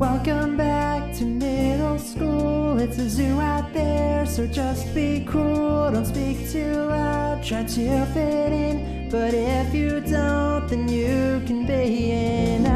Welcome 0.00 0.56
back 0.56 1.12
to 1.16 1.26
middle 1.26 1.98
school. 1.98 2.78
It's 2.78 2.96
a 2.96 3.06
zoo 3.06 3.38
out 3.38 3.70
there, 3.74 4.24
so 4.24 4.46
just 4.46 4.94
be 4.94 5.26
cool. 5.28 5.90
Don't 5.92 6.06
speak 6.06 6.50
too 6.50 6.72
loud, 6.72 7.44
try 7.44 7.64
to 7.64 8.06
fit 8.06 8.50
in. 8.50 9.10
But 9.10 9.34
if 9.34 9.74
you 9.74 10.00
don't, 10.00 10.66
then 10.68 10.88
you 10.88 11.42
can 11.46 11.66
be 11.66 12.12
an 12.12 12.69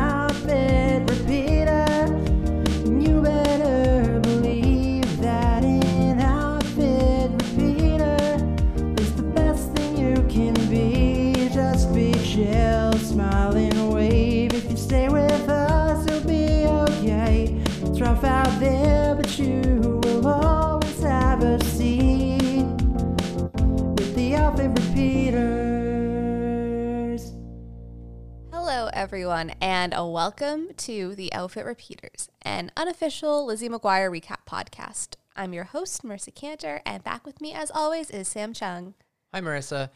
everyone, 29.05 29.51
and 29.61 29.93
a 29.95 30.07
welcome 30.07 30.69
to 30.79 31.15
the 31.15 31.31
Outfit 31.35 31.67
Repeaters, 31.67 32.31
an 32.41 32.71
unofficial 32.75 33.45
Lizzie 33.45 33.69
McGuire 33.69 34.11
recap 34.11 34.47
podcast. 34.49 35.17
I'm 35.37 35.53
your 35.53 35.65
host, 35.65 36.03
Marisa 36.03 36.35
Cantor, 36.35 36.81
and 36.87 37.05
back 37.05 37.27
with 37.27 37.39
me, 37.39 37.53
as 37.53 37.71
always, 37.71 38.09
is 38.09 38.29
Sam 38.29 38.55
Chung. 38.55 38.95
Hi, 39.35 39.43
Marissa. 39.43 39.91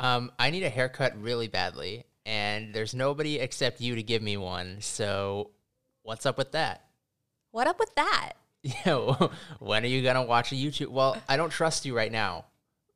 Um, 0.00 0.32
I 0.40 0.50
need 0.50 0.64
a 0.64 0.70
haircut 0.70 1.12
really 1.22 1.46
badly, 1.46 2.06
and 2.26 2.74
there's 2.74 2.94
nobody 2.94 3.38
except 3.38 3.80
you 3.80 3.94
to 3.94 4.02
give 4.02 4.22
me 4.22 4.36
one. 4.36 4.78
So, 4.80 5.50
what's 6.02 6.26
up 6.26 6.36
with 6.36 6.50
that? 6.50 6.84
What 7.52 7.68
up 7.68 7.78
with 7.78 7.94
that? 7.94 8.32
Yeah, 8.62 9.28
when 9.60 9.84
are 9.84 9.86
you 9.86 10.02
gonna 10.02 10.24
watch 10.24 10.50
a 10.50 10.56
YouTube? 10.56 10.88
Well, 10.88 11.16
I 11.28 11.36
don't 11.36 11.50
trust 11.50 11.86
you 11.86 11.96
right 11.96 12.10
now, 12.10 12.46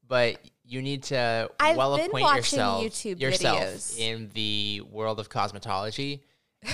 but 0.09 0.41
you 0.65 0.83
need 0.83 1.05
to 1.05 1.51
I've 1.59 1.77
well 1.77 1.91
watching 2.13 2.37
yourself 2.37 2.85
YouTube 2.85 3.21
yourself 3.21 3.59
videos. 3.59 3.99
in 3.99 4.31
the 4.35 4.83
world 4.91 5.19
of 5.21 5.29
cosmetology, 5.29 6.21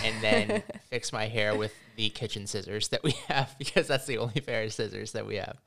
and 0.04 0.22
then 0.22 0.62
fix 0.90 1.12
my 1.12 1.26
hair 1.26 1.56
with 1.56 1.72
the 1.96 2.10
kitchen 2.10 2.46
scissors 2.46 2.88
that 2.88 3.02
we 3.02 3.12
have 3.28 3.56
because 3.58 3.86
that's 3.86 4.06
the 4.06 4.18
only 4.18 4.40
pair 4.40 4.62
of 4.62 4.72
scissors 4.72 5.12
that 5.12 5.26
we 5.26 5.36
have. 5.36 5.60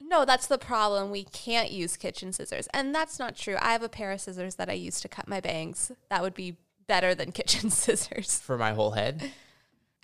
No, 0.00 0.24
that's 0.24 0.46
the 0.46 0.58
problem. 0.58 1.10
We 1.10 1.24
can't 1.24 1.70
use 1.70 1.96
kitchen 1.96 2.32
scissors. 2.32 2.68
And 2.74 2.94
that's 2.94 3.18
not 3.18 3.36
true. 3.36 3.56
I 3.60 3.72
have 3.72 3.82
a 3.82 3.88
pair 3.88 4.12
of 4.12 4.20
scissors 4.20 4.56
that 4.56 4.68
I 4.68 4.74
use 4.74 5.00
to 5.00 5.08
cut 5.08 5.26
my 5.26 5.40
bangs. 5.40 5.90
That 6.10 6.22
would 6.22 6.34
be 6.34 6.56
better 6.86 7.14
than 7.14 7.32
kitchen 7.32 7.70
scissors. 7.70 8.40
For 8.40 8.58
my 8.58 8.72
whole 8.72 8.92
head, 8.92 9.32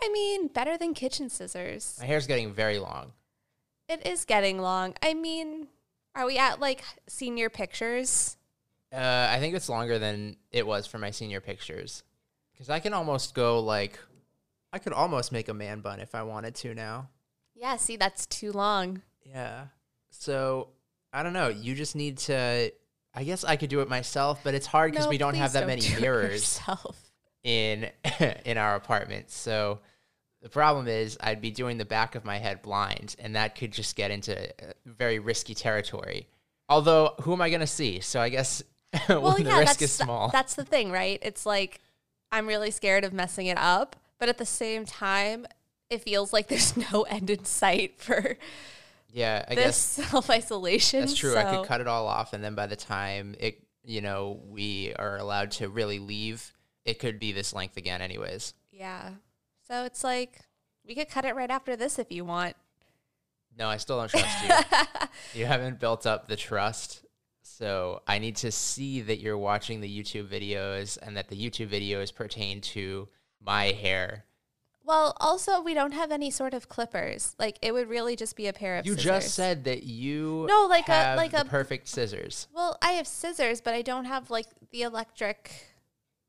I 0.00 0.08
mean, 0.10 0.48
better 0.48 0.78
than 0.78 0.94
kitchen 0.94 1.28
scissors. 1.28 1.96
my 2.00 2.06
hair's 2.06 2.26
getting 2.26 2.52
very 2.52 2.78
long. 2.78 3.12
It 3.88 4.06
is 4.06 4.24
getting 4.24 4.60
long. 4.60 4.94
I 5.02 5.14
mean, 5.14 5.66
are 6.14 6.26
we 6.26 6.38
at 6.38 6.60
like 6.60 6.82
senior 7.08 7.50
pictures? 7.50 8.36
Uh, 8.92 9.28
I 9.30 9.38
think 9.38 9.54
it's 9.54 9.68
longer 9.68 9.98
than 9.98 10.36
it 10.50 10.66
was 10.66 10.86
for 10.86 10.98
my 10.98 11.10
senior 11.10 11.40
pictures. 11.40 12.02
Because 12.52 12.68
I 12.68 12.80
can 12.80 12.92
almost 12.92 13.34
go 13.34 13.60
like, 13.60 13.98
I 14.72 14.78
could 14.78 14.92
almost 14.92 15.32
make 15.32 15.48
a 15.48 15.54
man 15.54 15.80
bun 15.80 16.00
if 16.00 16.14
I 16.14 16.22
wanted 16.22 16.54
to 16.56 16.74
now. 16.74 17.08
Yeah, 17.54 17.76
see, 17.76 17.96
that's 17.96 18.26
too 18.26 18.52
long. 18.52 19.02
Yeah. 19.24 19.66
So 20.10 20.68
I 21.12 21.22
don't 21.22 21.32
know. 21.32 21.48
You 21.48 21.74
just 21.74 21.96
need 21.96 22.18
to. 22.18 22.72
I 23.12 23.24
guess 23.24 23.42
I 23.42 23.56
could 23.56 23.70
do 23.70 23.80
it 23.80 23.88
myself, 23.88 24.40
but 24.44 24.54
it's 24.54 24.66
hard 24.66 24.92
because 24.92 25.06
No, 25.06 25.10
we 25.10 25.18
don't 25.18 25.34
have 25.34 25.52
that 25.54 25.60
don't 25.60 25.68
many 25.68 25.80
do 25.80 26.00
mirrors 26.00 26.60
in 27.42 27.90
in 28.44 28.56
our 28.56 28.76
apartment. 28.76 29.30
So 29.30 29.80
the 30.42 30.48
problem 30.48 30.88
is, 30.88 31.18
I'd 31.20 31.40
be 31.40 31.50
doing 31.50 31.78
the 31.78 31.84
back 31.84 32.14
of 32.14 32.24
my 32.24 32.38
head 32.38 32.62
blind, 32.62 33.16
and 33.18 33.36
that 33.36 33.54
could 33.54 33.72
just 33.72 33.96
get 33.96 34.10
into 34.10 34.36
uh, 34.38 34.72
very 34.86 35.18
risky 35.18 35.54
territory. 35.54 36.26
Although, 36.68 37.14
who 37.22 37.32
am 37.32 37.42
I 37.42 37.50
going 37.50 37.60
to 37.60 37.66
see? 37.66 38.00
So 38.00 38.20
I 38.20 38.28
guess 38.28 38.62
Well, 39.08 39.32
the 39.36 39.44
yeah, 39.44 39.58
risk 39.58 39.82
is 39.82 39.92
small. 39.92 40.28
that's 40.28 40.54
the 40.54 40.64
thing, 40.64 40.90
right? 40.90 41.18
It's 41.22 41.46
like 41.46 41.80
I'm 42.32 42.46
really 42.46 42.70
scared 42.70 43.04
of 43.04 43.12
messing 43.12 43.46
it 43.46 43.58
up, 43.58 43.96
but 44.18 44.28
at 44.28 44.38
the 44.38 44.46
same 44.46 44.84
time, 44.84 45.46
it 45.88 46.02
feels 46.02 46.32
like 46.32 46.48
there's 46.48 46.76
no 46.92 47.02
end 47.02 47.30
in 47.30 47.44
sight 47.44 48.00
for 48.00 48.36
yeah, 49.12 49.44
I 49.48 49.54
guess 49.54 49.76
self 50.10 50.30
isolation. 50.30 51.00
That's 51.00 51.14
true. 51.14 51.36
I 51.36 51.56
could 51.56 51.66
cut 51.66 51.80
it 51.80 51.86
all 51.88 52.06
off, 52.06 52.32
and 52.32 52.42
then 52.42 52.54
by 52.54 52.66
the 52.66 52.76
time 52.76 53.34
it, 53.38 53.62
you 53.84 54.00
know, 54.00 54.40
we 54.48 54.94
are 54.98 55.18
allowed 55.18 55.52
to 55.52 55.68
really 55.68 55.98
leave, 55.98 56.52
it 56.84 56.98
could 56.98 57.18
be 57.18 57.32
this 57.32 57.52
length 57.52 57.76
again, 57.76 58.02
anyways. 58.02 58.54
Yeah. 58.72 59.10
So 59.70 59.84
it's 59.84 60.02
like 60.02 60.40
we 60.86 60.94
could 60.94 61.08
cut 61.08 61.24
it 61.24 61.34
right 61.36 61.50
after 61.50 61.76
this 61.76 61.98
if 61.98 62.10
you 62.10 62.24
want. 62.24 62.56
No, 63.58 63.68
I 63.68 63.76
still 63.76 63.98
don't 63.98 64.10
trust 64.10 64.44
you. 64.44 64.54
you 65.40 65.46
haven't 65.46 65.78
built 65.80 66.06
up 66.06 66.28
the 66.28 66.36
trust, 66.36 67.04
so 67.42 68.02
I 68.06 68.18
need 68.18 68.36
to 68.36 68.50
see 68.50 69.00
that 69.02 69.18
you're 69.20 69.38
watching 69.38 69.80
the 69.80 69.88
YouTube 70.02 70.28
videos 70.28 70.98
and 71.00 71.16
that 71.16 71.28
the 71.28 71.36
YouTube 71.36 71.68
videos 71.68 72.14
pertain 72.14 72.60
to 72.62 73.08
my 73.40 73.66
hair. 73.66 74.24
Well, 74.82 75.16
also 75.20 75.60
we 75.60 75.74
don't 75.74 75.92
have 75.92 76.10
any 76.10 76.30
sort 76.30 76.52
of 76.54 76.68
clippers. 76.68 77.36
Like 77.38 77.58
it 77.62 77.72
would 77.72 77.88
really 77.88 78.16
just 78.16 78.34
be 78.34 78.48
a 78.48 78.52
pair 78.52 78.76
of 78.78 78.86
You 78.86 78.92
scissors. 78.94 79.04
just 79.04 79.34
said 79.34 79.64
that 79.64 79.84
you 79.84 80.46
No, 80.48 80.66
like 80.68 80.88
a- 80.88 81.14
like 81.16 81.32
a- 81.32 81.44
perfect 81.44 81.86
scissors. 81.86 82.48
Well, 82.52 82.76
I 82.82 82.92
have 82.92 83.06
scissors, 83.06 83.60
but 83.60 83.74
I 83.74 83.82
don't 83.82 84.06
have 84.06 84.30
like 84.30 84.46
the 84.72 84.82
electric 84.82 85.52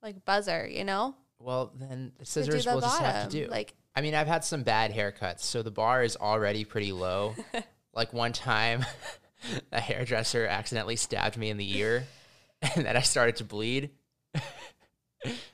like 0.04 0.26
buzzer, 0.26 0.68
you 0.68 0.84
know? 0.84 1.16
Well, 1.44 1.72
then 1.76 2.12
the 2.18 2.26
scissors 2.26 2.66
the 2.66 2.74
will 2.74 2.82
just 2.82 3.02
have 3.02 3.30
to 3.30 3.46
do. 3.46 3.50
Like 3.50 3.74
I 3.96 4.02
mean, 4.02 4.16
I've 4.16 4.28
had 4.28 4.44
some 4.44 4.64
bad 4.64 4.94
haircuts, 4.94 5.42
so 5.42 5.62
the 5.62 5.72
bar 5.72 6.04
is 6.04 6.16
already 6.16 6.64
pretty 6.64 6.92
low. 6.92 7.36
like 7.94 8.14
one 8.14 8.32
time, 8.32 8.86
a 9.72 9.82
hairdresser 9.82 10.46
accidentally 10.46 10.96
stabbed 10.96 11.38
me 11.38 11.50
in 11.50 11.58
the 11.58 11.78
ear, 11.78 12.06
and 12.76 12.86
then 12.86 12.96
I 12.96 13.02
started 13.02 13.38
to 13.38 13.44
bleed. 13.44 13.92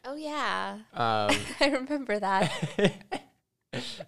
Oh 0.06 0.16
yeah. 0.16 0.78
Um, 0.94 1.36
I 1.60 1.70
remember 1.74 2.20
that. 2.20 3.24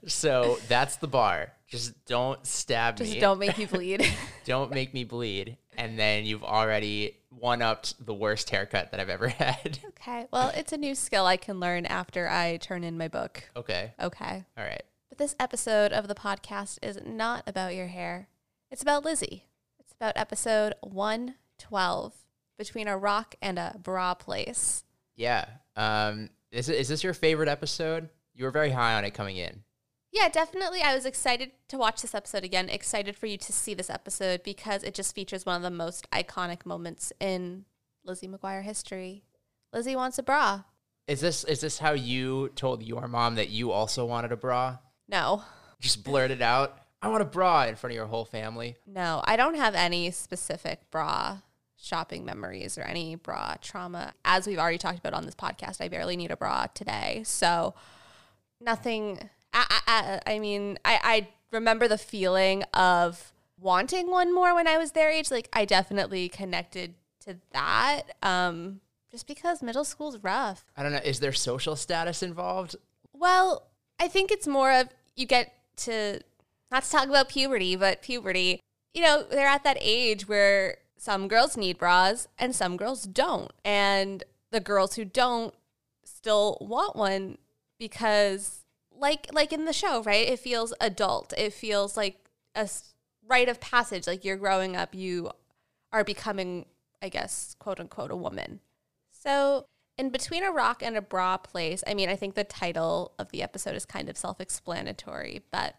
so 0.08 0.58
that's 0.68 0.98
the 0.98 1.08
bar. 1.08 1.52
Just 1.68 2.06
don't 2.06 2.46
stab 2.46 2.98
Just 2.98 3.10
me. 3.10 3.16
Just 3.16 3.22
don't 3.22 3.40
make 3.40 3.58
you 3.58 3.68
bleed. 3.68 4.08
Don't 4.46 4.72
make 4.72 4.94
me 4.94 5.04
bleed. 5.04 5.58
And 5.78 6.00
then 6.00 6.26
you've 6.26 6.44
already 6.44 7.19
one 7.30 7.62
upped 7.62 8.04
the 8.06 8.14
worst 8.14 8.50
haircut 8.50 8.92
that 8.92 9.00
I've 9.00 9.10
ever 9.10 9.28
had. 9.30 9.80
okay. 9.90 10.28
Well, 10.32 10.50
it's 10.56 10.74
a 10.74 10.78
new 10.78 10.96
skill 10.96 11.26
I 11.26 11.38
can 11.38 11.60
learn 11.60 11.86
after 11.86 12.28
I 12.30 12.58
turn 12.58 12.84
in 12.84 12.98
my 12.98 13.08
book. 13.08 13.44
okay. 13.56 13.94
Okay. 14.02 14.46
All 14.58 14.64
right. 14.64 14.84
But 15.10 15.18
this 15.18 15.36
episode 15.40 15.92
of 15.92 16.08
the 16.08 16.16
podcast 16.16 16.80
is 16.82 17.00
not 17.06 17.44
about 17.48 17.76
your 17.76 17.88
hair. 17.88 18.28
It's 18.72 18.82
about 18.82 19.04
Lizzie. 19.06 19.46
It's 19.80 19.92
about 19.94 20.14
episode 20.16 20.74
112 20.82 22.14
between 22.58 22.88
a 22.88 22.98
rock 22.98 23.36
and 23.42 23.58
a 23.58 23.76
bra 23.82 24.14
place. 24.14 24.84
Yeah. 25.16 25.46
Um, 25.76 26.30
is, 26.52 26.70
is 26.70 26.88
this 26.88 27.04
your 27.04 27.14
favorite 27.14 27.50
episode? 27.50 28.10
You 28.34 28.46
were 28.46 28.52
very 28.52 28.70
high 28.72 28.96
on 28.96 29.06
it 29.06 29.12
coming 29.14 29.38
in. 29.38 29.64
Yeah, 30.12 30.28
definitely. 30.30 30.82
I 30.82 30.96
was 30.96 31.06
excited 31.06 31.52
to 31.68 31.78
watch 31.78 32.02
this 32.02 32.16
episode 32.16 32.44
again, 32.44 32.68
excited 32.70 33.16
for 33.16 33.28
you 33.28 33.38
to 33.38 33.54
see 33.54 33.74
this 33.76 33.90
episode 33.90 34.42
because 34.44 34.84
it 34.84 34.94
just 34.96 35.14
features 35.14 35.46
one 35.46 35.56
of 35.56 35.62
the 35.62 35.70
most 35.70 36.10
iconic 36.12 36.66
moments 36.66 37.14
in 37.20 37.66
Lizzie 38.04 38.28
McGuire 38.28 38.64
history. 38.64 39.24
Lizzie 39.72 39.96
wants 39.96 40.18
a 40.18 40.24
bra. 40.24 40.64
Is 41.08 41.22
this 41.22 41.44
is 41.44 41.62
this 41.62 41.78
how 41.80 41.92
you 41.94 42.50
told 42.56 42.82
your 42.84 43.08
mom 43.08 43.36
that 43.36 43.50
you 43.50 43.72
also 43.72 44.06
wanted 44.06 44.32
a 44.32 44.38
bra? 44.38 44.78
No, 45.08 45.44
Just 45.80 46.04
blurted 46.04 46.42
out, 46.42 46.78
"I 47.02 47.08
want 47.08 47.22
a 47.22 47.26
bra" 47.26 47.64
in 47.66 47.76
front 47.76 47.92
of 47.92 47.96
your 47.96 48.06
whole 48.08 48.26
family. 48.26 48.78
no, 48.86 49.22
I 49.26 49.36
don't 49.36 49.56
have 49.56 49.74
any 49.76 50.12
specific 50.12 50.90
bra 50.92 51.40
shopping 51.78 52.26
memories 52.26 52.78
or 52.78 52.82
any 52.82 53.16
bra 53.16 53.56
trauma. 53.62 54.14
As 54.26 54.46
we've 54.46 54.60
already 54.60 54.78
talked 54.78 55.00
about 55.00 55.14
on 55.14 55.26
this 55.26 55.36
podcast, 55.36 55.82
I 55.82 55.88
barely 55.88 56.16
need 56.18 56.30
a 56.32 56.38
bra 56.38 56.68
today. 56.74 57.22
So 57.26 57.74
nothing. 58.60 59.30
I, 59.70 60.20
I, 60.26 60.34
I- 60.36 60.40
mean, 60.40 60.78
I, 60.86 61.00
I 61.04 61.28
remember 61.52 61.88
the 61.88 61.98
feeling 61.98 62.64
of 62.74 63.34
wanting 63.60 64.10
one 64.10 64.34
more 64.34 64.54
when 64.56 64.68
I 64.68 64.78
was 64.78 64.92
their 64.92 65.10
age. 65.10 65.32
Like, 65.32 65.50
I 65.54 65.66
definitely 65.66 66.30
connected 66.30 66.94
to 67.26 67.38
that. 67.52 68.04
Um, 68.22 68.82
just 69.12 69.28
because 69.28 69.64
middle 69.64 69.84
school's 69.84 70.18
rough. 70.20 70.66
I 70.78 70.84
don't 70.84 70.92
know. 70.92 71.00
Is 71.04 71.20
there 71.20 71.34
social 71.34 71.76
status 71.76 72.22
involved? 72.22 72.76
Well, 73.14 73.68
I 74.00 74.08
think 74.08 74.32
it's 74.32 74.48
more 74.48 74.72
of 74.72 74.90
you 75.16 75.26
get 75.26 75.54
to 75.78 76.22
not 76.72 76.84
to 76.84 76.92
talk 76.92 77.08
about 77.08 77.30
puberty, 77.30 77.76
but 77.76 78.02
puberty. 78.02 78.60
You 78.94 79.02
know, 79.02 79.24
they're 79.24 79.48
at 79.48 79.64
that 79.64 79.78
age 79.82 80.28
where 80.28 80.78
some 80.98 81.28
girls 81.28 81.58
need 81.58 81.78
bras 81.78 82.28
and 82.38 82.56
some 82.56 82.78
girls 82.78 83.04
don't. 83.04 83.52
And 83.66 84.24
the 84.52 84.60
girls 84.60 84.96
who 84.96 85.06
don't 85.06 85.54
still 86.04 86.58
want 86.62 86.96
one 86.96 87.38
because 87.80 88.59
like 89.00 89.28
like 89.34 89.54
in 89.54 89.66
the 89.66 89.74
show, 89.74 90.04
right? 90.04 90.28
It 90.28 90.40
feels 90.40 90.74
adult. 90.82 91.34
It 91.38 91.54
feels 91.54 91.96
like 91.98 92.30
a 92.56 92.70
rite 93.28 93.50
of 93.50 93.60
passage 93.60 94.08
like 94.08 94.26
you're 94.26 94.38
growing 94.38 94.76
up, 94.76 94.94
you 94.94 95.32
are 95.92 96.04
becoming, 96.04 96.66
I 97.02 97.10
guess, 97.10 97.56
quote 97.60 97.80
unquote 97.80 98.12
a 98.12 98.16
woman. 98.16 98.60
So, 99.12 99.66
In 99.98 100.10
Between 100.10 100.44
a 100.44 100.52
Rock 100.52 100.82
and 100.82 100.98
a 100.98 101.02
Bra 101.02 101.38
Place, 101.38 101.84
I 101.88 101.94
mean, 101.94 102.10
I 102.10 102.16
think 102.16 102.36
the 102.36 102.44
title 102.44 103.14
of 103.20 103.32
the 103.32 103.44
episode 103.44 103.76
is 103.76 103.86
kind 103.86 104.10
of 104.10 104.18
self 104.18 104.40
explanatory, 104.42 105.44
but 105.52 105.76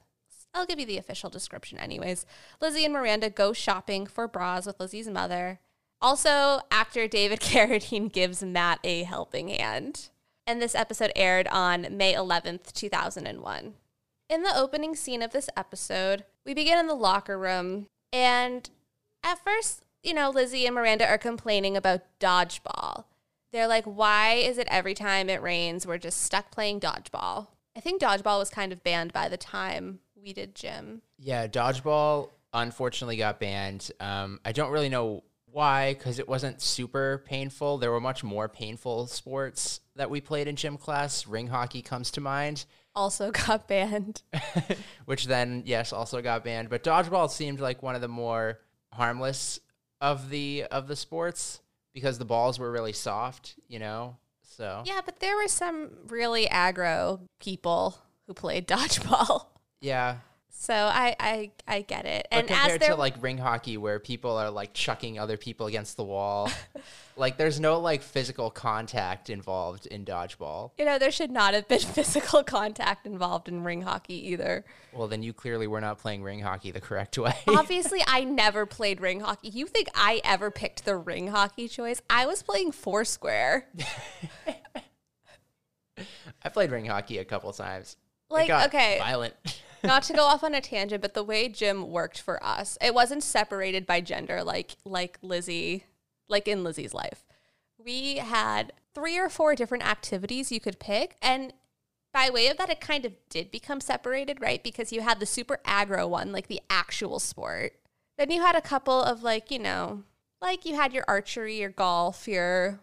I'll 0.53 0.67
give 0.67 0.81
you 0.81 0.87
the 0.87 0.99
official 0.99 1.31
description 1.31 1.79
anyways. 1.79 2.27
Lizzie 2.61 2.85
and 2.85 2.93
Miranda 2.93 3.31
go 3.31 3.53
shopping 3.53 4.07
for 4.07 4.27
bras 4.29 4.67
with 4.67 4.81
Lizzie's 4.81 5.09
mother. 5.09 5.61
Also, 6.03 6.61
actor 6.71 7.07
David 7.07 7.41
Carradine 7.41 8.13
gives 8.13 8.43
Matt 8.43 8.81
a 8.85 9.05
helping 9.05 9.49
hand. 9.49 10.09
And 10.51 10.61
this 10.61 10.75
episode 10.75 11.13
aired 11.15 11.47
on 11.47 11.97
May 11.97 12.13
11th, 12.13 12.73
2001. 12.73 13.75
In 14.29 14.43
the 14.43 14.59
opening 14.59 14.97
scene 14.97 15.23
of 15.23 15.31
this 15.31 15.49
episode, 15.57 16.25
we 16.45 16.55
begin 16.55 16.77
in 16.77 16.89
the 16.89 16.95
locker 16.95 17.39
room, 17.39 17.87
and 18.13 18.69
at 19.23 19.39
first, 19.45 19.85
you 20.03 20.13
know, 20.13 20.29
Lizzie 20.29 20.67
and 20.67 20.75
Miranda 20.75 21.09
are 21.09 21.19
complaining 21.19 21.77
about 21.77 22.01
dodgeball. 22.19 23.05
They're 23.53 23.69
like, 23.69 23.85
why 23.85 24.33
is 24.33 24.59
it 24.59 24.67
every 24.73 24.93
time 24.93 25.31
it 25.31 25.41
rains, 25.41 25.87
we're 25.87 25.99
just 25.99 26.21
stuck 26.21 26.51
playing 26.51 26.81
dodgeball? 26.81 27.47
I 27.77 27.81
think 27.81 28.03
dodgeball 28.03 28.41
was 28.41 28.51
kind 28.51 28.73
of 28.73 28.83
banned 28.83 29.13
by 29.13 29.29
the 29.29 29.37
time 29.37 30.01
we 30.21 30.33
did 30.33 30.57
gym. 30.57 31.03
Yeah, 31.17 31.47
dodgeball 31.47 32.31
unfortunately 32.53 33.19
got 33.19 33.39
banned. 33.39 33.93
Um, 34.01 34.41
I 34.45 34.51
don't 34.51 34.73
really 34.73 34.89
know 34.89 35.23
why, 35.53 35.95
because 35.95 36.19
it 36.19 36.29
wasn't 36.29 36.61
super 36.61 37.23
painful. 37.27 37.79
There 37.79 37.91
were 37.91 38.01
much 38.01 38.25
more 38.25 38.49
painful 38.49 39.07
sports 39.07 39.81
that 40.01 40.09
we 40.09 40.19
played 40.23 40.49
in 40.49 40.57
gym 40.57 40.79
class. 40.79 41.27
Ring 41.27 41.47
hockey 41.49 41.83
comes 41.83 42.11
to 42.13 42.23
mind, 42.23 42.65
Also 42.95 43.31
got 43.47 43.69
banned. 43.69 44.23
which 45.05 45.27
then, 45.27 45.63
yes, 45.67 45.93
also 45.93 46.23
got 46.23 46.43
banned. 46.43 46.71
But 46.71 46.83
dodgeball 46.83 47.29
seemed 47.29 47.61
like 47.61 47.83
one 47.83 47.95
of 47.95 48.01
the 48.01 48.09
more 48.09 48.61
harmless 48.95 49.61
of 50.01 50.31
the 50.31 50.65
of 50.71 50.89
the 50.89 50.97
sports 50.97 51.61
because 51.93 52.19
the 52.19 52.25
balls 52.25 52.59
were 52.59 52.71
really 52.73 52.95
soft, 52.95 53.57
you 53.69 53.79
know. 53.79 54.17
So 54.43 54.83
Yeah, 54.87 55.01
but 55.05 55.21
there 55.21 55.37
were 55.37 55.49
some 55.49 55.91
really 56.09 56.47
aggro 56.47 57.21
people 57.39 57.99
who 58.27 58.33
played 58.33 58.67
dodgeball. 58.77 59.49
yeah. 59.83 60.17
So 60.53 60.75
I 60.75 61.17
I, 61.19 61.51
I 61.67 61.81
get 61.83 62.07
it. 62.07 62.27
But 62.31 62.39
And 62.39 62.49
compared 62.49 62.73
as 62.73 62.79
there 62.81 62.91
to 62.91 62.97
like 62.97 63.23
ring 63.23 63.39
hockey, 63.39 63.77
where 63.77 63.99
people 63.99 64.37
are 64.37 64.51
like 64.51 64.75
chucking 64.75 65.19
other 65.19 65.37
people 65.37 65.67
against 65.67 65.97
the 65.97 66.05
wall, 66.05 66.51
like 67.17 67.37
there's 67.37 67.61
no 67.61 67.79
like 67.79 68.03
physical 68.03 68.51
contact 68.51 69.31
involved 69.31 69.87
in 69.87 70.05
dodgeball. 70.05 70.73
you 70.79 70.85
know, 70.85 70.99
there 70.99 71.11
should 71.11 71.31
not 71.31 71.55
have 71.55 71.69
been 71.69 71.79
physical 71.99 72.43
contact 72.43 73.07
involved 73.07 73.49
in 73.49 73.65
ring 73.65 73.83
hockey 73.83 74.31
either. 74.31 74.65
Well, 74.93 75.09
then 75.09 75.23
you 75.23 75.33
clearly 75.33 75.67
were 75.67 75.81
not 75.81 75.99
playing 75.99 76.23
ring 76.23 76.41
hockey 76.41 76.73
the 76.73 76.81
correct 76.81 77.17
way. 77.17 77.35
Obviously, 77.49 78.03
I 78.07 78.25
never 78.25 78.67
played 78.67 79.01
ring 79.01 79.21
hockey. 79.21 79.49
You 79.49 79.67
think 79.67 79.89
I 79.95 80.21
ever 80.25 80.51
picked 80.51 80.85
the 80.85 80.97
ring 80.97 81.29
hockey 81.29 81.69
choice? 81.69 82.03
I 82.11 82.27
was 82.27 82.43
playing 82.43 82.73
Foursquare. 82.73 83.69
I 86.43 86.49
played 86.49 86.71
ring 86.71 86.87
hockey 86.87 87.19
a 87.19 87.25
couple 87.25 87.53
times. 87.53 87.97
Like, 88.29 88.51
okay. 88.51 88.99
violent. 88.99 89.35
Not 89.85 90.03
to 90.05 90.13
go 90.13 90.25
off 90.25 90.45
on 90.45 90.55
a 90.55 90.61
tangent, 90.61 91.03
but 91.03 91.15
the 91.15 91.25
way 91.25 91.49
gym 91.49 91.91
worked 91.91 92.21
for 92.21 92.43
us, 92.45 92.77
it 92.81 92.95
wasn't 92.95 93.23
separated 93.23 93.87
by 93.87 94.01
gender 94.01 94.43
like 94.43 94.77
like 94.85 95.19
Lizzie, 95.23 95.85
like 96.29 96.49
in 96.49 96.65
Lizzie's 96.65 96.95
life. 96.95 97.25
We 97.79 98.17
had 98.17 98.73
three 98.95 99.19
or 99.19 99.29
four 99.29 99.55
different 99.55 99.87
activities 99.87 100.53
you 100.53 100.61
could 100.61 100.79
pick, 100.79 101.17
and 101.23 101.53
by 102.13 102.29
way 102.29 102.49
of 102.49 102.57
that, 102.59 102.71
it 102.71 102.81
kind 102.81 103.05
of 103.07 103.13
did 103.29 103.51
become 103.51 103.81
separated, 103.81 104.41
right? 104.41 104.63
Because 104.63 104.93
you 104.93 105.01
had 105.01 105.21
the 105.21 105.27
super 105.27 105.61
aggro 105.65 106.09
one, 106.09 106.33
like 106.33 106.49
the 106.49 106.61
actual 106.69 107.21
sport. 107.21 107.75
Then 108.19 108.31
you 108.31 108.43
had 108.43 108.57
a 108.57 108.61
couple 108.61 109.03
of 109.03 109.23
like, 109.23 109.51
you 109.51 109.59
know, 109.59 110.03
like 110.43 110.65
you 110.67 110.75
had 110.75 110.93
your 110.93 111.05
archery, 111.07 111.59
your 111.59 111.71
golf, 111.71 112.27
your 112.27 112.81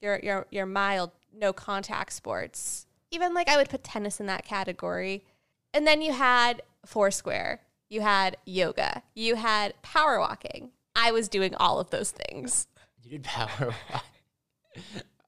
your 0.00 0.18
your 0.22 0.46
your 0.50 0.66
mild 0.66 1.10
no 1.32 1.52
contact 1.52 2.12
sports. 2.12 2.86
Even 3.10 3.34
like 3.34 3.48
I 3.48 3.56
would 3.56 3.68
put 3.68 3.84
tennis 3.84 4.20
in 4.20 4.26
that 4.26 4.44
category. 4.44 5.24
And 5.72 5.86
then 5.86 6.02
you 6.02 6.12
had 6.12 6.62
Foursquare. 6.84 7.60
You 7.88 8.00
had 8.00 8.36
yoga. 8.44 9.02
You 9.14 9.36
had 9.36 9.80
power 9.82 10.18
walking. 10.18 10.70
I 10.94 11.12
was 11.12 11.28
doing 11.28 11.54
all 11.54 11.80
of 11.80 11.90
those 11.90 12.10
things. 12.10 12.66
you 13.02 13.10
did 13.10 13.24
power 13.24 13.74
walk. 13.92 14.04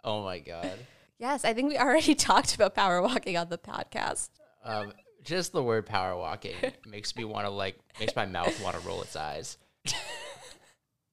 oh 0.05 0.23
my 0.23 0.39
god. 0.39 0.79
Yes, 1.19 1.45
I 1.45 1.55
think 1.55 1.69
we 1.69 1.79
already 1.79 2.15
talked 2.17 2.55
about 2.55 2.75
power 2.75 3.01
walking 3.01 3.37
on 3.37 3.49
the 3.49 3.59
podcast. 3.59 4.31
Um, 4.65 4.93
just 5.23 5.53
the 5.53 5.63
word 5.63 5.87
power 5.87 6.17
walking 6.17 6.55
makes 6.87 7.15
me 7.17 7.25
want 7.25 7.47
to 7.47 7.51
like 7.51 7.79
makes 8.01 8.17
my 8.17 8.27
mouth 8.27 8.61
want 8.63 8.77
to 8.81 8.87
roll 8.87 9.03
its 9.03 9.15
eyes. 9.17 9.57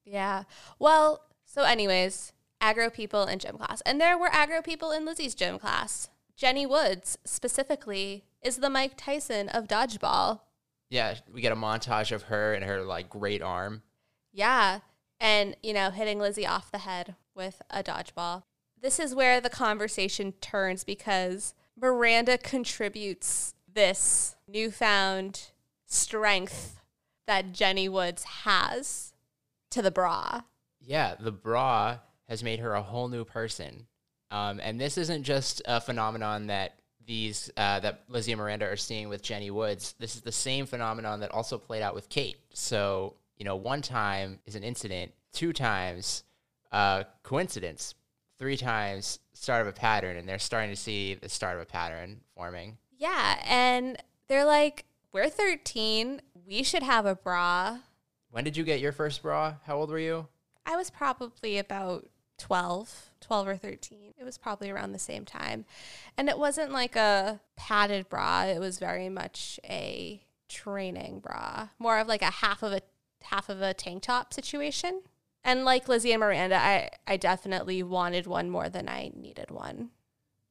Yeah. 0.10 0.44
Well, 0.80 1.22
so 1.46 1.64
anyways, 1.64 2.34
aggro 2.62 2.92
people 2.92 3.26
in 3.26 3.40
gym 3.40 3.58
class. 3.58 3.82
And 3.82 4.02
there 4.02 4.18
were 4.18 4.30
aggro 4.30 4.64
people 4.64 4.92
in 4.92 5.06
Lizzie's 5.06 5.36
gym 5.36 5.60
class. 5.60 6.10
Jenny 6.36 6.66
Woods 6.66 7.18
specifically 7.26 8.24
is 8.42 8.58
the 8.58 8.70
Mike 8.70 8.94
Tyson 8.98 9.50
of 9.50 9.68
dodgeball. 9.68 10.42
Yeah, 10.90 11.16
we 11.32 11.42
get 11.42 11.52
a 11.52 11.56
montage 11.56 12.12
of 12.12 12.24
her 12.24 12.54
and 12.54 12.64
her 12.64 12.82
like 12.82 13.10
great 13.10 13.42
arm. 13.42 13.84
Yeah. 14.32 14.80
And, 15.20 15.56
you 15.62 15.74
know, 15.74 15.92
hitting 15.92 16.20
Lizzie 16.20 16.48
off 16.48 16.72
the 16.72 16.80
head 16.80 17.16
with 17.36 17.62
a 17.70 17.84
dodgeball. 17.84 18.44
This 18.82 19.00
is 19.00 19.14
where 19.14 19.42
the 19.42 19.50
conversation 19.50 20.34
turns 20.40 20.84
because 20.84 21.54
Miranda 21.80 22.38
contributes 22.38 23.54
this 23.72 24.36
newfound 24.48 25.52
strength 25.86 26.82
that 27.28 27.54
Jenny 27.54 27.90
Woods 27.90 28.24
has 28.24 29.14
to 29.72 29.82
the 29.82 29.92
bra. 29.92 30.42
Yeah, 30.80 31.16
the 31.20 31.32
bra 31.32 32.00
has 32.28 32.44
made 32.44 32.60
her 32.60 32.74
a 32.74 32.82
whole 32.82 33.10
new 33.10 33.26
person. 33.26 33.88
Um, 34.32 34.60
and 34.64 34.80
this 34.80 34.98
isn't 34.98 35.24
just 35.24 35.62
a 35.66 35.82
phenomenon 35.82 36.48
that 36.48 36.79
these 37.10 37.52
uh, 37.58 37.80
that 37.80 38.04
Lizzie 38.08 38.32
and 38.32 38.40
Miranda 38.40 38.66
are 38.68 38.78
seeing 38.78 39.10
with 39.10 39.24
Jenny 39.24 39.50
Woods. 39.50 39.96
This 40.00 40.16
is 40.16 40.22
the 40.22 40.32
same 40.32 40.68
phenomenon 40.68 41.20
that 41.22 41.32
also 41.32 41.58
played 41.58 41.82
out 41.82 41.96
with 41.96 42.08
Kate. 42.08 42.38
So 42.54 43.16
you 43.40 43.46
know, 43.46 43.56
one 43.56 43.82
time 43.82 44.40
is 44.46 44.56
an 44.56 44.64
incident, 44.64 45.12
two 45.34 45.52
times 45.52 46.24
uh, 46.72 47.04
coincidence, 47.24 47.96
three 48.38 48.58
times 48.58 49.20
start 49.34 49.62
of 49.62 49.68
a 49.68 49.74
pattern, 49.74 50.18
and 50.18 50.30
they're 50.30 50.38
starting 50.38 50.70
to 50.70 50.76
see 50.76 51.16
the 51.16 51.30
start 51.30 51.56
of 51.56 51.64
a 51.64 51.66
pattern 51.66 52.20
forming. 52.36 52.78
Yeah. 52.98 53.42
And 53.48 53.98
they're 54.28 54.46
like, 54.46 54.86
we're 55.12 55.30
13. 55.30 56.22
We 56.46 56.64
should 56.64 56.84
have 56.84 57.06
a 57.06 57.16
bra. 57.16 57.80
When 58.30 58.44
did 58.44 58.56
you 58.56 58.64
get 58.64 58.80
your 58.80 58.92
first 58.92 59.24
bra? 59.24 59.56
How 59.66 59.78
old 59.78 59.90
were 59.90 60.00
you? 60.00 60.28
I 60.66 60.76
was 60.76 60.92
probably 60.92 61.58
about 61.58 62.08
12, 62.40 63.12
12 63.22 63.48
or 63.48 63.58
13. 63.58 64.14
It 64.18 64.24
was 64.24 64.38
probably 64.38 64.70
around 64.70 64.92
the 64.92 65.00
same 65.00 65.26
time. 65.26 65.66
And 66.18 66.30
it 66.30 66.40
wasn't 66.40 66.72
like 66.72 66.96
a 66.96 67.40
padded 67.56 68.10
bra, 68.10 68.44
it 68.44 68.60
was 68.60 68.80
very 68.80 69.10
much 69.10 69.60
a 69.64 70.24
training 70.48 71.20
bra, 71.20 71.70
more 71.78 72.00
of 72.00 72.08
like 72.08 72.22
a 72.22 72.26
half 72.26 72.64
of 72.64 72.74
a 72.74 72.82
half 73.24 73.50
of 73.50 73.62
a 73.62 73.74
tank 73.74 74.04
top 74.04 74.34
situation. 74.34 75.02
And 75.44 75.64
like 75.64 75.88
Lizzie 75.88 76.12
and 76.12 76.20
Miranda, 76.20 76.58
I 76.58 76.90
I 77.08 77.18
definitely 77.18 77.84
wanted 77.84 78.28
one 78.28 78.50
more 78.50 78.70
than 78.70 78.90
I 78.90 79.12
needed 79.16 79.52
one. 79.52 79.92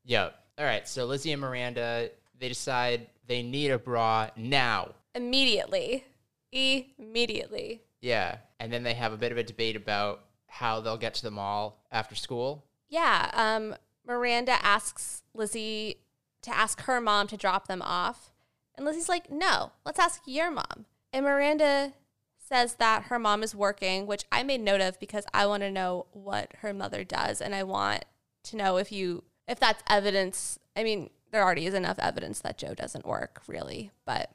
Yeah. 0.04 0.30
All 0.57 0.64
right. 0.64 0.88
So 0.88 1.04
Lizzie 1.04 1.33
and 1.33 1.40
Miranda, 1.40 2.11
they 2.38 2.49
decide 2.49 3.09
they 3.26 3.42
need 3.42 3.71
a 3.71 3.78
bra 3.78 4.30
now. 4.37 4.95
Immediately. 5.14 6.04
Immediately. 6.52 7.83
Yeah. 8.00 8.38
And 8.59 8.73
then 8.73 8.83
they 8.83 8.95
have 8.95 9.12
a 9.12 9.16
bit 9.16 9.33
of 9.33 9.38
a 9.38 9.42
debate 9.42 9.76
about 9.76 10.25
how 10.49 10.81
they'll 10.81 10.97
get 10.97 11.14
to 11.14 11.23
the 11.23 11.31
mall 11.31 11.85
after 11.93 12.14
school. 12.14 12.64
Yeah. 12.88 13.31
Um, 13.35 13.76
Miranda 14.07 14.57
asks 14.64 15.23
Lizzie 15.35 15.97
to 16.43 16.57
ask 16.57 16.83
her 16.83 17.00
mom 17.00 17.26
to 17.28 17.37
drop 17.37 17.69
them 17.69 17.83
off. 17.83 18.33
And 18.76 18.87
Lizzie's 18.87 19.09
like, 19.09 19.31
no, 19.31 19.73
let's 19.85 19.99
ask 19.99 20.23
your 20.26 20.50
mom. 20.50 20.87
And 21.12 21.25
Miranda 21.25 21.93
says 22.38 22.75
that 22.76 23.05
her 23.05 23.19
mom 23.19 23.43
is 23.43 23.55
working, 23.55 24.07
which 24.07 24.25
I 24.33 24.43
made 24.43 24.61
note 24.61 24.81
of 24.81 24.99
because 24.99 25.25
I 25.35 25.47
want 25.47 25.62
to 25.62 25.71
know 25.71 26.07
what 26.12 26.52
her 26.61 26.73
mother 26.73 27.05
does. 27.05 27.40
And 27.40 27.55
I 27.55 27.62
want 27.64 28.05
to 28.45 28.57
know 28.57 28.76
if 28.78 28.90
you, 28.90 29.25
if 29.47 29.59
that's 29.61 29.83
evidence. 29.88 30.59
I 30.76 30.83
mean, 30.85 31.11
there 31.31 31.43
already 31.43 31.67
is 31.67 31.75
enough 31.75 31.99
evidence 31.99 32.40
that 32.40 32.57
Joe 32.57 32.73
doesn't 32.75 33.05
work, 33.05 33.43
really. 33.47 33.90
But 34.07 34.31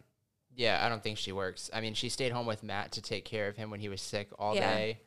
Yeah, 0.56 0.80
I 0.86 0.90
don't 0.90 1.02
think 1.02 1.18
she 1.18 1.32
works. 1.32 1.72
I 1.74 1.82
mean, 1.82 1.96
she 1.96 2.10
stayed 2.10 2.32
home 2.34 2.46
with 2.46 2.62
Matt 2.62 2.92
to 2.92 3.02
take 3.02 3.26
care 3.26 3.48
of 3.48 3.56
him 3.58 3.72
when 3.72 3.80
he 3.80 3.90
was 3.90 4.02
sick 4.02 4.30
all 4.38 4.54
Yeah. 4.56 4.72
day. 4.76 5.00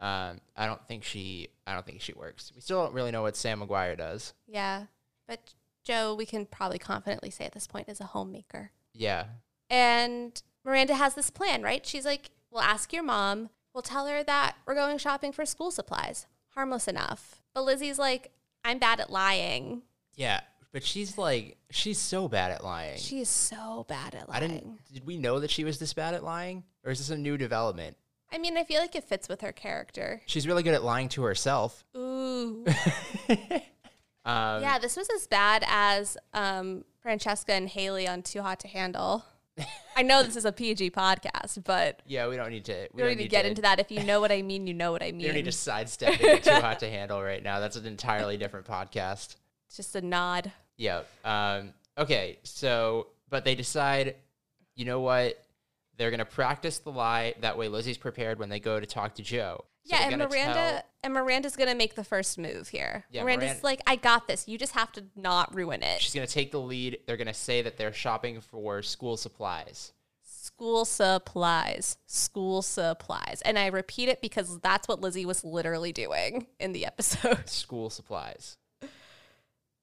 Um, 0.00 0.40
I 0.56 0.66
don't 0.66 0.86
think 0.86 1.04
she. 1.04 1.48
I 1.66 1.74
don't 1.74 1.86
think 1.86 2.00
she 2.00 2.12
works. 2.12 2.52
We 2.54 2.60
still 2.60 2.82
don't 2.84 2.94
really 2.94 3.10
know 3.10 3.22
what 3.22 3.36
Sam 3.36 3.60
McGuire 3.60 3.96
does. 3.96 4.34
yeah. 4.46 4.84
But 5.26 5.54
Joe, 5.82 6.14
we 6.14 6.24
can 6.26 6.46
probably 6.46 6.78
confidently 6.78 7.30
say 7.30 7.44
at 7.46 7.52
this 7.52 7.66
point, 7.66 7.88
is 7.88 8.00
a 8.00 8.04
homemaker. 8.04 8.70
Yeah, 8.94 9.24
And 9.68 10.40
Miranda 10.64 10.94
has 10.94 11.14
this 11.14 11.30
plan, 11.30 11.62
right? 11.62 11.84
She's 11.84 12.04
like, 12.04 12.30
we'll 12.50 12.62
ask 12.62 12.92
your 12.92 13.02
mom. 13.02 13.50
We'll 13.74 13.82
tell 13.82 14.06
her 14.06 14.22
that 14.22 14.56
we're 14.66 14.74
going 14.74 14.98
shopping 14.98 15.32
for 15.32 15.44
school 15.44 15.70
supplies. 15.70 16.26
Harmless 16.54 16.88
enough. 16.88 17.42
But 17.54 17.64
Lizzie's 17.64 17.98
like, 17.98 18.30
I'm 18.64 18.78
bad 18.78 19.00
at 19.00 19.10
lying. 19.10 19.82
yeah. 20.14 20.40
But 20.72 20.84
she's 20.84 21.16
like, 21.16 21.56
she's 21.70 21.98
so 21.98 22.28
bad 22.28 22.52
at 22.52 22.62
lying. 22.62 22.98
She 22.98 23.20
is 23.20 23.30
so 23.30 23.86
bad 23.88 24.14
at 24.14 24.28
lying. 24.28 24.44
I 24.44 24.46
didn't. 24.46 24.78
Did 24.92 25.06
we 25.06 25.16
know 25.16 25.40
that 25.40 25.50
she 25.50 25.64
was 25.64 25.78
this 25.78 25.94
bad 25.94 26.12
at 26.12 26.22
lying, 26.22 26.64
or 26.84 26.90
is 26.90 26.98
this 26.98 27.08
a 27.08 27.16
new 27.16 27.38
development? 27.38 27.96
I 28.32 28.38
mean, 28.38 28.56
I 28.56 28.64
feel 28.64 28.80
like 28.80 28.94
it 28.94 29.04
fits 29.04 29.28
with 29.28 29.40
her 29.40 29.52
character. 29.52 30.22
She's 30.26 30.46
really 30.46 30.62
good 30.62 30.74
at 30.74 30.82
lying 30.82 31.08
to 31.10 31.22
herself. 31.22 31.84
Ooh. 31.96 32.64
Um, 34.26 34.60
yeah, 34.60 34.80
this 34.80 34.96
was 34.96 35.08
as 35.14 35.28
bad 35.28 35.64
as 35.68 36.18
um, 36.34 36.84
Francesca 37.00 37.52
and 37.52 37.68
Haley 37.68 38.08
on 38.08 38.22
Too 38.22 38.42
Hot 38.42 38.58
to 38.58 38.66
Handle. 38.68 39.24
I 39.96 40.02
know 40.02 40.24
this 40.24 40.34
is 40.34 40.44
a 40.44 40.50
PG 40.50 40.90
podcast, 40.90 41.62
but 41.62 42.02
Yeah, 42.06 42.26
we 42.26 42.36
don't 42.36 42.50
need 42.50 42.64
to. 42.64 42.88
we 42.92 43.02
don't 43.02 43.16
need 43.16 43.22
to 43.22 43.28
get 43.28 43.46
into 43.46 43.62
that. 43.62 43.78
If 43.78 43.92
you 43.92 44.02
know 44.02 44.20
what 44.20 44.32
I 44.32 44.42
mean, 44.42 44.66
you 44.66 44.74
know 44.74 44.90
what 44.90 45.00
I 45.00 45.12
We 45.14 45.22
don't 45.22 45.34
need 45.34 45.44
to 45.44 45.52
sidestep 45.52 46.14
too 46.42 46.50
hot 46.50 46.80
to 46.80 46.90
handle 46.90 47.22
right 47.22 47.40
now. 47.40 47.60
That's 47.60 47.76
an 47.76 47.86
entirely 47.86 48.36
different 48.36 48.66
podcast. 48.66 49.36
It's 49.68 49.76
just 49.76 49.94
a 49.94 50.00
nod. 50.00 50.50
Yeah. 50.76 51.02
Um, 51.24 51.72
okay. 51.96 52.40
So, 52.42 53.06
but 53.30 53.44
they 53.44 53.54
decide, 53.54 54.16
you 54.74 54.86
know 54.86 55.00
what? 55.00 55.40
They're 55.98 56.10
gonna 56.10 56.24
practice 56.24 56.78
the 56.78 56.90
lie. 56.92 57.34
That 57.40 57.56
way, 57.56 57.68
Lizzie's 57.68 57.98
prepared 57.98 58.38
when 58.38 58.48
they 58.48 58.60
go 58.60 58.78
to 58.78 58.86
talk 58.86 59.14
to 59.16 59.22
Joe. 59.22 59.64
So 59.84 59.96
yeah, 59.96 60.08
and 60.08 60.16
Miranda 60.18 60.54
tell- 60.54 60.82
and 61.04 61.14
Miranda's 61.14 61.56
gonna 61.56 61.74
make 61.74 61.94
the 61.94 62.04
first 62.04 62.38
move 62.38 62.68
here. 62.68 63.04
Yeah, 63.10 63.22
Miranda's 63.22 63.48
Miran- 63.48 63.60
like, 63.62 63.80
I 63.86 63.96
got 63.96 64.26
this. 64.26 64.48
You 64.48 64.58
just 64.58 64.72
have 64.72 64.90
to 64.92 65.04
not 65.14 65.54
ruin 65.54 65.82
it. 65.82 66.00
she's 66.00 66.14
gonna 66.14 66.26
take 66.26 66.50
the 66.50 66.60
lead. 66.60 66.98
They're 67.06 67.16
gonna 67.16 67.32
say 67.34 67.62
that 67.62 67.76
they're 67.76 67.92
shopping 67.92 68.40
for 68.40 68.82
school 68.82 69.16
supplies. 69.16 69.92
School 70.22 70.84
supplies. 70.84 71.96
School 72.06 72.62
supplies. 72.62 73.42
And 73.44 73.58
I 73.58 73.66
repeat 73.66 74.08
it 74.08 74.20
because 74.20 74.60
that's 74.60 74.86
what 74.88 75.00
Lizzie 75.00 75.26
was 75.26 75.44
literally 75.44 75.92
doing 75.92 76.46
in 76.60 76.72
the 76.72 76.86
episode. 76.86 77.48
School 77.48 77.90
supplies. 77.90 78.56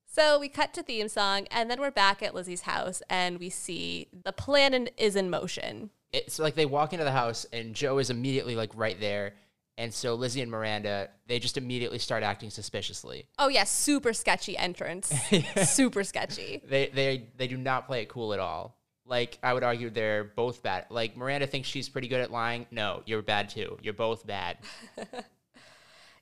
So 0.05 0.39
we 0.39 0.47
cut 0.47 0.73
to 0.75 0.83
theme 0.83 1.09
song, 1.09 1.47
and 1.49 1.71
then 1.71 1.81
we're 1.81 1.89
back 1.91 2.21
at 2.21 2.35
Lizzie's 2.35 2.61
house, 2.61 3.01
and 3.09 3.39
we 3.39 3.49
see 3.49 4.07
the 4.11 4.31
plan 4.31 4.73
in, 4.73 4.89
is 4.95 5.15
in 5.15 5.29
motion. 5.29 5.89
It's 6.13 6.39
like 6.39 6.55
they 6.55 6.65
walk 6.65 6.93
into 6.93 7.03
the 7.03 7.11
house 7.11 7.45
and 7.51 7.73
Joe 7.73 7.97
is 7.97 8.09
immediately 8.09 8.55
like 8.55 8.71
right 8.75 8.99
there. 8.99 9.33
And 9.77 9.91
so 9.91 10.13
Lizzie 10.13 10.41
and 10.41 10.51
Miranda, 10.51 11.09
they 11.27 11.39
just 11.39 11.57
immediately 11.57 11.97
start 11.97 12.21
acting 12.21 12.51
suspiciously. 12.51 13.27
Oh 13.39 13.47
yeah, 13.47 13.63
super 13.63 14.13
sketchy 14.13 14.55
entrance. 14.55 15.11
super 15.63 16.03
sketchy. 16.03 16.61
They 16.65 16.87
they 16.93 17.27
they 17.37 17.47
do 17.47 17.57
not 17.57 17.87
play 17.87 18.03
it 18.03 18.09
cool 18.09 18.33
at 18.33 18.39
all. 18.39 18.77
Like 19.05 19.39
I 19.41 19.53
would 19.53 19.63
argue 19.63 19.89
they're 19.89 20.23
both 20.23 20.61
bad. 20.61 20.85
Like 20.89 21.17
Miranda 21.17 21.47
thinks 21.47 21.67
she's 21.67 21.89
pretty 21.89 22.07
good 22.07 22.21
at 22.21 22.31
lying. 22.31 22.67
No, 22.69 23.01
you're 23.05 23.23
bad 23.23 23.49
too. 23.49 23.77
You're 23.81 23.93
both 23.95 24.25
bad. 24.27 24.59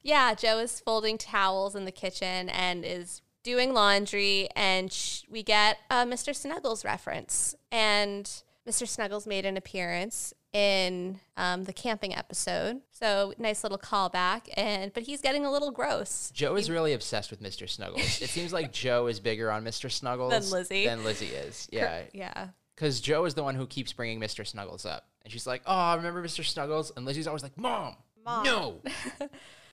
Yeah, 0.04 0.34
Joe 0.34 0.60
is 0.60 0.80
folding 0.80 1.18
towels 1.18 1.76
in 1.76 1.86
the 1.86 1.92
kitchen 1.92 2.50
and 2.50 2.84
is 2.84 3.22
doing 3.44 3.74
laundry, 3.74 4.50
and 4.56 4.92
sh- 4.92 5.24
we 5.30 5.44
get 5.44 5.78
a 5.90 6.06
Mr. 6.06 6.36
Snuggles 6.36 6.84
reference. 6.84 7.56
And 7.72 8.30
Mr. 8.68 8.88
Snuggles 8.88 9.26
made 9.26 9.46
an 9.46 9.58
appearance 9.58 10.34
in 10.54 11.20
um, 11.38 11.64
the 11.64 11.74
camping 11.74 12.14
episode, 12.16 12.82
so 12.92 13.34
nice 13.38 13.64
little 13.64 13.78
callback. 13.78 14.42
And 14.56 14.94
but 14.94 15.04
he's 15.04 15.22
getting 15.22 15.46
a 15.46 15.52
little 15.52 15.72
gross. 15.72 16.32
Joe 16.34 16.56
is 16.56 16.70
really 16.70 16.94
obsessed 16.94 17.32
with 17.32 17.42
Mr. 17.42 17.68
Snuggles. 17.68 18.22
It 18.22 18.30
seems 18.30 18.54
like 18.54 18.72
Joe 18.74 19.08
is 19.08 19.20
bigger 19.20 19.52
on 19.52 19.64
Mr. 19.64 19.90
Snuggles 19.92 20.32
Than 20.32 20.50
Lizzie. 20.52 20.86
Than 20.86 21.04
Lizzie 21.04 21.28
is. 21.28 21.68
Yeah, 21.72 22.02
Yeah. 22.14 22.48
because 22.76 23.02
Joe 23.02 23.26
is 23.26 23.34
the 23.34 23.44
one 23.44 23.56
who 23.56 23.66
keeps 23.66 23.94
bringing 23.94 24.20
Mr. 24.20 24.46
Snuggles 24.46 24.86
up, 24.86 25.08
and 25.24 25.32
she's 25.32 25.48
like, 25.48 25.64
"Oh, 25.66 25.74
I 25.74 25.96
remember 25.96 26.24
Mr. 26.24 26.46
Snuggles?" 26.46 26.92
And 26.96 27.06
Lizzie's 27.06 27.28
always 27.28 27.44
like, 27.44 27.58
"Mom, 27.58 27.96
no." 28.26 28.82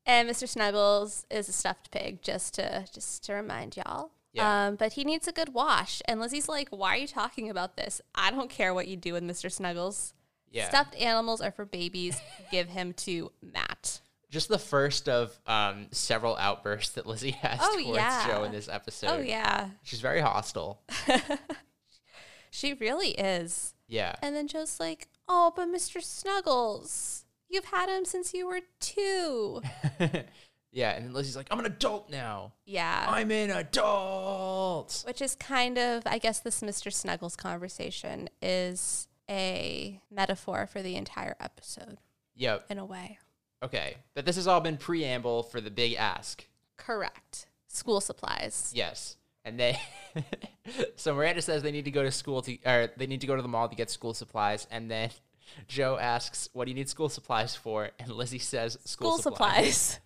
And 0.07 0.27
Mr. 0.27 0.49
Snuggles 0.49 1.27
is 1.31 1.51
a 1.51 1.53
stuffed 1.53 1.91
pig, 1.91 2.23
just 2.23 2.55
to 2.55 2.87
just 2.95 3.25
to 3.25 3.35
remind 3.35 3.77
y'all. 3.77 4.11
Yeah. 4.33 4.67
Um, 4.69 4.77
but 4.77 4.93
he 4.93 5.05
needs 5.05 5.27
a 5.27 5.33
good 5.33 5.55
wash. 5.55 6.03
And 6.07 6.21
Lizzie's 6.21 6.49
like, 6.49 6.69
"Why 6.71 6.95
are 6.95 6.99
you 6.99 7.07
talking 7.07 7.49
about 7.51 7.77
this? 7.77 8.01
I 8.15 8.31
don't 8.31 8.51
care 8.51 8.75
what 8.75 8.87
you 8.89 8.97
do 8.97 9.13
with 9.15 9.23
Mr. 9.25 9.51
Snuggles. 9.51 10.13
Yeah. 10.51 10.69
Stuffed 10.69 10.95
animals 10.97 11.41
are 11.41 11.51
for 11.51 11.65
babies. 11.65 12.21
Give 12.51 12.69
him 12.69 12.93
to 12.95 13.33
Matt." 13.43 14.01
Just 14.31 14.49
the 14.51 14.59
first 14.59 15.09
of 15.09 15.39
um, 15.47 15.87
several 15.91 16.37
outbursts 16.37 16.93
that 16.97 17.07
Lizzie 17.07 17.31
has 17.43 17.59
Oh, 17.63 17.81
towards 17.83 17.97
yeah. 17.97 18.27
Joe 18.27 18.45
in 18.45 18.53
this 18.53 18.69
episode. 18.69 19.09
Oh 19.09 19.19
yeah, 19.21 19.71
She's 19.83 20.01
very 20.01 20.21
hostile. 20.21 20.83
she 22.51 22.75
really 22.75 23.11
is. 23.13 23.75
Yeah. 23.87 24.15
And 24.23 24.37
then 24.37 24.47
Joe's 24.49 24.79
like, 24.79 25.09
"Oh, 25.29 25.53
but 25.57 25.69
Mr. 25.69 26.03
Snuggles, 26.03 27.25
you've 27.49 27.67
had 27.67 27.89
him 27.89 28.05
since 28.05 28.35
you 28.35 28.47
were 28.47 28.61
two. 28.81 29.63
yeah. 30.73 30.91
And 30.93 31.07
then 31.07 31.13
Lizzie's 31.13 31.37
like, 31.37 31.49
I'm 31.51 31.59
an 31.59 31.67
adult 31.67 32.11
now. 32.11 32.53
Yeah. 32.65 33.07
I'm 33.09 33.31
an 33.31 33.51
adult. 33.51 35.03
Which 35.07 35.23
is 35.23 35.35
kind 35.35 35.79
of, 35.79 36.03
I 36.07 36.19
guess, 36.19 36.41
this 36.41 36.61
Mr. 36.61 36.93
Snuggles 36.93 37.37
conversation 37.37 38.29
is 38.43 39.09
a 39.31 40.01
metaphor 40.11 40.67
for 40.67 40.83
the 40.83 40.97
entire 40.97 41.37
episode 41.41 41.99
Yep. 42.37 42.67
in 42.71 42.79
a 42.79 42.85
way. 42.85 43.19
Okay. 43.63 43.97
But 44.15 44.25
this 44.25 44.37
has 44.37 44.47
all 44.47 44.61
been 44.61 44.77
preamble 44.77 45.43
for 45.43 45.61
the 45.61 45.71
big 45.71 45.95
ask. 45.95 46.47
Correct. 46.77 47.47
School 47.67 48.01
supplies. 48.01 48.71
Yes. 48.75 49.17
And 49.45 49.59
they 49.59 49.79
so 50.97 51.15
Miranda 51.15 51.41
says 51.43 51.63
they 51.63 51.73
need 51.73 51.87
to 51.87 51.91
go 51.91 52.03
to 52.03 52.11
school 52.11 52.43
to 52.43 52.59
or 52.67 52.91
they 52.97 53.07
need 53.07 53.21
to 53.23 53.27
go 53.27 53.35
to 53.37 53.41
the 53.43 53.49
mall 53.49 53.69
to 53.69 53.75
get 53.77 53.89
school 53.91 54.13
supplies 54.13 54.67
and 54.71 54.91
then 54.91 55.11
Joe 55.69 55.97
asks, 55.99 56.51
"What 56.53 56.67
do 56.67 56.71
you 56.71 56.75
need 56.75 56.91
school 56.91 57.09
supplies 57.09 57.55
for?" 57.57 57.89
And 57.99 58.11
Lizzie 58.11 58.39
says, 58.39 58.77
"School, 58.85 59.13
School 59.13 59.23
supplies. 59.33 59.99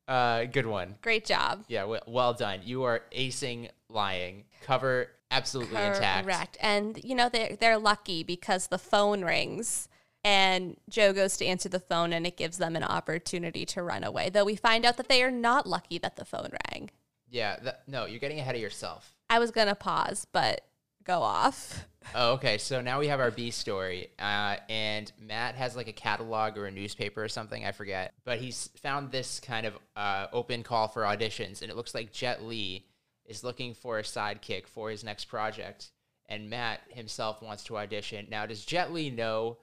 Uh, 0.06 0.44
good 0.46 0.66
one. 0.66 0.96
Great 1.02 1.26
job. 1.26 1.64
Yeah, 1.70 1.86
well, 1.86 2.04
well 2.06 2.34
done. 2.34 2.60
You 2.66 2.84
are 2.84 3.04
acing 3.16 3.70
lying. 3.90 4.44
Cover 4.62 5.08
absolutely 5.32 5.82
intact. 5.82 6.26
Correct. 6.26 6.58
And 6.60 7.00
you 7.04 7.16
know 7.16 7.30
they're 7.30 7.56
they're 7.56 7.78
lucky 7.78 8.24
because 8.24 8.68
the 8.68 8.78
phone 8.78 9.24
rings 9.24 9.88
and 10.24 10.78
Joe 10.90 11.14
goes 11.14 11.38
to 11.38 11.46
answer 11.46 11.70
the 11.70 11.80
phone 11.80 12.14
and 12.14 12.26
it 12.28 12.38
gives 12.38 12.58
them 12.58 12.76
an 12.76 12.84
opportunity 12.84 13.66
to 13.68 13.84
run 13.84 14.04
away. 14.04 14.30
Though 14.30 14.46
we 14.46 14.56
find 14.56 14.86
out 14.86 14.98
that 14.98 15.10
they 15.10 15.24
are 15.24 15.32
not 15.32 15.68
lucky 15.68 15.98
that 16.00 16.16
the 16.16 16.26
phone 16.26 16.50
rang. 16.70 16.90
Yeah, 17.30 17.56
th- 17.56 17.76
no, 17.88 18.06
you're 18.06 18.20
getting 18.20 18.40
ahead 18.40 18.56
of 18.56 18.62
yourself. 18.62 19.16
I 19.30 19.40
was 19.40 19.52
gonna 19.52 19.76
pause, 19.76 20.28
but 20.32 20.66
go 21.04 21.22
off. 21.22 21.88
Oh, 22.16 22.34
okay. 22.34 22.58
So 22.58 22.82
now 22.82 23.00
we 23.00 23.08
have 23.08 23.20
our 23.20 23.32
B 23.32 23.52
story, 23.52 24.10
uh, 24.20 24.58
and 24.70 25.12
Matt 25.20 25.56
has 25.56 25.76
like 25.76 25.88
a 25.88 25.94
catalog 25.94 26.58
or 26.58 26.66
a 26.66 26.72
newspaper 26.72 27.24
or 27.24 27.30
something. 27.30 27.66
I 27.66 27.72
forget, 27.72 28.14
but 28.26 28.40
he's 28.40 28.70
found 28.82 29.12
this 29.12 29.40
kind 29.40 29.66
of 29.66 29.74
uh, 29.96 30.28
open 30.34 30.64
call 30.64 30.88
for 30.88 31.04
auditions, 31.04 31.62
and 31.62 31.72
it 31.72 31.78
looks 31.78 31.96
like 31.96 32.12
Jet 32.12 32.44
Li 32.44 32.86
is 33.26 33.44
looking 33.44 33.74
for 33.74 34.00
a 34.00 34.04
sidekick 34.04 34.68
for 34.68 34.90
his 34.90 35.04
next 35.04 35.26
project, 35.26 35.92
and 36.28 36.50
Matt 36.50 36.82
himself 36.90 37.42
wants 37.42 37.64
to 37.66 37.78
audition. 37.78 38.28
Now, 38.30 38.46
does 38.46 38.66
Jet 38.66 38.92
Li 38.92 39.10
know 39.10 39.58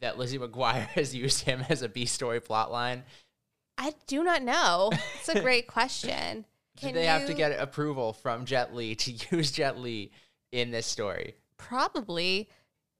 that 0.00 0.18
Lizzie 0.18 0.38
McGuire 0.38 0.86
has 0.88 1.14
used 1.14 1.44
him 1.44 1.64
as 1.68 1.82
a 1.82 1.88
B 1.88 2.06
story 2.06 2.40
plotline? 2.40 3.02
I 3.76 3.94
do 4.06 4.24
not 4.24 4.42
know. 4.42 4.90
It's 5.18 5.28
a 5.28 5.40
great 5.42 5.66
question. 5.66 6.44
Can 6.76 6.94
they 6.94 7.06
have 7.06 7.26
to 7.26 7.34
get 7.34 7.58
approval 7.58 8.12
from 8.12 8.44
Jet 8.44 8.74
Li 8.74 8.94
to 8.94 9.12
use 9.36 9.50
Jet 9.50 9.78
Li 9.78 10.12
in 10.52 10.70
this 10.70 10.86
story? 10.86 11.36
Probably. 11.56 12.48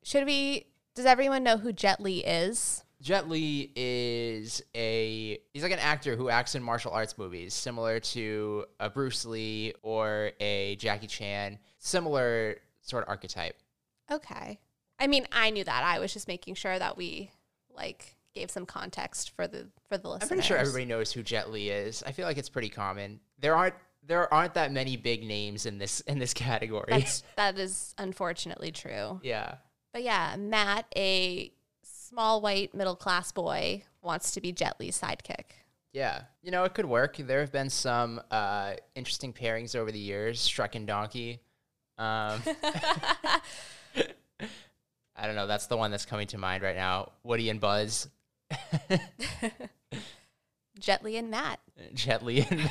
Should 0.02 0.26
we? 0.26 0.66
Does 0.94 1.06
everyone 1.06 1.42
know 1.42 1.56
who 1.56 1.72
Jet 1.72 2.00
Li 2.00 2.24
is? 2.24 2.84
Jet 3.00 3.28
Li 3.28 3.72
is 3.76 4.60
a 4.74 5.38
he's 5.52 5.62
like 5.62 5.72
an 5.72 5.78
actor 5.78 6.16
who 6.16 6.28
acts 6.28 6.54
in 6.54 6.62
martial 6.62 6.90
arts 6.90 7.16
movies, 7.16 7.54
similar 7.54 8.00
to 8.00 8.64
a 8.80 8.90
Bruce 8.90 9.24
Lee 9.24 9.74
or 9.82 10.32
a 10.40 10.76
Jackie 10.76 11.06
Chan, 11.06 11.58
similar 11.78 12.56
sort 12.80 13.04
of 13.04 13.08
archetype. 13.08 13.56
Okay. 14.10 14.58
I 14.98 15.06
mean, 15.06 15.28
I 15.30 15.50
knew 15.50 15.62
that. 15.62 15.84
I 15.84 16.00
was 16.00 16.12
just 16.12 16.26
making 16.26 16.54
sure 16.54 16.76
that 16.76 16.96
we 16.96 17.30
like 17.72 18.16
gave 18.34 18.50
some 18.50 18.66
context 18.66 19.30
for 19.30 19.46
the 19.46 19.68
for 19.88 19.96
the 19.96 20.08
listeners. 20.08 20.22
I'm 20.22 20.28
pretty 20.28 20.42
sure 20.42 20.56
everybody 20.56 20.84
knows 20.84 21.12
who 21.12 21.22
Jet 21.22 21.50
Li 21.50 21.70
is. 21.70 22.02
I 22.04 22.12
feel 22.12 22.26
like 22.26 22.38
it's 22.38 22.48
pretty 22.48 22.68
common. 22.68 23.20
There 23.38 23.54
aren't 23.54 23.76
there 24.04 24.32
aren't 24.32 24.54
that 24.54 24.72
many 24.72 24.96
big 24.96 25.24
names 25.24 25.66
in 25.66 25.78
this 25.78 26.00
in 26.00 26.18
this 26.18 26.34
category. 26.34 26.86
That's 26.88 27.22
that 27.36 27.58
is 27.58 27.94
unfortunately 27.98 28.72
true. 28.72 29.20
yeah. 29.22 29.56
But 29.92 30.02
yeah, 30.02 30.36
Matt, 30.38 30.84
a 30.96 31.50
small 31.82 32.40
white 32.42 32.74
middle 32.74 32.96
class 32.96 33.32
boy, 33.32 33.84
wants 34.02 34.32
to 34.32 34.40
be 34.40 34.52
Jet 34.52 34.76
Li's 34.78 35.00
sidekick. 35.00 35.44
Yeah, 35.92 36.22
you 36.42 36.50
know 36.50 36.64
it 36.64 36.74
could 36.74 36.84
work. 36.86 37.16
There 37.16 37.40
have 37.40 37.52
been 37.52 37.70
some 37.70 38.20
uh, 38.30 38.74
interesting 38.94 39.32
pairings 39.32 39.74
over 39.74 39.90
the 39.90 39.98
years. 39.98 40.46
Shrek 40.46 40.74
and 40.74 40.86
Donkey. 40.86 41.40
Um, 41.96 42.42
I 45.16 45.26
don't 45.26 45.34
know. 45.34 45.46
That's 45.46 45.66
the 45.66 45.76
one 45.76 45.90
that's 45.90 46.04
coming 46.06 46.26
to 46.28 46.38
mind 46.38 46.62
right 46.62 46.76
now. 46.76 47.12
Woody 47.24 47.50
and 47.50 47.60
Buzz, 47.60 48.08
Jet 50.78 51.02
Li 51.02 51.16
and 51.16 51.30
Matt. 51.30 51.60
Jet 51.94 52.22
Li 52.22 52.46
and 52.48 52.70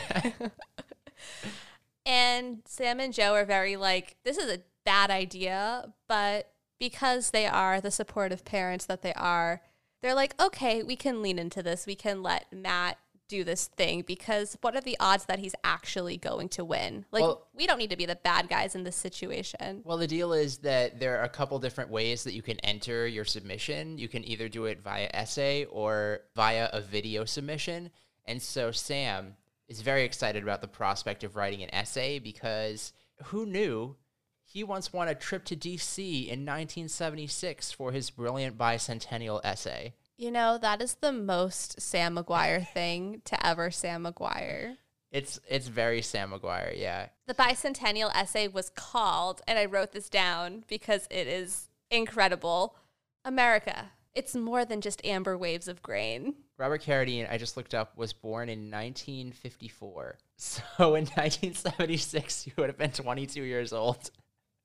And 2.05 2.59
Sam 2.65 2.99
and 2.99 3.13
Joe 3.13 3.33
are 3.33 3.45
very 3.45 3.75
like, 3.75 4.15
this 4.23 4.37
is 4.37 4.49
a 4.49 4.61
bad 4.85 5.11
idea, 5.11 5.93
but 6.07 6.53
because 6.79 7.31
they 7.31 7.45
are 7.45 7.81
the 7.81 7.91
supportive 7.91 8.45
parents 8.45 8.85
that 8.85 9.01
they 9.01 9.13
are, 9.13 9.61
they're 10.01 10.15
like, 10.15 10.33
okay, 10.39 10.83
we 10.83 10.95
can 10.95 11.21
lean 11.21 11.37
into 11.37 11.61
this. 11.61 11.85
We 11.85 11.95
can 11.95 12.23
let 12.23 12.45
Matt 12.53 12.97
do 13.27 13.43
this 13.43 13.67
thing 13.67 14.03
because 14.07 14.57
what 14.61 14.73
are 14.75 14.81
the 14.81 14.95
odds 15.01 15.25
that 15.25 15.39
he's 15.39 15.55
actually 15.63 16.15
going 16.15 16.47
to 16.47 16.63
win? 16.63 17.05
Like, 17.11 17.23
Well- 17.23 17.47
we 17.53 17.67
don't 17.67 17.77
need 17.77 17.89
to 17.89 17.97
be 17.97 18.05
the 18.05 18.15
bad 18.15 18.47
guys 18.47 18.73
in 18.73 18.83
this 18.83 18.95
situation. 18.95 19.81
Well, 19.83 19.97
the 19.97 20.07
deal 20.07 20.31
is 20.31 20.59
that 20.59 20.99
there 20.99 21.19
are 21.19 21.23
a 21.23 21.29
couple 21.29 21.59
different 21.59 21.89
ways 21.89 22.23
that 22.23 22.33
you 22.33 22.41
can 22.41 22.57
enter 22.61 23.05
your 23.05 23.25
submission. 23.25 23.97
You 23.97 24.07
can 24.07 24.23
either 24.23 24.47
do 24.47 24.65
it 24.65 24.81
via 24.81 25.09
essay 25.13 25.65
or 25.65 26.21
via 26.35 26.69
a 26.71 26.79
video 26.79 27.25
submission. 27.25 27.91
And 28.25 28.41
so 28.41 28.71
Sam 28.71 29.35
is 29.67 29.81
very 29.81 30.03
excited 30.03 30.43
about 30.43 30.61
the 30.61 30.67
prospect 30.67 31.23
of 31.23 31.35
writing 31.35 31.63
an 31.63 31.73
essay 31.73 32.19
because 32.19 32.93
who 33.25 33.45
knew 33.45 33.95
he 34.43 34.63
once 34.63 34.93
won 34.93 35.09
a 35.09 35.15
trip 35.15 35.43
to 35.45 35.55
DC 35.55 36.23
in 36.23 36.45
1976 36.45 37.71
for 37.73 37.91
his 37.91 38.09
brilliant 38.09 38.57
bicentennial 38.57 39.41
essay. 39.43 39.93
You 40.15 40.31
know, 40.31 40.57
that 40.57 40.81
is 40.81 40.95
the 40.95 41.11
most 41.11 41.81
Sam 41.81 42.15
McGuire 42.15 42.65
thing 42.73 43.21
to 43.25 43.45
ever 43.45 43.69
Sam 43.69 44.05
McGuire. 44.05 44.77
It's 45.11 45.39
it's 45.47 45.67
very 45.67 46.01
Sam 46.01 46.31
McGuire, 46.31 46.77
yeah. 46.77 47.07
The 47.27 47.33
bicentennial 47.33 48.13
essay 48.13 48.47
was 48.47 48.69
called, 48.69 49.41
and 49.47 49.57
I 49.57 49.65
wrote 49.65 49.91
this 49.91 50.09
down 50.09 50.63
because 50.67 51.07
it 51.09 51.27
is 51.27 51.69
incredible. 51.89 52.75
America. 53.23 53.91
It's 54.17 54.33
more 54.33 54.65
than 54.65 54.81
just 54.81 55.05
amber 55.05 55.37
waves 55.37 55.67
of 55.67 55.83
grain. 55.83 56.33
Robert 56.57 56.81
Carradine, 56.81 57.31
I 57.31 57.37
just 57.37 57.55
looked 57.55 57.75
up, 57.75 57.95
was 57.95 58.13
born 58.13 58.49
in 58.49 58.71
1954. 58.71 60.17
So 60.39 60.93
in 60.93 61.05
1976, 61.05 62.43
he 62.43 62.53
would 62.57 62.69
have 62.69 62.77
been 62.77 62.91
22 62.91 63.41
years 63.41 63.73
old. 63.73 64.11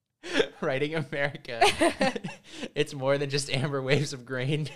Writing 0.61 0.95
America. 0.95 1.63
it's 2.75 2.93
more 2.93 3.17
than 3.17 3.31
just 3.31 3.51
amber 3.51 3.81
waves 3.81 4.13
of 4.13 4.27
grain. 4.27 4.69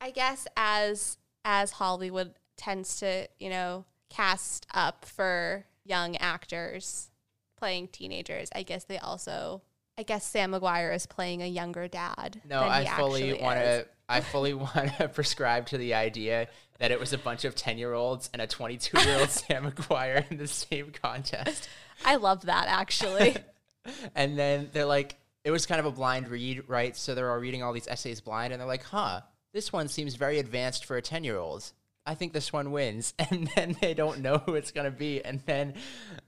I 0.00 0.12
guess 0.12 0.46
as 0.56 1.18
as 1.44 1.72
Hollywood 1.72 2.34
tends 2.56 3.00
to, 3.00 3.26
you 3.40 3.50
know, 3.50 3.86
cast 4.08 4.66
up 4.72 5.04
for 5.04 5.64
young 5.84 6.16
actors 6.18 7.10
playing 7.56 7.88
teenagers, 7.88 8.48
I 8.54 8.62
guess 8.62 8.84
they 8.84 8.98
also 8.98 9.62
I 9.98 10.02
guess 10.02 10.24
Sam 10.24 10.52
McGuire 10.52 10.94
is 10.94 11.06
playing 11.06 11.42
a 11.42 11.46
younger 11.46 11.88
dad. 11.88 12.40
No, 12.48 12.60
than 12.60 12.68
I 12.68 12.82
he 12.84 12.88
fully 12.90 13.30
actually 13.30 13.42
want 13.42 13.60
to. 13.60 13.86
I 14.08 14.20
fully 14.20 14.54
want 14.54 14.96
to 14.98 15.08
prescribe 15.08 15.66
to 15.66 15.78
the 15.78 15.94
idea 15.94 16.48
that 16.78 16.90
it 16.90 17.00
was 17.00 17.12
a 17.12 17.18
bunch 17.18 17.44
of 17.44 17.54
ten-year-olds 17.54 18.30
and 18.32 18.42
a 18.42 18.46
twenty-two-year-old 18.46 19.30
Sam 19.30 19.70
McGuire 19.70 20.30
in 20.30 20.36
the 20.36 20.46
same 20.46 20.90
contest, 20.90 21.68
I 22.04 22.16
love 22.16 22.46
that 22.46 22.66
actually. 22.68 23.36
and 24.14 24.38
then 24.38 24.70
they're 24.72 24.84
like, 24.84 25.16
it 25.44 25.50
was 25.50 25.66
kind 25.66 25.80
of 25.80 25.86
a 25.86 25.90
blind 25.90 26.28
read, 26.28 26.64
right? 26.66 26.96
So 26.96 27.14
they're 27.14 27.30
all 27.30 27.38
reading 27.38 27.62
all 27.62 27.72
these 27.72 27.88
essays 27.88 28.20
blind, 28.20 28.52
and 28.52 28.60
they're 28.60 28.68
like, 28.68 28.84
huh, 28.84 29.22
this 29.52 29.72
one 29.72 29.88
seems 29.88 30.16
very 30.16 30.38
advanced 30.38 30.84
for 30.84 30.96
a 30.96 31.02
ten-year-old. 31.02 31.72
I 32.04 32.14
think 32.14 32.32
this 32.32 32.52
one 32.52 32.70
wins, 32.70 33.14
and 33.18 33.50
then 33.56 33.76
they 33.80 33.94
don't 33.94 34.20
know 34.20 34.38
who 34.38 34.54
it's 34.54 34.70
gonna 34.70 34.90
be, 34.90 35.24
and 35.24 35.40
then, 35.46 35.74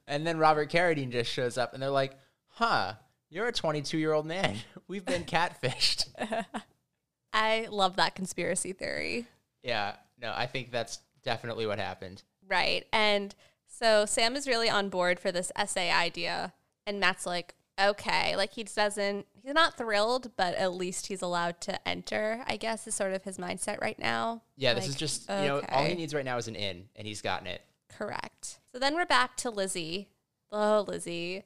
and 0.06 0.26
then 0.26 0.38
Robert 0.38 0.70
Carradine 0.70 1.12
just 1.12 1.30
shows 1.30 1.58
up, 1.58 1.74
and 1.74 1.82
they're 1.82 1.90
like, 1.90 2.16
huh. 2.48 2.94
You're 3.30 3.48
a 3.48 3.52
22 3.52 3.98
year 3.98 4.14
old 4.14 4.24
man. 4.24 4.56
We've 4.88 5.04
been 5.04 5.24
catfished. 5.24 6.06
I 7.32 7.68
love 7.70 7.96
that 7.96 8.14
conspiracy 8.14 8.72
theory. 8.72 9.26
Yeah, 9.62 9.96
no, 10.20 10.32
I 10.34 10.46
think 10.46 10.70
that's 10.70 11.00
definitely 11.22 11.66
what 11.66 11.78
happened. 11.78 12.22
Right. 12.46 12.86
And 12.92 13.34
so 13.66 14.06
Sam 14.06 14.34
is 14.36 14.46
really 14.46 14.70
on 14.70 14.88
board 14.88 15.20
for 15.20 15.30
this 15.30 15.52
essay 15.54 15.90
idea. 15.90 16.54
And 16.86 17.00
Matt's 17.00 17.26
like, 17.26 17.54
okay. 17.80 18.34
Like 18.34 18.52
he 18.52 18.64
doesn't, 18.64 19.26
he's 19.42 19.52
not 19.52 19.76
thrilled, 19.76 20.32
but 20.36 20.54
at 20.54 20.72
least 20.72 21.08
he's 21.08 21.22
allowed 21.22 21.60
to 21.62 21.88
enter, 21.88 22.42
I 22.46 22.56
guess, 22.56 22.86
is 22.86 22.94
sort 22.94 23.12
of 23.12 23.24
his 23.24 23.38
mindset 23.38 23.80
right 23.80 23.98
now. 23.98 24.42
Yeah, 24.56 24.74
this 24.74 24.84
Like, 24.84 24.90
is 24.90 24.96
just, 24.96 25.28
you 25.28 25.34
know, 25.34 25.62
all 25.68 25.84
he 25.84 25.94
needs 25.94 26.14
right 26.14 26.24
now 26.24 26.38
is 26.38 26.48
an 26.48 26.56
in, 26.56 26.88
and 26.96 27.06
he's 27.06 27.20
gotten 27.20 27.46
it. 27.46 27.60
Correct. 27.88 28.58
So 28.72 28.78
then 28.78 28.94
we're 28.94 29.06
back 29.06 29.36
to 29.38 29.50
Lizzie. 29.50 30.08
Oh, 30.50 30.84
Lizzie. 30.88 31.44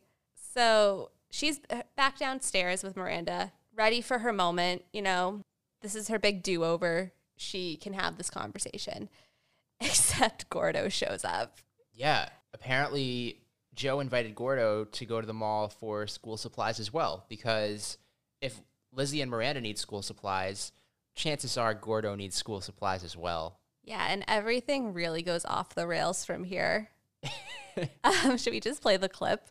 So 0.54 1.10
she's 1.30 1.60
back 1.96 2.18
downstairs 2.18 2.82
with 2.82 2.96
Miranda, 2.96 3.52
ready 3.74 4.00
for 4.00 4.20
her 4.20 4.32
moment. 4.32 4.84
You 4.92 5.02
know, 5.02 5.42
this 5.82 5.94
is 5.94 6.08
her 6.08 6.18
big 6.18 6.42
do 6.42 6.64
over. 6.64 7.12
She 7.36 7.76
can 7.76 7.92
have 7.92 8.16
this 8.16 8.30
conversation. 8.30 9.08
Except 9.80 10.48
Gordo 10.48 10.88
shows 10.88 11.24
up. 11.24 11.58
Yeah, 11.92 12.28
apparently 12.54 13.40
Joe 13.74 14.00
invited 14.00 14.34
Gordo 14.34 14.84
to 14.84 15.06
go 15.06 15.20
to 15.20 15.26
the 15.26 15.34
mall 15.34 15.68
for 15.68 16.06
school 16.06 16.36
supplies 16.36 16.78
as 16.78 16.92
well, 16.92 17.24
because 17.28 17.98
if 18.40 18.60
Lizzie 18.92 19.20
and 19.20 19.30
Miranda 19.30 19.60
need 19.60 19.78
school 19.78 20.02
supplies, 20.02 20.72
chances 21.14 21.58
are 21.58 21.74
Gordo 21.74 22.14
needs 22.14 22.36
school 22.36 22.60
supplies 22.60 23.04
as 23.04 23.16
well. 23.16 23.58
Yeah, 23.84 24.06
and 24.08 24.24
everything 24.28 24.92
really 24.92 25.22
goes 25.22 25.44
off 25.44 25.74
the 25.74 25.86
rails 25.86 26.24
from 26.24 26.44
here. 26.44 26.90
um, 28.04 28.36
should 28.36 28.52
we 28.52 28.60
just 28.60 28.82
play 28.82 28.96
the 28.96 29.08
clip? 29.08 29.48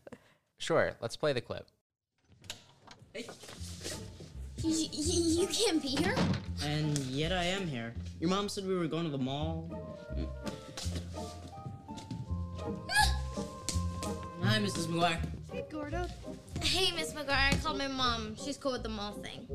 Sure, 0.58 0.94
let's 1.02 1.16
play 1.16 1.34
the 1.34 1.42
clip. 1.42 1.68
Y- 3.16 3.26
y- 4.64 4.90
you 4.92 5.48
can't 5.48 5.82
be 5.82 5.90
here. 5.90 6.16
And 6.64 6.98
yet 7.00 7.32
I 7.32 7.44
am 7.46 7.68
here. 7.68 7.94
Your 8.20 8.30
mom 8.30 8.50
said 8.50 8.68
we 8.68 8.76
were 8.76 8.88
going 8.88 9.04
to 9.06 9.10
the 9.10 9.18
mall. 9.18 9.70
Hi, 14.44 14.60
Mrs. 14.60 14.88
McGuire. 14.88 15.20
Hey, 15.52 15.66
Gordo. 15.72 16.08
Hey, 16.62 16.92
Miss 16.96 17.14
McGuire, 17.14 17.54
I 17.54 17.56
called 17.64 17.78
my 17.78 17.88
mom. 17.88 18.36
She's 18.36 18.58
cool 18.58 18.74
with 18.74 18.84
the 18.84 18.90
mall 18.90 19.14
thing. 19.14 19.48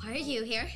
Why 0.00 0.12
are 0.12 0.16
you 0.16 0.42
here? 0.42 0.68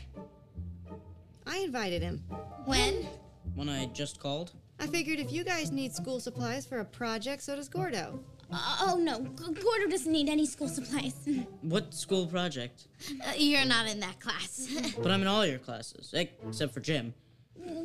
I 1.47 1.59
invited 1.59 2.03
him. 2.03 2.19
When? 2.65 3.07
When 3.55 3.69
I 3.69 3.87
just 3.87 4.21
called. 4.21 4.53
I 4.79 4.87
figured 4.87 5.19
if 5.19 5.33
you 5.33 5.43
guys 5.45 5.71
need 5.71 5.95
school 5.95 6.21
supplies 6.21 6.67
for 6.67 6.81
a 6.81 6.85
project, 6.85 7.43
so 7.43 7.57
does 7.57 7.69
Gordo. 7.69 8.21
Uh, 8.53 8.77
oh 8.83 8.97
no, 9.01 9.19
G- 9.23 9.61
Gordo 9.61 9.89
doesn't 9.91 10.13
need 10.13 10.29
any 10.29 10.47
school 10.47 10.69
supplies. 10.69 11.15
What 11.63 11.93
school 11.95 12.27
project? 12.27 12.87
Uh, 13.27 13.33
You're 13.37 13.65
not 13.65 13.87
in 13.89 13.99
that 14.01 14.21
class. 14.21 14.69
But 15.03 15.11
I'm 15.11 15.23
in 15.23 15.27
all 15.29 15.45
your 15.45 15.59
classes, 15.59 16.15
except 16.15 16.73
for 16.75 16.81
gym. 16.81 17.15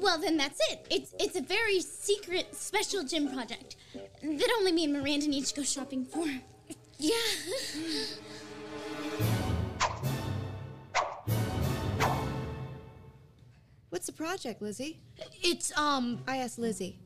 well, 0.04 0.20
then 0.20 0.38
that's 0.38 0.60
it. 0.72 0.86
It's 0.92 1.14
it's 1.20 1.36
a 1.36 1.42
very 1.42 1.80
secret, 1.82 2.56
special 2.56 3.04
gym 3.04 3.26
project 3.34 3.76
that 4.22 4.50
only 4.60 4.72
me 4.72 4.84
and 4.84 4.94
Miranda 4.94 5.28
need 5.28 5.46
to 5.46 5.56
go 5.56 5.64
shopping 5.64 6.06
for. 6.06 6.26
Yeah. 7.00 7.18
What's 13.90 14.06
the 14.06 14.14
project, 14.14 14.62
Lizzie? 14.62 15.00
It's 15.44 15.76
um. 15.78 16.22
I 16.28 16.38
asked 16.38 16.60
Lizzie. 16.60 17.00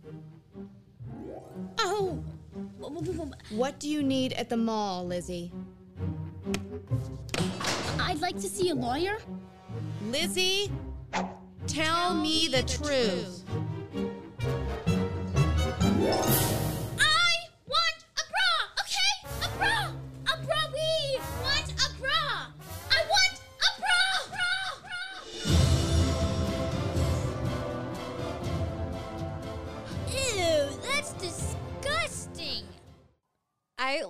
Oh. 1.79 2.23
What 3.49 3.79
do 3.79 3.89
you 3.89 4.01
need 4.01 4.33
at 4.33 4.49
the 4.49 4.57
mall, 4.57 5.05
Lizzie? 5.05 5.51
I'd 7.99 8.21
like 8.21 8.35
to 8.35 8.47
see 8.47 8.69
a 8.69 8.75
lawyer. 8.75 9.17
Lizzie, 10.09 10.71
tell, 11.67 12.15
me, 12.15 12.47
the, 12.47 12.63
truth. 12.63 13.43
I 15.97 16.54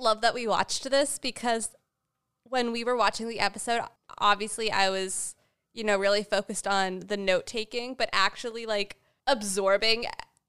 love 0.05 0.21
that 0.21 0.33
we 0.33 0.47
watched 0.47 0.89
this 0.89 1.19
because 1.19 1.71
when 2.43 2.71
we 2.71 2.83
were 2.83 2.95
watching 2.95 3.27
the 3.27 3.39
episode, 3.39 3.81
obviously 4.19 4.71
I 4.71 4.89
was, 4.89 5.35
you 5.73 5.83
know, 5.83 5.97
really 5.97 6.23
focused 6.23 6.67
on 6.67 7.01
the 7.01 7.17
note 7.17 7.47
taking, 7.47 7.95
but 7.95 8.09
actually 8.13 8.65
like 8.65 8.97
absorbing 9.27 10.05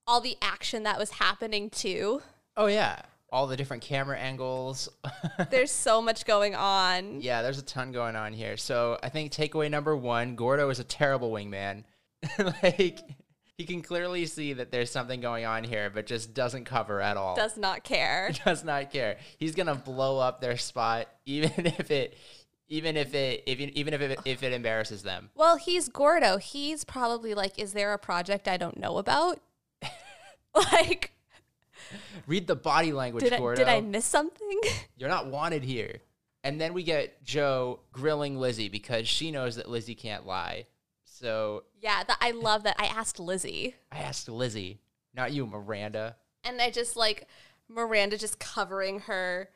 all 0.06 0.20
the 0.20 0.36
action 0.40 0.84
that 0.84 0.98
was 0.98 1.12
happening 1.12 1.70
too. 1.70 2.22
Oh, 2.56 2.66
yeah. 2.66 3.00
All 3.32 3.46
the 3.46 3.56
different 3.56 3.82
camera 3.82 4.16
angles. 4.18 4.88
There's 5.50 5.72
so 5.72 6.00
much 6.00 6.26
going 6.26 6.54
on. 6.54 7.20
yeah, 7.20 7.42
there's 7.42 7.58
a 7.58 7.62
ton 7.62 7.90
going 7.90 8.14
on 8.14 8.32
here. 8.32 8.56
So 8.56 8.98
I 9.02 9.08
think 9.08 9.32
takeaway 9.32 9.68
number 9.68 9.96
one 9.96 10.36
Gordo 10.36 10.70
is 10.70 10.78
a 10.78 10.84
terrible 10.84 11.32
wingman. 11.32 11.82
like, 12.62 13.00
he 13.58 13.64
can 13.64 13.80
clearly 13.80 14.26
see 14.26 14.52
that 14.52 14.70
there's 14.70 14.90
something 14.90 15.20
going 15.20 15.46
on 15.46 15.64
here, 15.64 15.88
but 15.88 16.06
just 16.06 16.34
doesn't 16.34 16.64
cover 16.64 17.00
at 17.00 17.16
all. 17.16 17.36
Does 17.36 17.56
not 17.56 17.84
care. 17.84 18.30
does 18.44 18.62
not 18.64 18.90
care. 18.90 19.18
He's 19.38 19.54
gonna 19.54 19.74
blow 19.74 20.18
up 20.18 20.40
their 20.40 20.56
spot, 20.56 21.08
even 21.26 21.66
if 21.66 21.90
it, 21.90 22.16
even 22.68 22.96
if 22.96 23.14
it, 23.14 23.42
even 23.46 23.70
even 23.70 23.94
if 23.94 24.00
it, 24.00 24.18
if 24.24 24.42
it 24.42 24.52
embarrasses 24.52 25.02
them. 25.02 25.30
Well, 25.34 25.56
he's 25.56 25.88
Gordo. 25.88 26.36
He's 26.36 26.84
probably 26.84 27.34
like, 27.34 27.58
is 27.58 27.72
there 27.72 27.92
a 27.92 27.98
project 27.98 28.46
I 28.46 28.56
don't 28.58 28.78
know 28.78 28.98
about? 28.98 29.40
like, 30.54 31.12
Read 32.26 32.46
the 32.46 32.56
body 32.56 32.92
language, 32.92 33.24
did 33.24 33.32
I, 33.32 33.38
Gordo. 33.38 33.56
did 33.58 33.68
I 33.68 33.80
miss 33.80 34.04
something? 34.04 34.60
You're 34.96 35.08
not 35.08 35.28
wanted 35.28 35.62
here. 35.62 36.00
And 36.44 36.60
then 36.60 36.74
we 36.74 36.82
get 36.82 37.24
Joe 37.24 37.80
grilling 37.92 38.36
Lizzie 38.36 38.68
because 38.68 39.08
she 39.08 39.30
knows 39.30 39.56
that 39.56 39.68
Lizzie 39.68 39.94
can't 39.94 40.26
lie. 40.26 40.66
So 41.18 41.64
yeah, 41.80 42.02
that, 42.04 42.18
I 42.20 42.32
love 42.32 42.62
that. 42.64 42.76
I 42.78 42.86
asked 42.86 43.18
Lizzie. 43.18 43.74
I 43.90 43.98
asked 43.98 44.28
Lizzie, 44.28 44.80
not 45.14 45.32
you, 45.32 45.46
Miranda. 45.46 46.16
And 46.44 46.60
I 46.60 46.70
just 46.70 46.96
like 46.96 47.26
Miranda 47.68 48.18
just 48.18 48.38
covering 48.38 49.00
her 49.00 49.48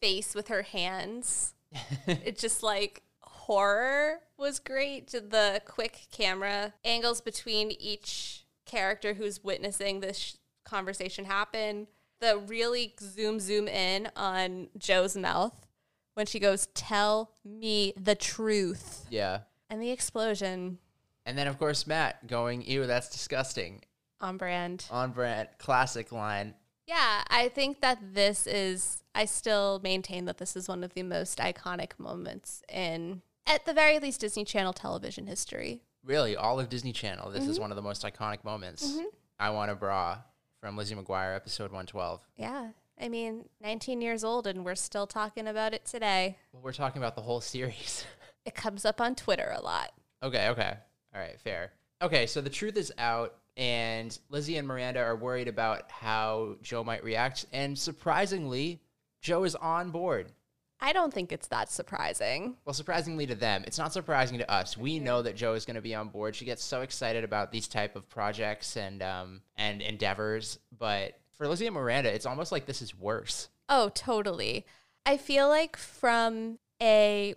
face 0.00 0.34
with 0.34 0.48
her 0.48 0.62
hands. 0.62 1.54
it's 2.06 2.40
just 2.40 2.62
like 2.62 3.02
horror 3.20 4.18
was 4.36 4.58
great. 4.58 5.08
The 5.08 5.62
quick 5.64 6.06
camera 6.12 6.74
angles 6.84 7.20
between 7.20 7.70
each 7.70 8.44
character 8.66 9.14
who's 9.14 9.42
witnessing 9.44 10.00
this 10.00 10.18
sh- 10.18 10.34
conversation 10.64 11.26
happen. 11.26 11.86
The 12.20 12.38
really 12.38 12.94
zoom 13.00 13.38
zoom 13.38 13.68
in 13.68 14.08
on 14.16 14.68
Joe's 14.78 15.16
mouth 15.16 15.66
when 16.14 16.26
she 16.26 16.38
goes, 16.40 16.66
"Tell 16.74 17.32
me 17.44 17.92
the 17.96 18.14
truth," 18.14 19.06
Yeah. 19.10 19.40
and 19.68 19.82
the 19.82 19.90
explosion 19.90 20.78
And 21.26 21.36
then 21.38 21.46
of 21.46 21.58
course 21.58 21.86
Matt 21.86 22.26
going, 22.26 22.62
"Ew, 22.62 22.86
that's 22.86 23.08
disgusting." 23.08 23.82
on 24.24 24.38
brand. 24.38 24.86
On 24.90 25.12
brand, 25.12 25.48
classic 25.58 26.10
line. 26.10 26.54
Yeah, 26.86 27.22
I 27.28 27.48
think 27.48 27.80
that 27.80 27.98
this 28.14 28.46
is. 28.46 29.02
I 29.14 29.26
still 29.26 29.80
maintain 29.82 30.24
that 30.24 30.38
this 30.38 30.56
is 30.56 30.68
one 30.68 30.82
of 30.82 30.94
the 30.94 31.02
most 31.02 31.38
iconic 31.38 31.98
moments 31.98 32.62
in, 32.68 33.22
at 33.46 33.64
the 33.64 33.72
very 33.72 34.00
least, 34.00 34.20
Disney 34.20 34.44
Channel 34.44 34.72
television 34.72 35.26
history. 35.28 35.82
Really, 36.02 36.34
all 36.34 36.58
of 36.58 36.68
Disney 36.68 36.92
Channel. 36.92 37.30
This 37.30 37.44
is 37.44 37.52
mm-hmm. 37.52 37.62
one 37.62 37.70
of 37.70 37.76
the 37.76 37.82
most 37.82 38.02
iconic 38.02 38.42
moments. 38.44 38.90
Mm-hmm. 38.90 39.04
I 39.38 39.50
want 39.50 39.70
a 39.70 39.74
bra 39.74 40.18
from 40.60 40.76
Lizzie 40.76 40.96
McGuire, 40.96 41.36
episode 41.36 41.70
112. 41.70 42.20
Yeah. 42.36 42.70
I 43.00 43.08
mean, 43.08 43.48
19 43.60 44.00
years 44.00 44.22
old 44.22 44.46
and 44.46 44.64
we're 44.64 44.76
still 44.76 45.06
talking 45.06 45.48
about 45.48 45.74
it 45.74 45.84
today. 45.84 46.38
Well, 46.52 46.62
we're 46.62 46.72
talking 46.72 47.00
about 47.02 47.16
the 47.16 47.22
whole 47.22 47.40
series. 47.40 48.04
It 48.46 48.54
comes 48.54 48.84
up 48.84 49.00
on 49.00 49.14
Twitter 49.14 49.54
a 49.56 49.62
lot. 49.62 49.90
Okay, 50.22 50.50
okay. 50.50 50.74
All 51.14 51.20
right, 51.20 51.38
fair. 51.40 51.72
Okay, 52.02 52.26
so 52.26 52.40
the 52.40 52.50
truth 52.50 52.76
is 52.76 52.92
out, 52.98 53.34
and 53.56 54.18
Lizzie 54.28 54.56
and 54.56 54.66
Miranda 54.66 55.00
are 55.00 55.16
worried 55.16 55.48
about 55.48 55.90
how 55.90 56.56
Joe 56.62 56.82
might 56.82 57.04
react. 57.04 57.46
And 57.52 57.78
surprisingly, 57.78 58.80
Joe 59.20 59.44
is 59.44 59.54
on 59.54 59.90
board. 59.90 60.32
I 60.80 60.92
don't 60.92 61.14
think 61.14 61.32
it's 61.32 61.46
that 61.46 61.70
surprising. 61.70 62.56
Well, 62.64 62.74
surprisingly 62.74 63.26
to 63.26 63.34
them, 63.34 63.64
it's 63.66 63.78
not 63.78 63.92
surprising 63.92 64.38
to 64.38 64.50
us. 64.50 64.76
We 64.76 64.98
know 64.98 65.22
that 65.22 65.36
Joe 65.36 65.54
is 65.54 65.64
going 65.64 65.76
to 65.76 65.80
be 65.80 65.94
on 65.94 66.08
board. 66.08 66.34
She 66.34 66.44
gets 66.44 66.62
so 66.62 66.82
excited 66.82 67.24
about 67.24 67.52
these 67.52 67.68
type 67.68 67.96
of 67.96 68.08
projects 68.10 68.76
and 68.76 69.02
um, 69.02 69.40
and 69.56 69.80
endeavors. 69.80 70.58
But 70.76 71.18
for 71.38 71.48
Lizzie 71.48 71.66
and 71.66 71.74
Miranda, 71.74 72.12
it's 72.12 72.26
almost 72.26 72.52
like 72.52 72.66
this 72.66 72.82
is 72.82 72.98
worse. 72.98 73.48
Oh, 73.68 73.90
totally. 73.94 74.66
I 75.06 75.16
feel 75.16 75.48
like 75.48 75.76
from 75.76 76.58
a 76.82 77.34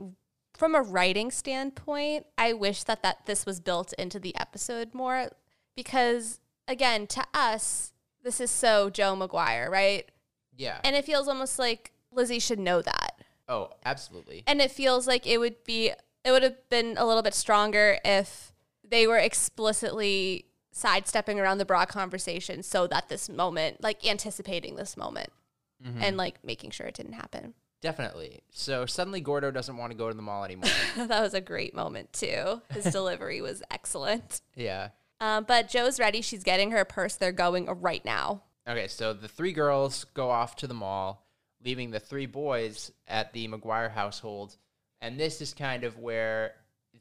from 0.57 0.75
a 0.75 0.81
writing 0.81 1.31
standpoint, 1.31 2.25
I 2.37 2.53
wish 2.53 2.83
that 2.83 3.03
that 3.03 3.25
this 3.25 3.45
was 3.45 3.59
built 3.59 3.93
into 3.93 4.19
the 4.19 4.35
episode 4.35 4.93
more 4.93 5.29
because 5.75 6.39
again, 6.67 7.07
to 7.07 7.23
us, 7.33 7.93
this 8.23 8.41
is 8.41 8.51
so 8.51 8.89
Joe 8.89 9.15
McGuire, 9.15 9.69
right? 9.69 10.09
Yeah. 10.55 10.79
And 10.83 10.95
it 10.95 11.05
feels 11.05 11.27
almost 11.27 11.59
like 11.59 11.93
Lizzie 12.11 12.39
should 12.39 12.59
know 12.59 12.81
that. 12.81 13.11
oh, 13.47 13.69
absolutely. 13.85 14.43
And 14.47 14.59
it 14.59 14.71
feels 14.71 15.07
like 15.07 15.25
it 15.25 15.37
would 15.37 15.63
be 15.63 15.91
it 16.25 16.31
would 16.31 16.43
have 16.43 16.69
been 16.69 16.95
a 16.97 17.05
little 17.05 17.23
bit 17.23 17.33
stronger 17.33 17.99
if 18.03 18.51
they 18.83 19.07
were 19.07 19.17
explicitly 19.17 20.45
sidestepping 20.71 21.39
around 21.39 21.57
the 21.57 21.65
broad 21.65 21.87
conversation 21.87 22.63
so 22.63 22.87
that 22.87 23.09
this 23.09 23.29
moment, 23.29 23.81
like 23.81 24.05
anticipating 24.05 24.75
this 24.75 24.97
moment 24.97 25.29
mm-hmm. 25.85 26.01
and 26.01 26.17
like 26.17 26.43
making 26.43 26.71
sure 26.71 26.87
it 26.87 26.95
didn't 26.95 27.13
happen. 27.13 27.53
Definitely. 27.81 28.41
So 28.51 28.85
suddenly 28.85 29.21
Gordo 29.21 29.51
doesn't 29.51 29.77
want 29.77 29.91
to 29.91 29.97
go 29.97 30.09
to 30.09 30.15
the 30.15 30.21
mall 30.21 30.43
anymore. 30.43 30.69
that 30.97 31.21
was 31.21 31.33
a 31.33 31.41
great 31.41 31.75
moment 31.75 32.11
too. 32.13 32.61
His 32.73 32.85
delivery 32.91 33.41
was 33.41 33.61
excellent. 33.71 34.41
yeah. 34.55 34.89
Um, 35.19 35.45
but 35.47 35.67
Joe's 35.67 35.99
ready. 35.99 36.21
She's 36.21 36.43
getting 36.43 36.71
her 36.71 36.85
purse. 36.85 37.15
They're 37.15 37.31
going 37.31 37.65
right 37.65 38.03
now. 38.05 38.43
Okay, 38.69 38.87
so 38.87 39.13
the 39.13 39.27
three 39.27 39.51
girls 39.53 40.03
go 40.13 40.29
off 40.29 40.55
to 40.57 40.67
the 40.67 40.73
mall, 40.75 41.25
leaving 41.65 41.89
the 41.89 41.99
three 41.99 42.27
boys 42.27 42.91
at 43.07 43.33
the 43.33 43.47
McGuire 43.47 43.91
household. 43.91 44.57
And 45.01 45.19
this 45.19 45.41
is 45.41 45.53
kind 45.55 45.83
of 45.83 45.97
where 45.97 46.53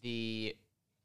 the 0.03 0.57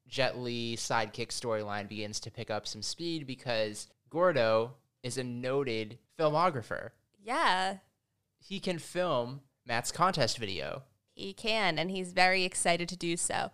Jet 0.08 0.38
Li 0.38 0.76
sidekick 0.78 1.30
storyline 1.30 1.88
begins 1.90 2.20
to 2.22 2.32
pick 2.32 2.50
up 2.50 2.66
some 2.68 2.82
speed 2.82 3.26
because 3.28 3.88
Gordo 4.10 4.74
is 5.04 5.18
a 5.18 5.24
noted 5.24 5.98
filmographer. 6.20 6.92
Yeah, 7.24 7.78
He 8.40 8.60
can 8.60 8.78
film 8.80 9.42
Matt's 9.66 9.92
contest 9.92 10.38
video. 10.38 10.84
he 11.14 11.34
can, 11.34 11.78
and 11.78 11.92
he's 11.92 12.14
very 12.14 12.44
excited 12.44 12.90
to 12.90 12.96
do 12.98 13.16
so. 13.18 13.52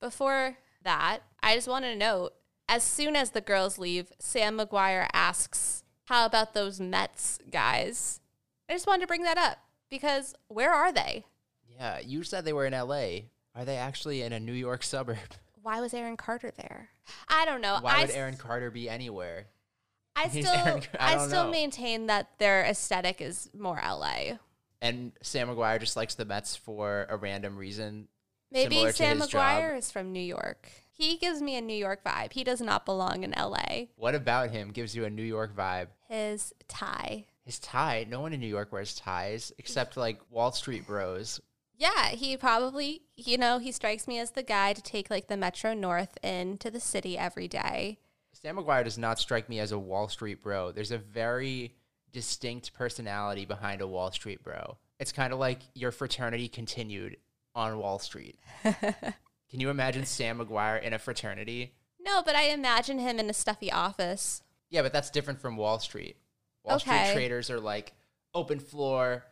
Before 0.00 0.58
that, 0.82 1.20
I 1.42 1.54
just 1.54 1.68
want 1.68 1.84
to 1.84 1.96
note 1.96 2.34
as 2.68 2.82
soon 2.82 3.16
as 3.16 3.30
the 3.30 3.40
girls 3.40 3.78
leave, 3.78 4.12
Sam 4.18 4.58
McGuire 4.58 5.08
asks, 5.12 5.82
How 6.04 6.24
about 6.26 6.54
those 6.54 6.80
Mets 6.80 7.38
guys? 7.50 8.20
I 8.68 8.74
just 8.74 8.86
wanted 8.86 9.02
to 9.02 9.06
bring 9.06 9.22
that 9.22 9.38
up 9.38 9.58
because 9.90 10.34
where 10.48 10.72
are 10.72 10.92
they? 10.92 11.24
Yeah, 11.76 11.98
you 12.00 12.22
said 12.22 12.44
they 12.44 12.52
were 12.52 12.66
in 12.66 12.72
LA. 12.74 13.20
Are 13.54 13.64
they 13.64 13.76
actually 13.76 14.22
in 14.22 14.32
a 14.32 14.40
New 14.40 14.52
York 14.52 14.82
suburb? 14.82 15.18
Why 15.62 15.80
was 15.80 15.92
Aaron 15.92 16.16
Carter 16.16 16.52
there? 16.56 16.90
I 17.28 17.44
don't 17.44 17.60
know. 17.60 17.78
Why 17.80 17.96
I 17.98 18.00
would 18.02 18.10
Aaron 18.10 18.36
Carter 18.36 18.70
be 18.70 18.88
anywhere? 18.88 19.46
I 20.14 20.28
He's 20.28 20.46
still, 20.48 20.58
Aaron- 20.58 20.82
I 20.98 21.16
I, 21.16 21.26
still 21.26 21.44
know. 21.44 21.50
maintain 21.50 22.06
that 22.06 22.38
their 22.38 22.62
aesthetic 22.64 23.20
is 23.20 23.50
more 23.58 23.76
LA. 23.84 24.38
And 24.80 25.12
Sam 25.22 25.48
McGuire 25.48 25.80
just 25.80 25.96
likes 25.96 26.14
the 26.14 26.24
Mets 26.24 26.56
for 26.56 27.06
a 27.10 27.16
random 27.16 27.56
reason. 27.56 28.08
Maybe 28.50 28.90
Sam 28.92 29.18
job. 29.18 29.28
McGuire 29.28 29.76
is 29.76 29.90
from 29.90 30.12
New 30.12 30.20
York. 30.20 30.70
He 30.90 31.16
gives 31.16 31.40
me 31.40 31.56
a 31.56 31.60
New 31.60 31.76
York 31.76 32.02
vibe. 32.04 32.32
He 32.32 32.44
does 32.44 32.60
not 32.60 32.84
belong 32.84 33.22
in 33.22 33.32
LA. 33.36 33.86
What 33.96 34.14
about 34.14 34.50
him 34.50 34.72
gives 34.72 34.96
you 34.96 35.04
a 35.04 35.10
New 35.10 35.22
York 35.22 35.54
vibe? 35.56 35.88
His 36.08 36.52
tie. 36.66 37.26
His 37.44 37.58
tie. 37.58 38.06
No 38.08 38.20
one 38.20 38.32
in 38.32 38.40
New 38.40 38.46
York 38.46 38.72
wears 38.72 38.94
ties 38.94 39.52
except 39.58 39.96
like 39.96 40.20
Wall 40.30 40.52
Street 40.52 40.86
bros. 40.86 41.40
Yeah, 41.76 42.08
he 42.08 42.36
probably, 42.36 43.02
you 43.16 43.38
know, 43.38 43.58
he 43.58 43.70
strikes 43.70 44.08
me 44.08 44.18
as 44.18 44.32
the 44.32 44.42
guy 44.42 44.72
to 44.72 44.82
take 44.82 45.10
like 45.10 45.28
the 45.28 45.36
Metro 45.36 45.74
North 45.74 46.18
into 46.24 46.70
the 46.70 46.80
city 46.80 47.16
every 47.16 47.46
day. 47.46 47.98
Sam 48.32 48.56
McGuire 48.56 48.84
does 48.84 48.98
not 48.98 49.18
strike 49.18 49.48
me 49.48 49.60
as 49.60 49.70
a 49.72 49.78
Wall 49.78 50.08
Street 50.08 50.42
bro. 50.42 50.72
There's 50.72 50.90
a 50.90 50.98
very 50.98 51.74
distinct 52.12 52.72
personality 52.74 53.44
behind 53.44 53.80
a 53.80 53.86
Wall 53.86 54.10
Street 54.12 54.42
bro. 54.42 54.76
It's 54.98 55.12
kind 55.12 55.32
of 55.32 55.38
like 55.38 55.60
your 55.74 55.92
fraternity 55.92 56.48
continued 56.48 57.16
on 57.54 57.78
Wall 57.78 57.98
Street. 57.98 58.38
Can 58.62 59.60
you 59.60 59.70
imagine 59.70 60.04
Sam 60.04 60.38
McGuire 60.38 60.82
in 60.82 60.92
a 60.92 60.98
fraternity? 60.98 61.74
No, 62.00 62.22
but 62.22 62.34
I 62.34 62.44
imagine 62.50 62.98
him 62.98 63.18
in 63.18 63.30
a 63.30 63.32
stuffy 63.32 63.70
office. 63.72 64.42
Yeah, 64.70 64.82
but 64.82 64.92
that's 64.92 65.10
different 65.10 65.40
from 65.40 65.56
Wall 65.56 65.78
Street. 65.78 66.16
Wall 66.64 66.78
Street 66.78 67.12
traders 67.12 67.50
are 67.50 67.60
like 67.60 67.92
open 68.34 68.58
floor, 68.60 69.24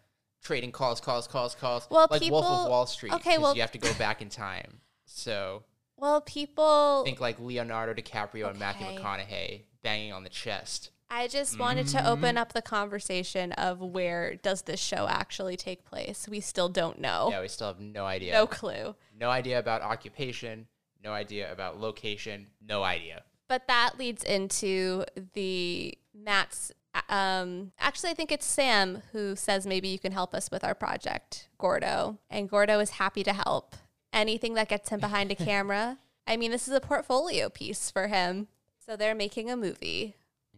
trading 0.43 0.73
calls, 0.73 1.01
calls, 1.01 1.27
calls, 1.27 1.55
calls. 1.55 1.87
Well, 1.91 2.07
like 2.11 2.23
Wolf 2.31 2.45
of 2.47 2.69
Wall 2.71 2.87
Street. 2.87 3.13
okay, 3.15 3.39
well- 3.39 3.55
you 3.55 3.61
have 3.61 3.73
to 3.73 3.79
go 3.79 3.93
back 3.95 4.23
in 4.23 4.29
time. 4.29 4.81
So 5.05 5.65
Well, 5.97 6.21
people, 6.21 7.03
think 7.05 7.21
like 7.21 7.39
Leonardo 7.39 7.95
DiCaprio 7.95 8.51
and 8.51 8.59
Matthew 8.59 8.87
McConaughey 8.87 9.63
banging 9.83 10.13
on 10.13 10.25
the 10.25 10.29
chest. 10.31 10.91
I 11.09 11.29
just 11.29 11.59
wanted 11.59 11.87
to 11.89 12.07
open 12.09 12.37
up 12.37 12.53
the 12.53 12.63
conversation 12.63 13.53
of 13.53 13.81
where 13.81 14.35
does 14.37 14.63
this 14.63 14.81
show 14.81 15.07
actually 15.09 15.57
take 15.57 15.85
place? 15.85 16.27
We 16.29 16.41
still 16.41 16.69
don't 16.69 17.01
know. 17.01 17.29
Yeah, 17.31 17.41
we 17.41 17.49
still 17.49 17.69
have 17.69 17.81
no 17.81 18.05
idea. 18.05 18.33
No 18.33 18.47
clue. 18.47 18.97
No 19.19 19.31
idea 19.31 19.59
about 19.59 19.83
occupation. 19.83 20.67
No 21.03 21.13
idea 21.13 21.53
about 21.53 21.79
location. 21.79 22.49
No 22.61 22.83
idea. 22.83 23.23
But 23.49 23.69
that 23.69 23.93
leads 23.99 24.25
into 24.25 25.05
the 25.35 25.97
Matt's. 26.13 26.73
Um, 27.09 27.73
actually, 27.79 28.11
I 28.11 28.15
think 28.15 28.33
it's 28.33 28.47
Sam 28.47 29.03
who 29.13 29.37
says 29.37 29.67
maybe 29.67 29.89
you 29.89 29.99
can 29.99 30.13
help 30.13 30.35
us 30.35 30.51
with 30.51 30.65
our 30.65 30.75
project, 30.75 31.49
Gordo. 31.59 32.19
And 32.29 32.49
Gordo 32.49 32.81
is 32.81 32.91
happy 32.91 33.23
to 33.23 33.33
help. 33.33 33.77
Anything 34.13 34.55
that 34.55 34.69
gets 34.69 34.89
him 34.89 34.99
behind 34.99 35.31
a 35.31 35.35
camera. 35.37 35.99
I 36.27 36.37
mean, 36.37 36.51
this 36.51 36.67
is 36.67 36.75
a 36.75 36.81
portfolio 36.81 37.49
piece 37.49 37.91
for 37.91 38.09
him. 38.09 38.49
So 38.85 38.97
they're 38.97 39.15
making 39.15 39.51
a 39.51 39.57
movie. 39.57 40.17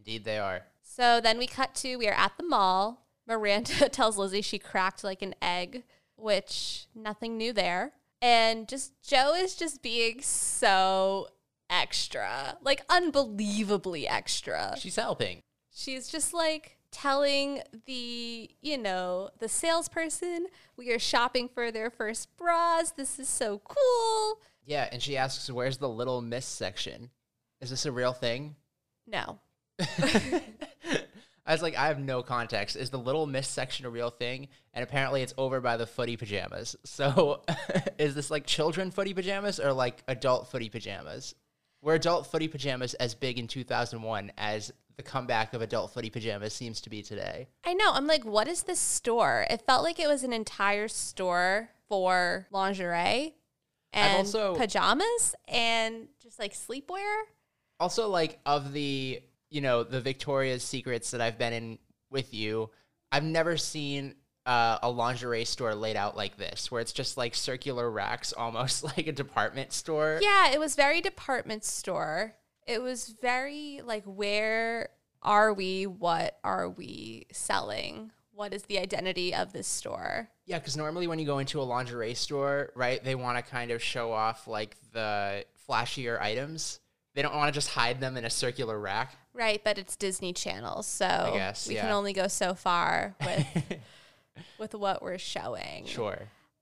Indeed, 0.08 0.24
they 0.24 0.38
are. 0.38 0.62
So 0.82 1.20
then 1.20 1.36
we 1.36 1.46
cut 1.46 1.74
to 1.76 1.96
we 1.96 2.08
are 2.08 2.14
at 2.14 2.32
the 2.38 2.42
mall. 2.42 3.06
Miranda 3.26 3.88
tells 3.92 4.16
Lizzie 4.16 4.40
she 4.40 4.58
cracked 4.58 5.04
like 5.04 5.20
an 5.20 5.34
egg, 5.42 5.84
which 6.16 6.86
nothing 6.94 7.36
new 7.36 7.52
there. 7.52 7.92
And 8.22 8.66
just 8.66 8.94
Joe 9.02 9.34
is 9.34 9.54
just 9.54 9.82
being 9.82 10.22
so 10.22 11.28
extra, 11.68 12.56
like 12.62 12.80
unbelievably 12.88 14.08
extra. 14.08 14.76
She's 14.78 14.96
helping. 14.96 15.42
She's 15.70 16.08
just 16.08 16.32
like 16.32 16.78
telling 16.90 17.60
the, 17.84 18.50
you 18.62 18.78
know, 18.78 19.28
the 19.40 19.48
salesperson, 19.48 20.46
we 20.78 20.90
are 20.90 20.98
shopping 20.98 21.50
for 21.52 21.70
their 21.70 21.90
first 21.90 22.34
bras. 22.38 22.92
This 22.92 23.18
is 23.18 23.28
so 23.28 23.60
cool. 23.62 24.40
Yeah, 24.64 24.88
and 24.90 25.02
she 25.02 25.18
asks, 25.18 25.50
"Where's 25.50 25.76
the 25.76 25.88
Little 25.88 26.22
Miss 26.22 26.46
section? 26.46 27.10
Is 27.60 27.68
this 27.68 27.84
a 27.84 27.92
real 27.92 28.14
thing?" 28.14 28.56
No. 29.06 29.40
I 31.46 31.52
was 31.52 31.62
like, 31.62 31.76
I 31.76 31.86
have 31.86 31.98
no 31.98 32.22
context. 32.22 32.76
Is 32.76 32.90
the 32.90 32.98
Little 32.98 33.26
Miss 33.26 33.48
section 33.48 33.86
a 33.86 33.90
real 33.90 34.10
thing? 34.10 34.48
And 34.74 34.82
apparently, 34.82 35.22
it's 35.22 35.32
over 35.38 35.60
by 35.62 35.78
the 35.78 35.86
footy 35.86 36.16
pajamas. 36.16 36.76
So, 36.84 37.42
is 37.98 38.14
this 38.14 38.30
like 38.30 38.44
children 38.44 38.90
footy 38.90 39.14
pajamas 39.14 39.58
or 39.58 39.72
like 39.72 40.02
adult 40.08 40.50
footy 40.50 40.68
pajamas? 40.68 41.34
Were 41.80 41.94
adult 41.94 42.26
footy 42.26 42.48
pajamas 42.48 42.94
as 42.94 43.14
big 43.14 43.38
in 43.38 43.46
2001 43.46 44.32
as 44.36 44.72
the 44.96 45.02
comeback 45.02 45.54
of 45.54 45.62
adult 45.62 45.94
footy 45.94 46.10
pajamas 46.10 46.52
seems 46.52 46.80
to 46.82 46.90
be 46.90 47.02
today? 47.02 47.48
I 47.64 47.72
know. 47.74 47.92
I'm 47.92 48.06
like, 48.06 48.24
what 48.24 48.48
is 48.48 48.64
this 48.64 48.80
store? 48.80 49.46
It 49.48 49.62
felt 49.64 49.84
like 49.84 50.00
it 50.00 50.08
was 50.08 50.24
an 50.24 50.32
entire 50.32 50.88
store 50.88 51.70
for 51.88 52.46
lingerie 52.50 53.36
and 53.92 54.18
also- 54.18 54.54
pajamas 54.54 55.34
and 55.46 56.08
just 56.22 56.38
like 56.38 56.52
sleepwear. 56.52 57.22
Also, 57.80 58.08
like 58.08 58.40
of 58.44 58.72
the 58.72 59.22
you 59.50 59.60
know, 59.60 59.82
the 59.82 60.00
Victoria's 60.00 60.62
Secrets 60.62 61.10
that 61.10 61.20
I've 61.20 61.38
been 61.38 61.52
in 61.52 61.78
with 62.10 62.34
you, 62.34 62.70
I've 63.10 63.24
never 63.24 63.56
seen 63.56 64.14
uh, 64.46 64.78
a 64.82 64.90
lingerie 64.90 65.44
store 65.44 65.74
laid 65.74 65.96
out 65.96 66.16
like 66.16 66.36
this, 66.36 66.70
where 66.70 66.80
it's 66.80 66.92
just 66.92 67.16
like 67.16 67.34
circular 67.34 67.90
racks, 67.90 68.32
almost 68.32 68.84
like 68.96 69.06
a 69.06 69.12
department 69.12 69.72
store. 69.72 70.18
Yeah, 70.22 70.50
it 70.50 70.58
was 70.58 70.74
very 70.74 71.00
department 71.00 71.64
store. 71.64 72.34
It 72.66 72.82
was 72.82 73.14
very 73.20 73.80
like, 73.84 74.04
where 74.04 74.90
are 75.22 75.52
we? 75.52 75.86
What 75.86 76.38
are 76.44 76.68
we 76.68 77.26
selling? 77.32 78.12
What 78.32 78.54
is 78.54 78.62
the 78.64 78.78
identity 78.78 79.34
of 79.34 79.52
this 79.52 79.66
store? 79.66 80.30
Yeah, 80.46 80.58
because 80.58 80.76
normally 80.76 81.08
when 81.08 81.18
you 81.18 81.26
go 81.26 81.40
into 81.40 81.60
a 81.60 81.62
lingerie 81.62 82.14
store, 82.14 82.70
right, 82.74 83.02
they 83.02 83.16
want 83.16 83.36
to 83.36 83.50
kind 83.50 83.70
of 83.70 83.82
show 83.82 84.12
off 84.12 84.46
like 84.46 84.76
the 84.92 85.44
flashier 85.68 86.20
items. 86.20 86.80
They 87.18 87.22
don't 87.22 87.34
want 87.34 87.52
to 87.52 87.52
just 87.52 87.70
hide 87.70 87.98
them 88.00 88.16
in 88.16 88.24
a 88.24 88.30
circular 88.30 88.78
rack. 88.78 89.16
Right, 89.34 89.60
but 89.64 89.76
it's 89.76 89.96
Disney 89.96 90.32
Channel, 90.32 90.84
so 90.84 91.32
guess, 91.34 91.66
we 91.66 91.74
can 91.74 91.90
only 91.90 92.12
go 92.12 92.28
so 92.28 92.54
far 92.54 93.16
with 93.20 93.44
with 94.60 94.72
what 94.72 95.02
we're 95.02 95.18
showing. 95.18 95.84
Sure. 95.84 96.16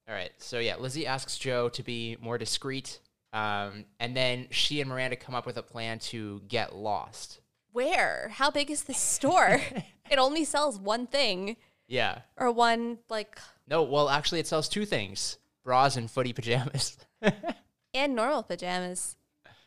All 0.08 0.14
right. 0.14 0.30
So 0.38 0.58
yeah, 0.58 0.76
Lizzie 0.76 1.06
asks 1.06 1.36
Joe 1.36 1.68
to 1.68 1.82
be 1.82 2.16
more 2.22 2.38
discreet, 2.38 3.00
um, 3.34 3.84
and 4.00 4.16
then 4.16 4.46
she 4.50 4.80
and 4.80 4.88
Miranda 4.88 5.16
come 5.16 5.34
up 5.34 5.44
with 5.44 5.58
a 5.58 5.62
plan 5.62 5.98
to 5.98 6.40
get 6.48 6.74
lost. 6.74 7.40
Where? 7.72 8.30
How 8.32 8.50
big 8.50 8.70
is 8.70 8.84
this 8.84 8.96
store? 8.96 9.60
it 10.10 10.18
only 10.18 10.44
sells 10.46 10.78
one 10.78 11.06
thing 11.06 11.58
Yeah. 11.86 12.20
or 12.38 12.50
one 12.50 12.96
like 13.10 13.38
No. 13.68 13.82
Well, 13.82 14.08
actually, 14.08 14.40
it 14.40 14.46
sells 14.46 14.70
two 14.70 14.86
things: 14.86 15.36
bras 15.62 15.98
and 15.98 16.10
footy 16.10 16.32
pajamas. 16.32 16.96
and 17.92 18.14
normal 18.14 18.42
pajamas, 18.42 19.15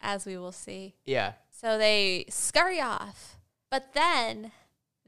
as 0.02 0.26
we 0.26 0.38
will 0.38 0.52
see. 0.52 0.96
yeah. 1.06 1.34
So 1.52 1.78
they 1.78 2.26
scurry 2.30 2.80
off, 2.80 3.38
but 3.70 3.94
then 3.94 4.54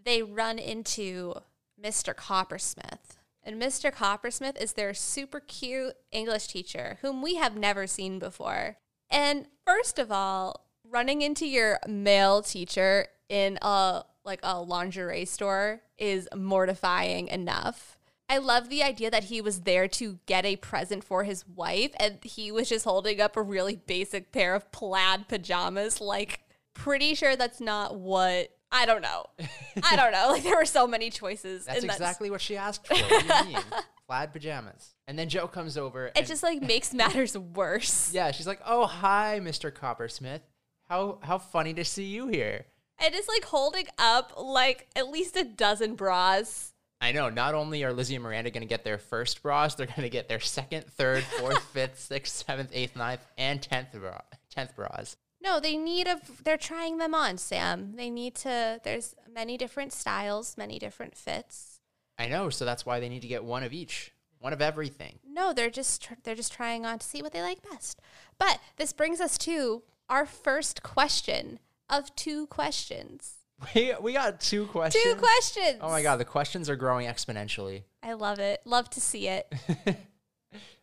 they 0.04 0.21
run 0.21 0.60
into 0.60 1.36
Mr. 1.82 2.13
Coppersmith. 2.13 3.17
And 3.43 3.60
Mr. 3.60 3.91
Coppersmith 3.91 4.62
is 4.62 4.73
their 4.73 4.93
super 4.93 5.39
cute 5.39 5.95
English 6.12 6.47
teacher, 6.47 6.97
whom 7.01 7.21
we 7.21 7.36
have 7.36 7.56
never 7.56 7.88
seen 7.88 8.19
before. 8.19 8.77
And 9.10 9.47
first 9.65 9.97
of 9.97 10.12
all, 10.12 10.67
running 10.88 11.21
into 11.21 11.47
your 11.47 11.80
male 11.88 12.41
teacher 12.41 13.08
in 13.30 13.58
a 13.62 14.04
like 14.23 14.41
a 14.43 14.62
lingerie 14.62 15.25
store 15.25 15.82
is 15.97 16.27
mortifying 16.36 17.30
enough. 17.30 17.97
I 18.32 18.38
love 18.38 18.70
the 18.70 18.82
idea 18.82 19.12
that 19.12 19.26
he 19.26 19.41
was 19.41 19.62
there 19.62 19.89
to 19.89 20.17
get 20.26 20.46
a 20.46 20.56
present 20.56 21.04
for 21.04 21.26
his 21.26 21.46
wife 21.46 21.91
and 22.00 22.17
he 22.24 22.50
was 22.50 22.70
just 22.70 22.86
holding 22.86 23.20
up 23.20 23.36
a 23.36 23.41
really 23.41 23.76
basic 23.76 24.32
pair 24.32 24.56
of 24.56 24.72
plaid 24.72 25.28
pajamas. 25.28 26.00
Like, 26.00 26.39
pretty 26.74 27.13
sure 27.13 27.36
that's 27.36 27.60
not 27.60 27.98
what. 27.98 28.52
I 28.72 28.86
don't 28.86 29.02
know. 29.02 29.26
I 29.84 29.98
don't 29.98 30.13
know. 30.13 30.30
Like, 30.30 30.44
there 30.44 30.56
were 30.56 30.63
so 30.63 30.88
many 30.88 31.10
choices. 31.10 31.65
That's 31.65 31.84
exactly 31.84 32.32
what 32.32 32.39
she 32.39 32.56
asked 32.56 32.88
for. 32.88 32.94
What 32.96 33.28
do 33.28 33.50
you 33.50 33.56
mean? 33.56 33.63
Plaid 34.08 34.32
pajamas. 34.32 34.96
And 35.08 35.20
then 35.20 35.28
Joe 35.28 35.50
comes 35.50 35.78
over. 35.78 36.10
It 36.15 36.26
just 36.26 36.41
like 36.41 36.62
makes 36.62 36.94
matters 36.94 37.38
worse. 37.38 38.13
yeah, 38.13 38.32
she's 38.32 38.48
like, 38.48 38.62
"Oh, 38.65 38.86
hi, 38.86 39.41
Mr. 39.44 39.74
Coppersmith. 39.74 40.39
How 40.88 41.20
how 41.22 41.38
funny 41.38 41.74
to 41.74 41.84
see 41.84 42.06
you 42.06 42.28
here." 42.28 42.65
And 42.98 43.13
it's 43.13 43.28
like 43.28 43.44
holding 43.44 43.88
up 43.98 44.32
like 44.38 44.88
at 44.96 45.10
least 45.10 45.36
a 45.36 45.44
dozen 45.44 45.96
bras. 45.96 46.70
I 47.01 47.11
know. 47.11 47.29
Not 47.29 47.55
only 47.55 47.83
are 47.83 47.91
Lizzie 47.91 48.13
and 48.13 48.23
Miranda 48.23 48.51
going 48.51 48.61
to 48.61 48.67
get 48.67 48.83
their 48.83 48.99
first 48.99 49.41
bras, 49.41 49.73
they're 49.73 49.87
going 49.87 50.03
to 50.03 50.09
get 50.09 50.29
their 50.29 50.39
second, 50.39 50.85
third, 50.85 51.23
fourth, 51.23 51.59
fifth, 51.73 51.99
sixth, 51.99 52.45
seventh, 52.45 52.69
eighth, 52.73 52.95
ninth, 52.95 53.25
and 53.39 53.59
tenth 53.59 53.91
bra, 53.93 54.21
tenth 54.51 54.75
bras. 54.75 55.17
No, 55.43 55.59
they 55.59 55.75
need 55.75 56.05
a. 56.07 56.21
They're 56.43 56.57
trying 56.57 56.99
them 56.99 57.15
on, 57.15 57.39
Sam. 57.39 57.95
They 57.95 58.11
need 58.11 58.35
to. 58.35 58.79
There's 58.83 59.15
many 59.33 59.57
different 59.57 59.91
styles, 59.91 60.55
many 60.55 60.77
different 60.77 61.17
fits. 61.17 61.79
I 62.19 62.27
know. 62.27 62.51
So 62.51 62.65
that's 62.65 62.85
why 62.85 62.99
they 62.99 63.09
need 63.09 63.23
to 63.23 63.27
get 63.27 63.43
one 63.43 63.63
of 63.63 63.73
each, 63.73 64.13
one 64.37 64.53
of 64.53 64.61
everything. 64.61 65.17
No, 65.27 65.53
they're 65.53 65.71
just 65.71 66.03
tr- 66.03 66.13
they're 66.23 66.35
just 66.35 66.53
trying 66.53 66.85
on 66.85 66.99
to 66.99 67.05
see 67.05 67.23
what 67.23 67.33
they 67.33 67.41
like 67.41 67.67
best. 67.71 67.99
But 68.37 68.59
this 68.77 68.93
brings 68.93 69.19
us 69.19 69.39
to 69.39 69.81
our 70.07 70.27
first 70.27 70.83
question 70.83 71.57
of 71.89 72.15
two 72.15 72.45
questions. 72.45 73.37
We 73.76 73.93
we 74.02 74.13
got 74.13 74.39
two 74.39 74.65
questions. 74.67 75.04
Two 75.04 75.15
questions. 75.15 75.78
Oh 75.82 75.89
my 75.89 76.02
god, 76.02 76.17
the 76.17 76.26
questions 76.26 76.69
are 76.69 76.76
growing 76.76 77.08
exponentially. 77.08 77.84
I 78.02 78.13
love 78.13 78.39
it. 78.39 78.62
Love 78.65 78.89
to 78.91 79.02
see 79.02 79.28
it. 79.28 79.54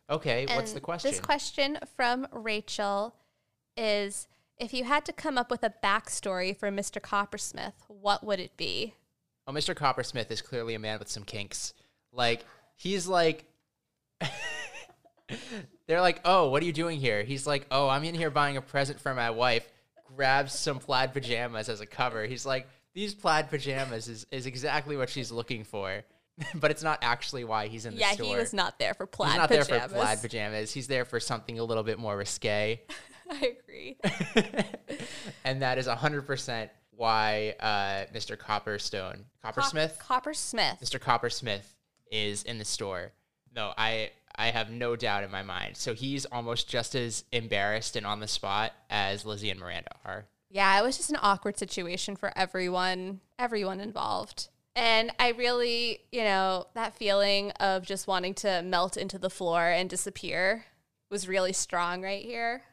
Okay, 0.09 0.47
what's 0.55 0.73
the 0.73 0.79
question? 0.79 1.11
This 1.11 1.19
question 1.19 1.77
from 1.95 2.27
Rachel 2.31 3.13
is 3.77 4.27
if 4.57 4.73
you 4.73 4.83
had 4.83 5.05
to 5.05 5.13
come 5.13 5.37
up 5.37 5.51
with 5.51 5.63
a 5.63 5.71
backstory 5.83 6.57
for 6.57 6.71
Mr. 6.71 6.99
Coppersmith, 6.99 7.73
what 7.87 8.23
would 8.23 8.39
it 8.39 8.57
be? 8.57 8.95
Oh, 9.45 9.51
Mr. 9.51 9.75
Coppersmith 9.75 10.31
is 10.31 10.41
clearly 10.41 10.73
a 10.73 10.79
man 10.79 10.97
with 10.99 11.09
some 11.09 11.23
kinks. 11.23 11.73
Like, 12.11 12.43
he's 12.75 13.07
like, 13.07 13.45
they're 15.87 16.01
like, 16.01 16.21
oh, 16.25 16.49
what 16.49 16.63
are 16.63 16.65
you 16.65 16.73
doing 16.73 16.99
here? 16.99 17.23
He's 17.23 17.45
like, 17.45 17.67
oh, 17.69 17.87
I'm 17.87 18.03
in 18.03 18.15
here 18.15 18.31
buying 18.31 18.57
a 18.57 18.61
present 18.61 18.99
for 18.99 19.13
my 19.13 19.29
wife. 19.29 19.67
Grabs 20.15 20.53
some 20.53 20.79
plaid 20.79 21.13
pajamas 21.13 21.69
as 21.69 21.81
a 21.81 21.85
cover. 21.85 22.25
He's 22.25 22.45
like, 22.45 22.67
these 22.93 23.13
plaid 23.13 23.49
pajamas 23.49 24.07
is, 24.07 24.25
is 24.31 24.45
exactly 24.45 24.97
what 24.97 25.09
she's 25.09 25.31
looking 25.31 25.63
for. 25.63 26.03
but 26.55 26.71
it's 26.71 26.83
not 26.83 26.99
actually 27.01 27.43
why 27.43 27.67
he's 27.67 27.85
in 27.85 27.95
the 27.95 27.99
yeah, 27.99 28.11
store. 28.11 28.25
Yeah, 28.25 28.33
he 28.33 28.39
was 28.39 28.53
not 28.53 28.79
there 28.79 28.93
for 28.93 29.05
plaid 29.05 29.31
pajamas. 29.31 29.49
He's 29.49 29.57
not 29.57 29.65
pajamas. 29.67 29.91
there 29.91 29.99
for 29.99 30.05
plaid 30.05 30.21
pajamas. 30.21 30.73
He's 30.73 30.87
there 30.87 31.05
for 31.05 31.19
something 31.19 31.59
a 31.59 31.63
little 31.63 31.83
bit 31.83 31.99
more 31.99 32.15
risque. 32.15 32.81
I 33.29 33.55
agree. 33.59 33.97
and 35.43 35.61
that 35.61 35.77
is 35.77 35.87
100% 35.87 36.69
why 36.91 37.55
uh, 37.59 38.05
Mr. 38.13 38.35
Copperstone, 38.37 39.23
Coppersmith? 39.43 39.97
Coppersmith. 39.99 40.81
Mr. 40.81 40.99
Coppersmith 40.99 41.75
is 42.11 42.43
in 42.43 42.57
the 42.57 42.65
store. 42.65 43.11
No, 43.55 43.73
I 43.77 44.11
I 44.39 44.51
have 44.51 44.71
no 44.71 44.95
doubt 44.95 45.25
in 45.25 45.31
my 45.31 45.43
mind. 45.43 45.75
So 45.75 45.93
he's 45.93 46.23
almost 46.25 46.69
just 46.69 46.95
as 46.95 47.25
embarrassed 47.33 47.97
and 47.97 48.07
on 48.07 48.21
the 48.21 48.27
spot 48.27 48.71
as 48.89 49.25
Lizzie 49.25 49.49
and 49.49 49.59
Miranda 49.59 49.91
are. 50.05 50.25
Yeah, 50.49 50.79
it 50.79 50.83
was 50.83 50.95
just 50.95 51.09
an 51.09 51.19
awkward 51.21 51.59
situation 51.59 52.15
for 52.15 52.31
everyone, 52.37 53.19
everyone 53.37 53.81
involved. 53.81 54.47
And 54.77 55.11
I 55.19 55.31
really, 55.31 55.99
you 56.13 56.23
know, 56.23 56.67
that 56.73 56.95
feeling 56.95 57.51
of 57.59 57.85
just 57.85 58.07
wanting 58.07 58.33
to 58.35 58.61
melt 58.61 58.95
into 58.95 59.19
the 59.19 59.29
floor 59.29 59.67
and 59.67 59.89
disappear 59.89 60.63
was 61.11 61.27
really 61.27 61.51
strong 61.51 62.01
right 62.01 62.23
here. 62.23 62.63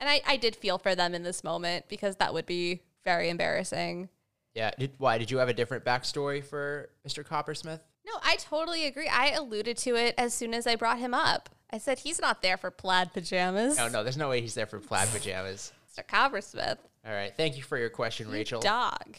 And 0.00 0.10
I, 0.10 0.20
I 0.26 0.36
did 0.36 0.56
feel 0.56 0.78
for 0.78 0.96
them 0.96 1.14
in 1.14 1.22
this 1.22 1.44
moment 1.44 1.84
because 1.88 2.16
that 2.16 2.34
would 2.34 2.44
be 2.44 2.82
very 3.04 3.30
embarrassing. 3.30 4.08
Yeah. 4.52 4.72
Did, 4.76 4.94
why 4.98 5.18
did 5.18 5.30
you 5.30 5.38
have 5.38 5.48
a 5.48 5.54
different 5.54 5.84
backstory 5.84 6.42
for 6.42 6.90
Mr. 7.06 7.24
Coppersmith? 7.24 7.80
No, 8.06 8.12
I 8.22 8.36
totally 8.36 8.86
agree. 8.86 9.08
I 9.08 9.30
alluded 9.30 9.76
to 9.78 9.96
it 9.96 10.14
as 10.18 10.34
soon 10.34 10.54
as 10.54 10.66
I 10.66 10.76
brought 10.76 10.98
him 10.98 11.14
up. 11.14 11.48
I 11.70 11.78
said 11.78 12.00
he's 12.00 12.20
not 12.20 12.42
there 12.42 12.56
for 12.56 12.70
plaid 12.70 13.12
pajamas. 13.12 13.78
Oh 13.78 13.88
no, 13.88 14.02
there's 14.02 14.16
no 14.16 14.28
way 14.28 14.40
he's 14.40 14.54
there 14.54 14.66
for 14.66 14.78
plaid 14.78 15.08
pajamas. 15.08 15.72
Mr. 15.90 16.06
Coppersmith. 16.06 16.78
All 17.06 17.12
right. 17.12 17.32
Thank 17.36 17.56
you 17.56 17.62
for 17.62 17.78
your 17.78 17.90
question, 17.90 18.30
Rachel. 18.30 18.60
Dog. 18.60 19.16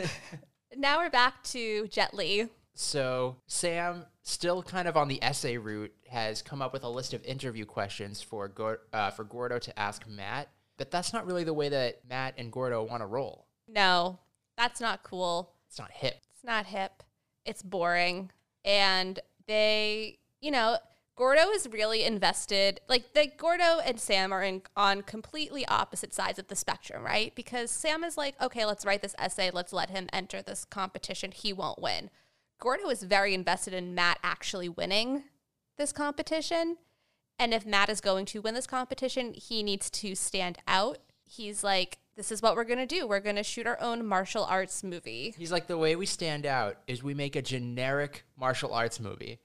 now 0.76 0.98
we're 0.98 1.10
back 1.10 1.42
to 1.44 1.86
Jet 1.88 2.14
Li. 2.14 2.48
So 2.74 3.36
Sam, 3.46 4.04
still 4.22 4.62
kind 4.62 4.86
of 4.86 4.96
on 4.96 5.08
the 5.08 5.22
essay 5.22 5.56
route, 5.58 5.92
has 6.08 6.42
come 6.42 6.62
up 6.62 6.72
with 6.72 6.84
a 6.84 6.88
list 6.88 7.14
of 7.14 7.24
interview 7.24 7.64
questions 7.64 8.22
for 8.22 8.48
Gor- 8.48 8.80
uh, 8.92 9.10
for 9.10 9.24
Gordo 9.24 9.58
to 9.58 9.78
ask 9.78 10.06
Matt. 10.06 10.48
But 10.76 10.90
that's 10.92 11.12
not 11.12 11.26
really 11.26 11.44
the 11.44 11.52
way 11.54 11.68
that 11.68 12.02
Matt 12.08 12.34
and 12.38 12.52
Gordo 12.52 12.84
want 12.84 13.02
to 13.02 13.06
roll. 13.06 13.46
No, 13.66 14.20
that's 14.56 14.80
not 14.80 15.02
cool. 15.02 15.52
It's 15.66 15.78
not 15.78 15.90
hip. 15.90 16.20
It's 16.32 16.44
not 16.44 16.66
hip. 16.66 17.02
It's 17.48 17.62
boring. 17.62 18.30
And 18.64 19.18
they, 19.46 20.18
you 20.40 20.50
know, 20.50 20.76
Gordo 21.16 21.50
is 21.50 21.68
really 21.68 22.04
invested. 22.04 22.80
Like 22.88 23.12
the 23.12 23.28
Gordo 23.36 23.80
and 23.84 23.98
Sam 23.98 24.32
are 24.32 24.42
in 24.42 24.62
on 24.76 25.02
completely 25.02 25.66
opposite 25.66 26.14
sides 26.14 26.38
of 26.38 26.46
the 26.46 26.54
spectrum, 26.54 27.02
right? 27.02 27.34
Because 27.34 27.72
Sam 27.72 28.04
is 28.04 28.16
like, 28.16 28.40
okay, 28.40 28.64
let's 28.64 28.86
write 28.86 29.02
this 29.02 29.16
essay. 29.18 29.50
Let's 29.52 29.72
let 29.72 29.90
him 29.90 30.08
enter 30.12 30.42
this 30.42 30.64
competition. 30.64 31.32
He 31.32 31.52
won't 31.52 31.82
win. 31.82 32.10
Gordo 32.60 32.88
is 32.88 33.02
very 33.02 33.34
invested 33.34 33.74
in 33.74 33.96
Matt 33.96 34.18
actually 34.22 34.68
winning 34.68 35.24
this 35.76 35.92
competition. 35.92 36.76
And 37.38 37.52
if 37.52 37.66
Matt 37.66 37.88
is 37.88 38.00
going 38.00 38.26
to 38.26 38.40
win 38.40 38.54
this 38.54 38.66
competition, 38.66 39.32
he 39.32 39.62
needs 39.62 39.90
to 39.90 40.14
stand 40.14 40.58
out. 40.68 40.98
He's 41.24 41.64
like, 41.64 41.98
this 42.18 42.32
is 42.32 42.42
what 42.42 42.56
we're 42.56 42.64
going 42.64 42.80
to 42.80 42.84
do. 42.84 43.06
We're 43.06 43.20
going 43.20 43.36
to 43.36 43.44
shoot 43.44 43.64
our 43.64 43.80
own 43.80 44.04
martial 44.04 44.42
arts 44.44 44.82
movie. 44.82 45.32
He's 45.38 45.52
like, 45.52 45.68
the 45.68 45.78
way 45.78 45.94
we 45.94 46.04
stand 46.04 46.46
out 46.46 46.76
is 46.88 47.00
we 47.00 47.14
make 47.14 47.36
a 47.36 47.42
generic 47.42 48.24
martial 48.36 48.74
arts 48.74 48.98
movie. 48.98 49.38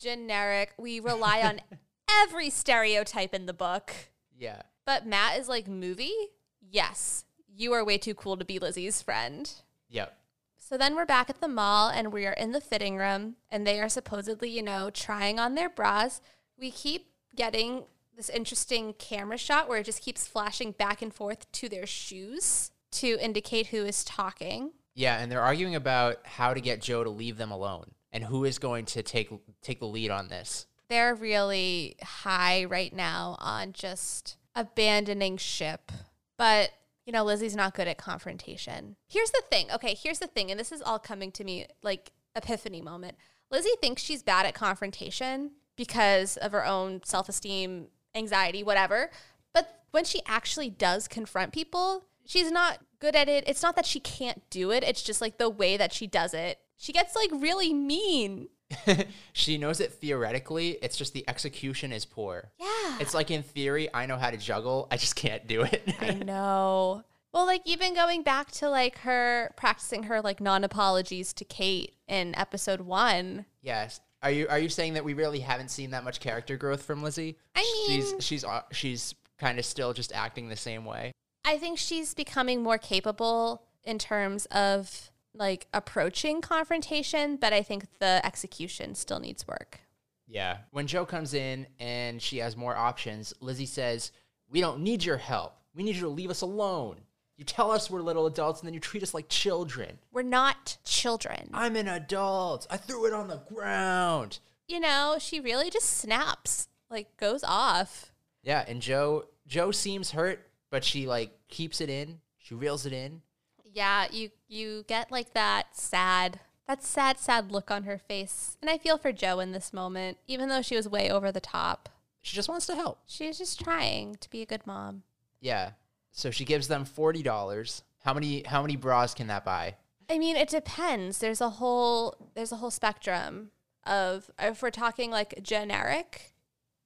generic. 0.00 0.72
We 0.78 1.00
rely 1.00 1.42
on 1.42 1.60
every 2.10 2.48
stereotype 2.48 3.34
in 3.34 3.44
the 3.44 3.52
book. 3.52 3.92
Yeah. 4.34 4.62
But 4.86 5.06
Matt 5.06 5.38
is 5.38 5.48
like, 5.48 5.68
movie? 5.68 6.14
Yes. 6.62 7.26
You 7.54 7.74
are 7.74 7.84
way 7.84 7.98
too 7.98 8.14
cool 8.14 8.38
to 8.38 8.44
be 8.44 8.58
Lizzie's 8.58 9.02
friend. 9.02 9.52
Yep. 9.90 10.16
So 10.56 10.78
then 10.78 10.96
we're 10.96 11.04
back 11.04 11.28
at 11.28 11.42
the 11.42 11.48
mall 11.48 11.90
and 11.90 12.10
we 12.10 12.26
are 12.26 12.32
in 12.32 12.52
the 12.52 12.60
fitting 12.62 12.96
room 12.96 13.36
and 13.50 13.66
they 13.66 13.80
are 13.80 13.88
supposedly, 13.90 14.48
you 14.48 14.62
know, 14.62 14.88
trying 14.88 15.38
on 15.38 15.56
their 15.56 15.68
bras. 15.68 16.22
We 16.58 16.70
keep 16.70 17.10
getting 17.36 17.84
this 18.18 18.28
interesting 18.28 18.92
camera 18.98 19.38
shot 19.38 19.68
where 19.68 19.78
it 19.78 19.84
just 19.84 20.02
keeps 20.02 20.26
flashing 20.26 20.72
back 20.72 21.00
and 21.00 21.14
forth 21.14 21.50
to 21.52 21.68
their 21.68 21.86
shoes. 21.86 22.70
to 22.90 23.18
indicate 23.20 23.66
who 23.68 23.84
is 23.84 24.02
talking. 24.02 24.72
Yeah, 24.94 25.18
and 25.18 25.30
they're 25.30 25.42
arguing 25.42 25.74
about 25.74 26.26
how 26.26 26.54
to 26.54 26.60
get 26.60 26.80
Joe 26.80 27.04
to 27.04 27.10
leave 27.10 27.36
them 27.36 27.50
alone 27.50 27.92
and 28.12 28.24
who 28.24 28.44
is 28.44 28.58
going 28.58 28.86
to 28.86 29.02
take 29.02 29.30
take 29.62 29.78
the 29.78 29.86
lead 29.86 30.10
on 30.10 30.28
this. 30.28 30.66
They're 30.88 31.14
really 31.14 31.96
high 32.02 32.64
right 32.64 32.92
now 32.92 33.36
on 33.40 33.74
just 33.74 34.38
abandoning 34.56 35.36
ship. 35.36 35.92
But, 36.38 36.70
you 37.04 37.12
know, 37.12 37.24
Lizzie's 37.24 37.54
not 37.54 37.74
good 37.74 37.88
at 37.88 37.98
confrontation. 37.98 38.96
Here's 39.06 39.30
the 39.30 39.42
thing. 39.50 39.70
Okay, 39.70 39.94
here's 39.94 40.18
the 40.18 40.26
thing. 40.26 40.50
And 40.50 40.58
this 40.58 40.72
is 40.72 40.80
all 40.80 40.98
coming 40.98 41.30
to 41.32 41.44
me 41.44 41.66
like 41.82 42.12
epiphany 42.34 42.80
moment. 42.80 43.16
Lizzie 43.50 43.68
thinks 43.80 44.02
she's 44.02 44.22
bad 44.22 44.46
at 44.46 44.54
confrontation 44.54 45.52
because 45.76 46.36
of 46.38 46.52
her 46.52 46.64
own 46.64 47.02
self 47.04 47.28
esteem, 47.28 47.88
anxiety, 48.18 48.62
whatever. 48.62 49.10
But 49.54 49.84
when 49.92 50.04
she 50.04 50.20
actually 50.26 50.68
does 50.68 51.08
confront 51.08 51.52
people, 51.52 52.04
she's 52.26 52.50
not 52.50 52.80
good 53.00 53.16
at 53.16 53.28
it. 53.28 53.44
It's 53.46 53.62
not 53.62 53.76
that 53.76 53.86
she 53.86 54.00
can't 54.00 54.42
do 54.50 54.70
it, 54.70 54.84
it's 54.84 55.02
just 55.02 55.20
like 55.20 55.38
the 55.38 55.48
way 55.48 55.76
that 55.76 55.92
she 55.92 56.06
does 56.06 56.34
it. 56.34 56.58
She 56.76 56.92
gets 56.92 57.16
like 57.16 57.30
really 57.32 57.72
mean. 57.72 58.48
she 59.32 59.56
knows 59.56 59.80
it 59.80 59.92
theoretically, 59.92 60.78
it's 60.82 60.96
just 60.96 61.14
the 61.14 61.24
execution 61.28 61.90
is 61.92 62.04
poor. 62.04 62.52
Yeah. 62.60 62.98
It's 63.00 63.14
like 63.14 63.30
in 63.30 63.42
theory, 63.42 63.88
I 63.94 64.04
know 64.06 64.18
how 64.18 64.30
to 64.30 64.36
juggle, 64.36 64.88
I 64.90 64.96
just 64.98 65.16
can't 65.16 65.46
do 65.46 65.62
it. 65.62 65.82
I 66.00 66.10
know. 66.24 67.02
Well, 67.32 67.46
like 67.46 67.62
even 67.64 67.94
going 67.94 68.22
back 68.22 68.50
to 68.52 68.68
like 68.68 68.98
her 68.98 69.52
practicing 69.56 70.04
her 70.04 70.20
like 70.20 70.40
non 70.40 70.64
apologies 70.64 71.32
to 71.34 71.44
Kate 71.44 71.94
in 72.06 72.34
episode 72.36 72.80
one. 72.82 73.46
yes. 73.62 74.00
Are 74.22 74.30
you 74.30 74.48
are 74.48 74.58
you 74.58 74.68
saying 74.68 74.94
that 74.94 75.04
we 75.04 75.14
really 75.14 75.40
haven't 75.40 75.70
seen 75.70 75.90
that 75.90 76.04
much 76.04 76.20
character 76.20 76.56
growth 76.56 76.82
from 76.82 77.02
Lizzie? 77.02 77.36
I 77.54 77.60
mean- 77.60 77.86
she's 77.86 78.24
she's 78.24 78.44
uh, 78.44 78.62
she's 78.72 79.14
kind 79.38 79.58
of 79.58 79.64
still 79.64 79.92
just 79.92 80.12
acting 80.12 80.48
the 80.48 80.56
same 80.56 80.84
way. 80.84 81.12
I 81.44 81.58
think 81.58 81.78
she's 81.78 82.14
becoming 82.14 82.62
more 82.62 82.78
capable 82.78 83.62
in 83.84 83.98
terms 83.98 84.46
of 84.46 85.10
like 85.34 85.68
approaching 85.72 86.40
confrontation, 86.40 87.36
but 87.36 87.52
I 87.52 87.62
think 87.62 87.86
the 88.00 88.20
execution 88.24 88.94
still 88.94 89.20
needs 89.20 89.46
work. 89.46 89.80
Yeah. 90.26 90.58
When 90.72 90.86
Joe 90.86 91.06
comes 91.06 91.32
in 91.32 91.66
and 91.78 92.20
she 92.20 92.38
has 92.38 92.56
more 92.56 92.76
options, 92.76 93.32
Lizzie 93.40 93.66
says, 93.66 94.10
"We 94.50 94.60
don't 94.60 94.80
need 94.80 95.04
your 95.04 95.16
help. 95.16 95.54
We 95.74 95.84
need 95.84 95.94
you 95.94 96.02
to 96.02 96.08
leave 96.08 96.30
us 96.30 96.40
alone. 96.40 96.96
You 97.38 97.44
tell 97.44 97.70
us 97.70 97.88
we're 97.88 98.02
little 98.02 98.26
adults 98.26 98.60
and 98.60 98.66
then 98.66 98.74
you 98.74 98.80
treat 98.80 99.04
us 99.04 99.14
like 99.14 99.28
children. 99.28 100.00
We're 100.12 100.22
not 100.22 100.76
children. 100.84 101.48
I'm 101.54 101.76
an 101.76 101.86
adult. 101.86 102.66
I 102.68 102.76
threw 102.76 103.06
it 103.06 103.14
on 103.14 103.28
the 103.28 103.36
ground." 103.36 104.40
You 104.66 104.80
know, 104.80 105.16
she 105.20 105.40
really 105.40 105.70
just 105.70 105.88
snaps, 105.88 106.68
like 106.90 107.16
goes 107.16 107.44
off. 107.44 108.12
Yeah, 108.42 108.64
and 108.66 108.82
Joe 108.82 109.26
Joe 109.46 109.70
seems 109.70 110.10
hurt, 110.10 110.50
but 110.68 110.82
she 110.82 111.06
like 111.06 111.30
keeps 111.48 111.80
it 111.80 111.88
in. 111.88 112.20
She 112.36 112.54
reels 112.54 112.84
it 112.84 112.92
in. 112.92 113.22
Yeah, 113.64 114.08
you 114.10 114.30
you 114.48 114.84
get 114.88 115.12
like 115.12 115.32
that 115.34 115.76
sad 115.76 116.40
that 116.66 116.82
sad 116.82 117.18
sad 117.18 117.52
look 117.52 117.70
on 117.70 117.84
her 117.84 117.98
face. 117.98 118.58
And 118.60 118.68
I 118.68 118.78
feel 118.78 118.98
for 118.98 119.12
Joe 119.12 119.38
in 119.38 119.52
this 119.52 119.72
moment, 119.72 120.18
even 120.26 120.48
though 120.48 120.62
she 120.62 120.76
was 120.76 120.88
way 120.88 121.08
over 121.08 121.30
the 121.30 121.40
top. 121.40 121.88
She 122.20 122.34
just 122.34 122.48
wants 122.48 122.66
to 122.66 122.74
help. 122.74 122.98
She's 123.06 123.38
just 123.38 123.60
trying 123.60 124.16
to 124.16 124.28
be 124.28 124.42
a 124.42 124.46
good 124.46 124.66
mom. 124.66 125.04
Yeah. 125.40 125.70
So 126.12 126.30
she 126.30 126.44
gives 126.44 126.68
them 126.68 126.84
forty 126.84 127.22
dollars. 127.22 127.82
How 128.04 128.14
many 128.14 128.42
how 128.44 128.62
many 128.62 128.76
bras 128.76 129.14
can 129.14 129.26
that 129.28 129.44
buy? 129.44 129.76
I 130.10 130.18
mean, 130.18 130.36
it 130.36 130.48
depends. 130.48 131.18
There's 131.18 131.40
a 131.40 131.50
whole 131.50 132.30
there's 132.34 132.52
a 132.52 132.56
whole 132.56 132.70
spectrum 132.70 133.50
of 133.84 134.30
if 134.38 134.62
we're 134.62 134.70
talking 134.70 135.10
like 135.10 135.42
generic, 135.42 136.32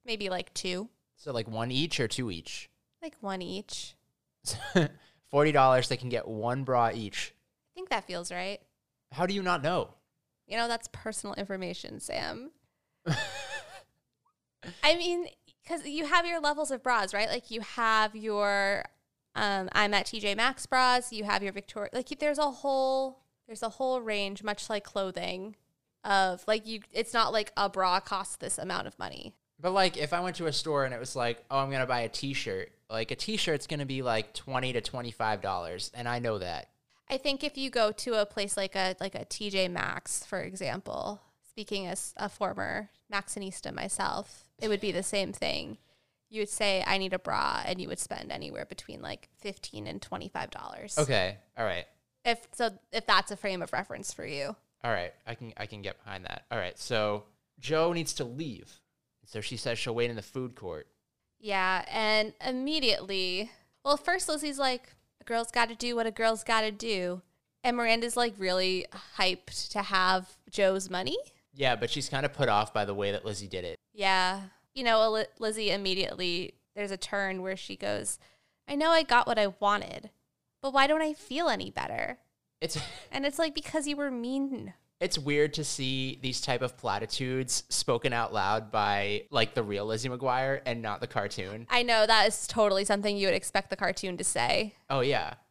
maybe 0.05 0.29
like 0.29 0.53
two, 0.55 0.89
So 1.17 1.33
like 1.33 1.49
one 1.49 1.71
each 1.71 1.99
or 2.01 2.09
two 2.09 2.31
each? 2.31 2.69
like 3.03 3.15
one 3.21 3.43
each. 3.43 3.95
Forty 5.31 5.51
dollars, 5.53 5.89
they 5.89 5.97
can 5.97 6.09
get 6.09 6.29
one 6.29 6.63
bra 6.65 6.91
each. 6.93 7.35
I 7.35 7.75
think 7.75 7.89
that 7.91 8.05
feels 8.05 8.31
right. 8.31 8.61
How 9.13 9.27
do 9.27 9.35
you 9.35 9.43
not 9.43 9.63
know? 9.63 9.95
You 10.47 10.57
know, 10.57 10.69
that's 10.69 10.89
personal 10.93 11.35
information, 11.35 12.01
Sam. 12.01 12.51
I 14.85 14.95
mean, 14.97 15.27
because 15.63 15.87
you 15.87 16.07
have 16.07 16.27
your 16.27 16.41
levels 16.41 16.71
of 16.71 16.83
bras, 16.83 17.15
right? 17.15 17.29
Like 17.29 17.51
you 17.51 17.61
have 17.63 18.15
your, 18.15 18.85
um, 19.35 19.69
I'm 19.73 19.95
at 19.95 20.07
TJ 20.07 20.37
Maxx 20.37 20.67
bras. 20.67 21.13
You 21.13 21.25
have 21.25 21.43
your 21.43 21.53
Victoria. 21.53 21.91
Like 21.93 22.09
there's 22.19 22.39
a 22.39 22.51
whole, 22.51 23.21
there's 23.47 23.63
a 23.63 23.69
whole 23.69 24.01
range, 24.01 24.43
much 24.43 24.69
like 24.69 24.85
clothing, 24.85 25.57
of 26.05 26.45
like 26.47 26.67
you. 26.67 26.81
It's 26.93 27.15
not 27.15 27.33
like 27.33 27.53
a 27.57 27.69
bra 27.69 28.01
costs 28.01 28.37
this 28.37 28.59
amount 28.59 28.87
of 28.87 28.99
money. 28.99 29.35
But 29.61 29.73
like 29.73 29.97
if 29.97 30.13
I 30.13 30.21
went 30.21 30.37
to 30.37 30.47
a 30.47 30.53
store 30.53 30.85
and 30.85 30.93
it 30.93 31.01
was 31.01 31.17
like, 31.17 31.45
oh, 31.51 31.59
I'm 31.59 31.71
gonna 31.71 31.87
buy 31.87 32.01
a 32.01 32.09
T-shirt, 32.09 32.73
like 32.91 33.11
a 33.11 33.17
T-shirt's 33.17 33.67
gonna 33.67 33.87
be 33.87 34.03
like 34.03 34.35
twenty 34.35 34.73
to 34.73 34.81
twenty-five 34.81 35.41
dollars, 35.41 35.91
and 35.95 36.09
I 36.09 36.19
know 36.19 36.39
that. 36.39 36.69
I 37.09 37.19
think 37.19 37.45
if 37.45 37.59
you 37.59 37.71
go 37.71 37.93
to 37.93 38.21
a 38.21 38.27
place 38.27 38.57
like 38.57 38.75
a 38.75 38.97
like 39.01 39.15
a 39.15 39.25
TJ 39.25 39.71
Maxx, 39.71 40.25
for 40.25 40.41
example, 40.41 41.23
speaking 41.49 41.87
as 41.87 42.15
a 42.17 42.29
former 42.29 42.91
Maxxinista 43.13 43.73
myself, 43.73 44.49
it 44.59 44.69
would 44.69 44.81
be 44.81 44.93
the 44.93 45.03
same 45.03 45.33
thing. 45.33 45.79
You 46.33 46.41
would 46.41 46.49
say, 46.49 46.83
"I 46.87 46.97
need 46.99 47.13
a 47.13 47.19
bra," 47.19 47.63
and 47.67 47.81
you 47.81 47.89
would 47.89 47.99
spend 47.99 48.33
anywhere 48.33 48.65
between 48.65 49.03
like 49.03 49.29
fifteen 49.39 49.87
and 49.87 50.01
twenty 50.01 50.29
five 50.29 50.51
dollars. 50.51 50.97
Okay, 50.99 51.37
all 51.59 51.65
right, 51.67 51.85
If 52.25 52.49
so, 52.53 52.71
if 52.91 53.07
that's 53.07 53.31
a 53.31 53.37
frame 53.37 53.61
of 53.61 53.73
reference 53.73 54.13
for 54.15 54.25
you, 54.25 54.57
all 54.83 54.91
right, 54.91 55.13
I 55.27 55.35
can 55.35 55.53
I 55.59 55.67
can 55.67 55.83
get 55.83 56.03
behind 56.03 56.25
that. 56.25 56.47
All 56.51 56.59
right, 56.59 56.79
so 56.79 57.25
Joe 57.61 57.93
needs 57.93 58.15
to 58.15 58.25
leave, 58.25 58.81
so 59.27 59.41
she 59.43 59.57
says 59.59 59.79
she'll 59.79 59.95
wait 59.95 60.09
in 60.11 60.17
the 60.17 60.23
food 60.23 60.55
court. 60.55 60.87
yeah. 61.39 61.85
And 61.91 62.33
immediately, 62.45 63.51
well, 63.85 63.97
first 63.99 64.27
Lizzie's 64.29 64.59
like, 64.59 64.95
"A 65.21 65.25
girl's 65.25 65.51
got 65.51 65.69
to 65.69 65.75
do 65.75 65.95
what 65.97 66.07
a 66.07 66.11
girl's 66.11 66.45
got 66.45 66.63
to 66.63 66.71
do," 66.73 67.21
and 67.63 67.77
Miranda's 67.77 68.17
like 68.17 68.33
really 68.39 68.87
hyped 69.19 69.69
to 69.73 69.83
have 69.83 70.37
Joe's 70.51 70.89
money. 70.89 71.19
Yeah, 71.55 71.77
but 71.77 71.91
she's 71.91 72.09
kind 72.09 72.25
of 72.25 72.33
put 72.33 72.49
off 72.49 72.73
by 72.73 72.87
the 72.87 72.95
way 72.95 73.13
that 73.13 73.27
Lizzie 73.27 73.49
did 73.49 73.65
it. 73.67 73.79
Yeah. 73.93 74.45
You 74.75 74.85
know, 74.85 75.25
Lizzie 75.39 75.71
immediately, 75.71 76.55
there's 76.75 76.91
a 76.91 76.97
turn 76.97 77.43
where 77.43 77.57
she 77.57 77.77
goes, 77.77 78.19
I 78.69 78.75
know 78.75 78.91
I 78.91 79.03
got 79.03 79.27
what 79.27 79.39
I 79.39 79.49
wanted, 79.61 80.11
but 80.63 80.73
why 80.73 80.87
don't 80.87 81.03
I 81.03 81.13
feel 81.13 81.49
any 81.49 81.71
better? 81.71 82.19
It's 82.61 82.79
And 83.13 83.27
it's 83.27 83.39
like, 83.39 83.55
because 83.55 83.87
you 83.87 83.97
were 83.97 84.11
mean. 84.11 84.73
it's 85.01 85.19
weird 85.19 85.53
to 85.55 85.65
see 85.65 86.19
these 86.23 86.41
type 86.41 86.63
of 86.63 86.77
platitudes 86.79 87.65
spoken 87.69 88.13
out 88.13 88.33
loud 88.33 88.71
by 88.71 89.25
like 89.31 89.55
the 89.55 89.63
real 89.63 89.85
Lizzie 89.85 90.09
McGuire 90.09 90.61
and 90.65 90.81
not 90.81 91.01
the 91.01 91.07
cartoon. 91.09 91.67
I 91.69 91.83
know 91.83 92.07
that 92.07 92.29
is 92.29 92.47
totally 92.47 92.85
something 92.85 93.17
you 93.17 93.27
would 93.27 93.35
expect 93.35 93.69
the 93.69 93.77
cartoon 93.77 94.17
to 94.17 94.25
say. 94.25 94.75
Oh 94.89 95.01
yeah. 95.01 95.35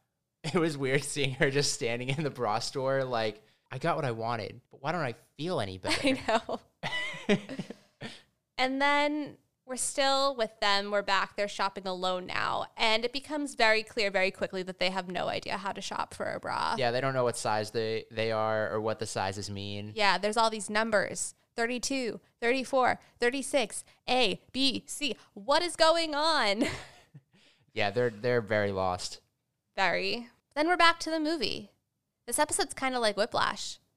It 0.44 0.54
was 0.58 0.76
weird 0.76 1.04
seeing 1.04 1.34
her 1.34 1.52
just 1.52 1.72
standing 1.72 2.08
in 2.08 2.24
the 2.24 2.30
bra 2.30 2.58
store 2.58 3.04
like 3.04 3.40
I 3.70 3.78
got 3.78 3.94
what 3.94 4.04
I 4.04 4.10
wanted, 4.10 4.60
but 4.72 4.82
why 4.82 4.90
don't 4.90 5.02
I 5.02 5.14
feel 5.36 5.60
any 5.60 5.78
better? 5.78 6.08
I 6.08 6.20
know. 6.26 7.38
And 8.62 8.80
then 8.80 9.36
we're 9.66 9.76
still 9.76 10.36
with 10.36 10.50
them. 10.60 10.90
We're 10.90 11.02
back. 11.02 11.36
They're 11.36 11.48
shopping 11.48 11.86
alone 11.86 12.26
now. 12.26 12.66
And 12.76 13.04
it 13.04 13.12
becomes 13.12 13.54
very 13.54 13.82
clear 13.82 14.10
very 14.10 14.30
quickly 14.30 14.62
that 14.62 14.78
they 14.78 14.90
have 14.90 15.08
no 15.08 15.28
idea 15.28 15.56
how 15.56 15.72
to 15.72 15.80
shop 15.80 16.14
for 16.14 16.26
a 16.32 16.38
bra. 16.38 16.76
yeah, 16.78 16.90
they 16.90 17.00
don't 17.00 17.14
know 17.14 17.24
what 17.24 17.36
size 17.36 17.70
they 17.72 18.04
they 18.10 18.30
are 18.32 18.70
or 18.72 18.80
what 18.80 18.98
the 18.98 19.06
sizes 19.06 19.50
mean. 19.50 19.92
Yeah, 19.94 20.18
there's 20.18 20.36
all 20.36 20.50
these 20.50 20.70
numbers 20.70 21.34
32, 21.56 22.20
34, 22.40 22.98
36, 23.20 23.84
A, 24.08 24.40
B, 24.52 24.84
C. 24.86 25.16
What 25.34 25.62
is 25.62 25.76
going 25.76 26.14
on? 26.14 26.64
Yeah, 27.74 27.90
they're 27.90 28.10
they're 28.10 28.42
very 28.42 28.70
lost. 28.70 29.22
Very. 29.76 30.28
Then 30.54 30.68
we're 30.68 30.76
back 30.76 31.00
to 31.00 31.10
the 31.10 31.18
movie. 31.18 31.70
This 32.26 32.38
episode's 32.38 32.74
kind 32.74 32.94
of 32.94 33.00
like 33.00 33.16
Whiplash. 33.16 33.78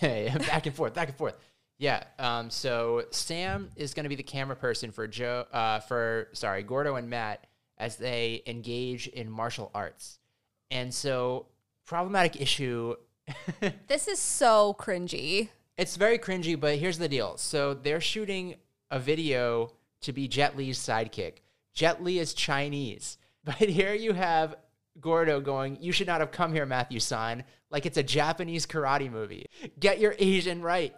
Yeah, 0.00 0.16
yeah, 0.16 0.38
back 0.38 0.64
and 0.66 0.74
forth, 0.74 0.94
back 0.94 1.08
and 1.08 1.16
forth. 1.18 1.34
Yeah. 1.78 2.04
Um. 2.18 2.50
So 2.50 3.04
Sam 3.10 3.70
is 3.76 3.94
going 3.94 4.04
to 4.04 4.08
be 4.08 4.14
the 4.14 4.22
camera 4.22 4.56
person 4.56 4.92
for 4.92 5.06
Joe. 5.06 5.46
Uh. 5.52 5.80
For 5.80 6.28
sorry, 6.32 6.62
Gordo 6.62 6.96
and 6.96 7.08
Matt 7.10 7.46
as 7.78 7.96
they 7.96 8.42
engage 8.46 9.08
in 9.08 9.28
martial 9.28 9.70
arts, 9.74 10.18
and 10.70 10.92
so 10.92 11.46
problematic 11.84 12.40
issue. 12.40 12.94
This 13.88 14.06
is 14.06 14.18
so 14.18 14.76
cringy. 14.78 15.48
it's 15.78 15.96
very 15.96 16.18
cringy, 16.18 16.58
but 16.60 16.76
here's 16.76 16.98
the 16.98 17.08
deal. 17.08 17.38
So 17.38 17.72
they're 17.72 18.00
shooting 18.00 18.56
a 18.90 18.98
video 18.98 19.72
to 20.02 20.12
be 20.12 20.28
Jet 20.28 20.56
Li's 20.56 20.78
sidekick. 20.78 21.36
Jet 21.72 22.02
Li 22.02 22.18
is 22.18 22.34
Chinese, 22.34 23.16
but 23.44 23.56
here 23.56 23.94
you 23.94 24.12
have 24.12 24.56
Gordo 25.00 25.40
going, 25.40 25.78
"You 25.80 25.90
should 25.90 26.06
not 26.06 26.20
have 26.20 26.30
come 26.30 26.52
here, 26.52 26.66
Matthew 26.66 27.00
San." 27.00 27.44
Like 27.70 27.86
it's 27.86 27.96
a 27.98 28.02
Japanese 28.02 28.66
karate 28.66 29.10
movie. 29.10 29.46
Get 29.80 29.98
your 29.98 30.14
Asian 30.18 30.62
right. 30.62 30.94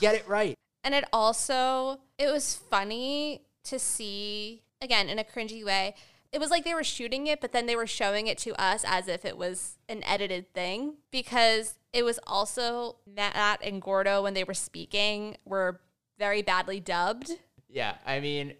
Get 0.00 0.14
it 0.14 0.28
right. 0.28 0.54
And 0.82 0.94
it 0.94 1.04
also, 1.12 2.00
it 2.18 2.30
was 2.30 2.54
funny 2.54 3.42
to 3.64 3.78
see, 3.78 4.62
again, 4.80 5.08
in 5.08 5.18
a 5.18 5.24
cringy 5.24 5.64
way. 5.64 5.94
It 6.32 6.40
was 6.40 6.50
like 6.50 6.64
they 6.64 6.74
were 6.74 6.84
shooting 6.84 7.26
it, 7.26 7.40
but 7.40 7.52
then 7.52 7.66
they 7.66 7.76
were 7.76 7.86
showing 7.86 8.26
it 8.26 8.38
to 8.38 8.60
us 8.60 8.84
as 8.86 9.08
if 9.08 9.24
it 9.24 9.38
was 9.38 9.78
an 9.88 10.02
edited 10.04 10.52
thing 10.52 10.94
because 11.10 11.78
it 11.92 12.04
was 12.04 12.18
also 12.26 12.96
Matt 13.06 13.60
and 13.62 13.80
Gordo 13.80 14.22
when 14.22 14.34
they 14.34 14.44
were 14.44 14.52
speaking 14.52 15.36
were 15.44 15.80
very 16.18 16.42
badly 16.42 16.80
dubbed. 16.80 17.30
Yeah, 17.68 17.94
I 18.04 18.18
mean, 18.20 18.54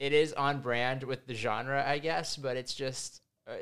it 0.00 0.12
is 0.12 0.32
on 0.32 0.60
brand 0.60 1.04
with 1.04 1.26
the 1.26 1.34
genre, 1.34 1.84
I 1.86 1.98
guess, 1.98 2.36
but 2.36 2.56
it's 2.56 2.74
just 2.74 3.22
uh, 3.48 3.52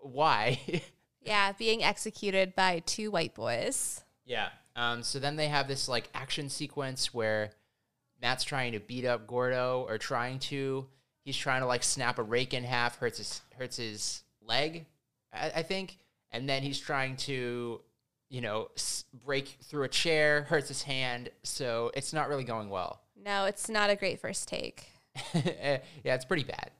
why? 0.00 0.58
Yeah, 1.26 1.50
being 1.50 1.82
executed 1.82 2.54
by 2.54 2.84
two 2.86 3.10
white 3.10 3.34
boys. 3.34 4.04
Yeah. 4.24 4.50
Um, 4.76 5.02
so 5.02 5.18
then 5.18 5.36
they 5.36 5.48
have 5.48 5.66
this 5.66 5.88
like 5.88 6.08
action 6.14 6.48
sequence 6.50 7.12
where 7.14 7.50
Matt's 8.20 8.44
trying 8.44 8.72
to 8.72 8.78
beat 8.80 9.06
up 9.06 9.26
Gordo 9.26 9.84
or 9.88 9.98
trying 9.98 10.38
to. 10.40 10.86
He's 11.24 11.36
trying 11.36 11.62
to 11.62 11.66
like 11.66 11.82
snap 11.82 12.18
a 12.18 12.22
rake 12.22 12.54
in 12.54 12.62
half, 12.62 12.98
hurts 12.98 13.18
his 13.18 13.40
hurts 13.58 13.78
his 13.78 14.22
leg, 14.40 14.86
I, 15.32 15.50
I 15.56 15.62
think, 15.62 15.98
and 16.30 16.48
then 16.48 16.62
he's 16.62 16.78
trying 16.78 17.16
to, 17.16 17.80
you 18.28 18.40
know, 18.40 18.68
s- 18.76 19.04
break 19.24 19.56
through 19.64 19.84
a 19.84 19.88
chair, 19.88 20.42
hurts 20.42 20.68
his 20.68 20.82
hand. 20.82 21.30
So 21.42 21.90
it's 21.94 22.12
not 22.12 22.28
really 22.28 22.44
going 22.44 22.68
well. 22.68 23.00
No, 23.20 23.46
it's 23.46 23.68
not 23.68 23.90
a 23.90 23.96
great 23.96 24.20
first 24.20 24.46
take. 24.46 24.90
yeah, 25.34 25.80
it's 26.04 26.24
pretty 26.26 26.44
bad. 26.44 26.70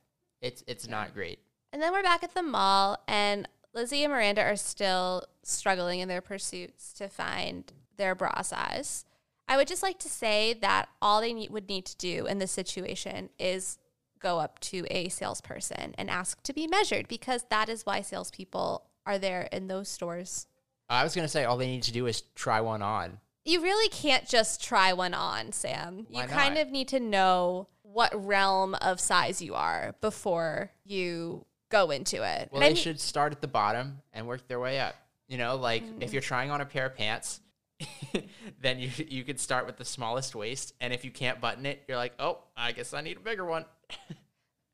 It's 0.43 0.63
it's 0.67 0.87
not 0.87 1.15
great. 1.15 1.39
And 1.73 1.83
then 1.83 1.93
we're 1.93 2.03
back 2.03 2.23
at 2.23 2.35
the 2.35 2.43
mall, 2.43 2.99
and 3.09 3.49
Lizzie 3.75 4.05
and 4.05 4.13
Miranda 4.13 4.43
are 4.43 4.57
still 4.57 5.25
struggling 5.43 6.01
in 6.01 6.09
their 6.09 6.21
pursuits 6.21 6.93
to 6.95 7.09
find 7.09 7.73
their 7.97 8.15
bra 8.15 8.43
size. 8.43 9.05
I 9.49 9.57
would 9.57 9.69
just 9.69 9.83
like 9.83 9.99
to 10.01 10.09
say 10.09 10.55
that 10.55 10.89
all 11.01 11.21
they 11.21 11.33
need, 11.33 11.51
would 11.51 11.69
need 11.69 11.87
to 11.87 11.97
do 11.97 12.27
in 12.27 12.39
this 12.39 12.51
situation 12.51 13.31
is 13.39 13.79
go 14.19 14.41
up 14.41 14.59
to 14.61 14.87
a 14.91 15.09
salesperson 15.09 15.95
and 15.97 16.11
ask 16.11 16.43
to 16.43 16.53
be 16.53 16.67
measured 16.67 17.07
because 17.07 17.45
that 17.51 17.69
is 17.69 17.87
why 17.87 18.01
salespeople 18.01 18.85
are 19.05 19.19
there 19.19 19.49
in 19.53 19.69
those 19.69 19.89
stores. 19.89 20.47
I 20.89 21.05
was 21.05 21.15
gonna 21.15 21.29
say 21.29 21.45
all 21.45 21.57
they 21.57 21.67
need 21.67 21.85
to 21.85 21.93
do 21.93 22.07
is 22.07 22.23
try 22.35 22.61
one 22.61 22.83
on. 22.83 23.21
You 23.45 23.63
really 23.63 23.89
can't 23.89 24.27
just 24.27 24.63
try 24.63 24.93
one 24.93 25.15
on, 25.15 25.53
Sam. 25.53 26.07
Why 26.11 26.23
you 26.23 26.29
kind 26.29 26.57
not? 26.57 26.65
of 26.65 26.71
need 26.73 26.89
to 26.89 26.99
know 26.99 27.69
what 27.83 28.13
realm 28.27 28.75
of 28.75 28.99
size 28.99 29.41
you 29.41 29.55
are 29.55 29.95
before 30.01 30.73
you 30.85 31.45
go 31.69 31.91
into 31.91 32.17
it. 32.17 32.49
Well, 32.51 32.61
And 32.61 32.65
I 32.65 32.69
they 32.69 32.75
mean- 32.75 32.83
should 32.83 33.01
start 33.01 33.33
at 33.33 33.41
the 33.41 33.49
bottom 33.49 34.03
and 34.13 34.27
work 34.27 34.49
their 34.49 34.61
way 34.61 34.81
up. 34.81 34.97
You 35.29 35.39
know, 35.39 35.57
like 35.57 35.83
if 36.01 36.11
mm. 36.11 36.13
you're 36.13 36.23
trying 36.23 36.51
on 36.51 36.61
a 36.61 36.67
pair 36.67 36.87
of 36.87 36.97
pants, 36.97 37.41
then 38.61 38.79
you 38.79 38.91
you 39.09 39.25
could 39.25 39.39
start 39.39 39.67
with 39.67 39.77
the 39.77 39.85
smallest 39.85 40.35
waist, 40.35 40.75
and 40.81 40.93
if 40.93 41.05
you 41.05 41.11
can't 41.11 41.41
button 41.41 41.67
it, 41.67 41.83
you're 41.89 41.97
like, 41.97 42.15
oh, 42.19 42.39
I 42.57 42.73
guess 42.73 42.95
I 42.95 43.01
need 43.01 43.17
a 43.17 43.21
bigger 43.21 43.45
one. 43.45 43.65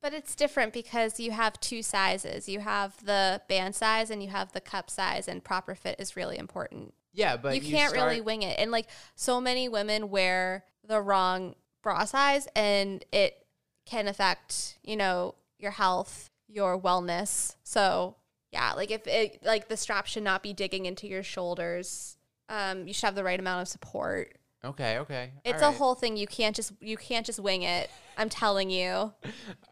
But 0.03 0.13
it's 0.13 0.35
different 0.35 0.73
because 0.73 1.21
you 1.21 1.31
have 1.31 1.61
two 1.61 1.81
sizes. 1.81 2.49
You 2.49 2.59
have 2.59 2.97
the 3.05 3.41
band 3.49 3.77
size 3.77 4.11
and 4.11 4.21
you 4.21 4.31
have 4.31 4.51
the 4.51 4.61
cup 4.61 4.91
size, 4.91 5.29
and 5.29 5.45
proper 5.45 5.77
fit 5.77 5.95
is 6.01 6.17
really 6.17 6.39
important. 6.39 6.93
yeah, 7.13 7.37
but 7.37 7.55
you 7.55 7.61
can't 7.61 7.93
really 7.93 8.21
wing 8.21 8.43
it. 8.43 8.59
And 8.59 8.73
like 8.73 8.89
so 9.15 9.41
many 9.41 9.69
women 9.69 10.11
wear 10.11 10.65
the 10.85 11.01
wrong 11.01 11.55
bra 11.83 12.05
size, 12.05 12.49
and 12.57 13.05
it 13.13 13.47
can 13.87 14.09
affect, 14.09 14.77
you 14.83 14.97
know, 14.97 15.37
your 15.59 15.71
health, 15.71 16.31
your 16.49 16.81
wellness. 16.81 17.55
So, 17.63 18.17
yeah, 18.51 18.73
like 18.73 18.91
if 18.91 19.07
it, 19.07 19.45
like 19.45 19.69
the 19.69 19.77
strap 19.77 20.07
should 20.07 20.25
not 20.25 20.43
be 20.43 20.53
digging 20.53 20.85
into 20.85 21.07
your 21.07 21.23
shoulders. 21.23 22.17
Um, 22.49 22.87
you 22.87 22.93
should 22.93 23.07
have 23.07 23.15
the 23.15 23.25
right 23.25 23.39
amount 23.39 23.63
of 23.63 23.69
support. 23.69 24.37
Okay, 24.65 24.99
okay. 24.99 25.33
It's 25.45 25.61
a 25.61 25.67
right. 25.67 25.75
whole 25.75 25.97
thing. 25.97 26.17
You 26.17 26.27
can't 26.29 26.55
just 26.55 26.73
you 26.81 26.97
can't 26.97 27.27
just 27.27 27.41
wing 27.41 27.63
it. 27.63 27.91
I'm 28.17 28.29
telling 28.29 28.71
you. 28.71 29.13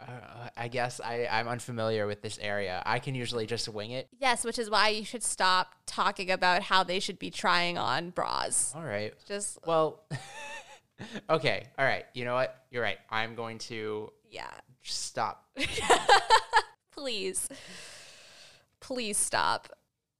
Uh, 0.00 0.48
I 0.56 0.68
guess 0.68 0.98
I 0.98 1.28
I'm 1.30 1.46
unfamiliar 1.46 2.06
with 2.06 2.22
this 2.22 2.38
area. 2.40 2.82
I 2.86 3.00
can 3.00 3.14
usually 3.14 3.46
just 3.46 3.68
wing 3.68 3.90
it. 3.90 4.08
Yes, 4.18 4.44
which 4.46 4.58
is 4.58 4.70
why 4.70 4.88
you 4.88 5.04
should 5.04 5.22
stop 5.22 5.74
talking 5.84 6.30
about 6.30 6.62
how 6.62 6.82
they 6.82 7.00
should 7.00 7.18
be 7.18 7.30
trying 7.30 7.76
on 7.76 8.10
bras. 8.10 8.72
All 8.74 8.82
right. 8.82 9.12
Just 9.26 9.58
Well, 9.66 10.02
okay. 11.30 11.66
All 11.78 11.84
right. 11.84 12.06
You 12.14 12.24
know 12.24 12.34
what? 12.34 12.64
You're 12.70 12.82
right. 12.82 12.96
I'm 13.10 13.34
going 13.34 13.58
to 13.58 14.10
yeah, 14.30 14.50
stop. 14.82 15.44
please. 16.92 17.48
Please 18.80 19.18
stop. 19.18 19.68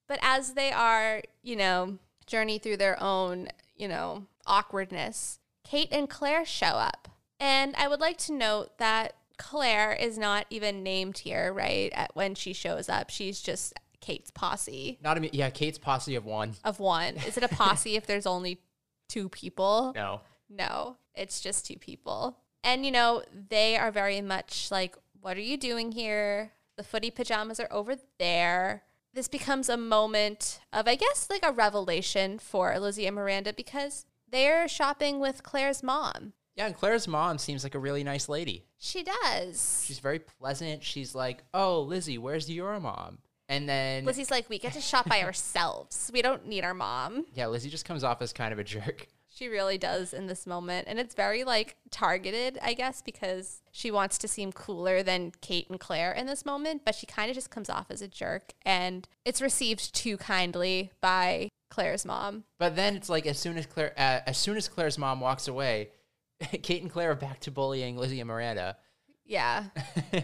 But 0.09 0.19
as 0.23 0.53
they 0.53 0.73
are, 0.73 1.23
you 1.43 1.57
know, 1.57 1.99
journey 2.31 2.59
through 2.59 2.79
their 2.79 3.01
own, 3.03 3.49
you 3.77 3.89
know, 3.89 4.27
awkwardness, 4.47 5.39
Kate 5.65 5.89
and 5.93 6.09
Claire 6.09 6.45
show 6.47 6.67
up. 6.67 7.09
And 7.39 7.75
I 7.77 7.89
would 7.89 8.01
like 8.01 8.19
to 8.19 8.33
note 8.33 8.79
that 8.79 9.15
Claire 9.39 9.93
is 9.93 10.19
not 10.19 10.47
even 10.51 10.83
named 10.83 11.19
here, 11.19 11.53
right? 11.53 11.91
At 11.95 12.15
when 12.15 12.35
she 12.35 12.53
shows 12.53 12.89
up, 12.89 13.11
she's 13.11 13.41
just 13.41 13.73
Kate's 14.01 14.31
posse 14.31 14.99
Not 15.03 15.19
a 15.19 15.29
yeah. 15.33 15.51
Kate's 15.51 15.79
posse 15.79 16.15
of 16.15 16.25
one. 16.25 16.55
of 16.65 16.81
one. 16.81 17.17
Is 17.27 17.37
it 17.37 17.43
a 17.43 17.49
posse 17.49 17.97
if 17.97 18.07
there's 18.07 18.27
only 18.27 18.61
two 19.09 19.29
people? 19.29 19.93
No. 20.01 20.21
No, 20.53 20.97
it's 21.15 21.41
just 21.41 21.65
two 21.67 21.77
people. 21.79 22.37
And, 22.65 22.85
you 22.85 22.91
know, 22.91 23.23
they 23.49 23.77
are 23.77 23.93
very 23.93 24.21
much 24.21 24.69
like, 24.73 24.97
what 25.21 25.37
are 25.37 25.41
you 25.43 25.57
doing 25.57 25.93
here? 25.93 26.51
The 26.77 26.83
footy 26.83 27.11
pajamas 27.13 27.61
are 27.61 27.69
over 27.71 27.95
there. 28.19 28.83
This 29.13 29.29
becomes 29.29 29.69
a 29.69 29.77
moment 29.77 30.61
of, 30.73 30.87
I 30.87 30.95
guess, 30.95 31.29
like 31.29 31.45
a 31.45 31.53
revelation 31.53 32.39
for 32.39 32.79
Lizzie 32.79 33.07
and 33.07 33.17
Miranda 33.17 33.53
because 33.53 34.07
they're 34.31 34.69
shopping 34.69 35.19
with 35.19 35.43
Claire's 35.43 35.83
mom. 35.83 36.33
Yeah, 36.57 36.67
and 36.67 36.77
Claire's 36.77 37.09
mom 37.09 37.39
seems 37.39 37.65
like 37.65 37.75
a 37.75 37.79
really 37.79 38.05
nice 38.05 38.29
lady. 38.29 38.67
She 38.79 39.03
does. 39.03 39.83
She's 39.87 39.99
very 39.99 40.19
pleasant. 40.19 40.83
She's 40.85 41.15
like, 41.15 41.43
"Oh, 41.55 41.81
Lizzie, 41.83 42.19
where's 42.19 42.51
your 42.51 42.79
mom?" 42.81 43.19
And 43.49 43.69
then 43.69 44.05
Lizzie's 44.05 44.31
like, 44.31 44.49
we 44.49 44.61
get 44.61 44.75
to 44.75 44.81
shop 44.81 45.09
by 45.09 45.23
ourselves. 45.25 46.09
We 46.15 46.23
don't 46.23 46.47
need 46.47 46.63
our 46.63 46.75
mom. 46.75 47.27
yeah, 47.35 47.49
Lizzie 47.49 47.69
just 47.69 47.85
comes 47.85 48.05
off 48.05 48.23
as 48.23 48.33
kind 48.33 48.53
of 48.53 48.61
a 48.61 48.65
jerk. 48.65 49.09
She 49.41 49.49
really 49.49 49.79
does 49.79 50.13
in 50.13 50.27
this 50.27 50.47
moment. 50.47 50.87
And 50.87 50.99
it's 50.99 51.15
very 51.15 51.45
like 51.45 51.77
targeted, 51.91 52.59
I 52.61 52.75
guess, 52.75 53.01
because 53.01 53.63
she 53.73 53.91
wants 53.91 54.19
to 54.19 54.29
seem 54.29 54.53
cooler 54.53 55.03
than 55.03 55.33
Kate 55.41 55.67
and 55.71 55.81
Claire 55.81 56.13
in 56.13 56.27
this 56.27 56.45
moment, 56.45 56.83
but 56.85 56.95
she 56.95 57.07
kind 57.07 57.31
of 57.31 57.35
just 57.35 57.49
comes 57.49 57.71
off 57.71 57.87
as 57.89 58.03
a 58.03 58.07
jerk. 58.07 58.53
And 58.67 59.09
it's 59.25 59.41
received 59.41 59.95
too 59.95 60.19
kindly 60.19 60.91
by 61.01 61.49
Claire's 61.71 62.05
mom. 62.05 62.45
But 62.59 62.77
then 62.77 62.97
it's 62.97 63.09
like 63.09 63.25
as 63.27 63.39
soon 63.39 63.57
as 63.57 63.65
Claire, 63.65 63.95
uh, 63.97 64.21
as 64.27 64.37
soon 64.37 64.59
as 64.59 64.69
Claire's 64.69 64.99
mom 64.99 65.21
walks 65.21 65.49
away, 65.49 65.89
Kate 66.63 66.83
and 66.83 66.91
Claire 66.91 67.13
are 67.13 67.15
back 67.15 67.41
to 67.41 67.51
bullying 67.51 67.97
Lizzie 67.97 68.21
and 68.21 68.29
Miranda. 68.29 68.77
Yeah. 69.25 69.69
so, 70.13 70.21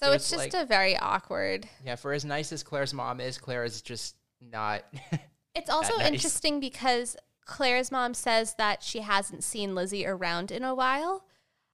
So, 0.00 0.12
it's, 0.12 0.30
just 0.30 0.54
like, 0.54 0.54
a 0.54 0.64
very 0.64 0.96
awkward. 0.96 1.68
yeah. 1.84 1.96
For 1.96 2.14
as 2.14 2.24
nice 2.24 2.52
as 2.52 2.62
Claire's 2.62 2.94
mom 2.94 3.20
is, 3.20 3.36
Claire 3.36 3.64
is 3.64 3.82
just 3.82 4.16
not. 4.40 4.82
It's 5.52 5.68
also 5.68 5.96
nice. 5.96 6.12
interesting 6.12 6.60
because 6.60 7.16
Claire's 7.50 7.90
mom 7.90 8.14
says 8.14 8.54
that 8.58 8.80
she 8.80 9.00
hasn't 9.00 9.42
seen 9.42 9.74
Lizzie 9.74 10.06
around 10.06 10.52
in 10.52 10.62
a 10.62 10.72
while. 10.72 11.24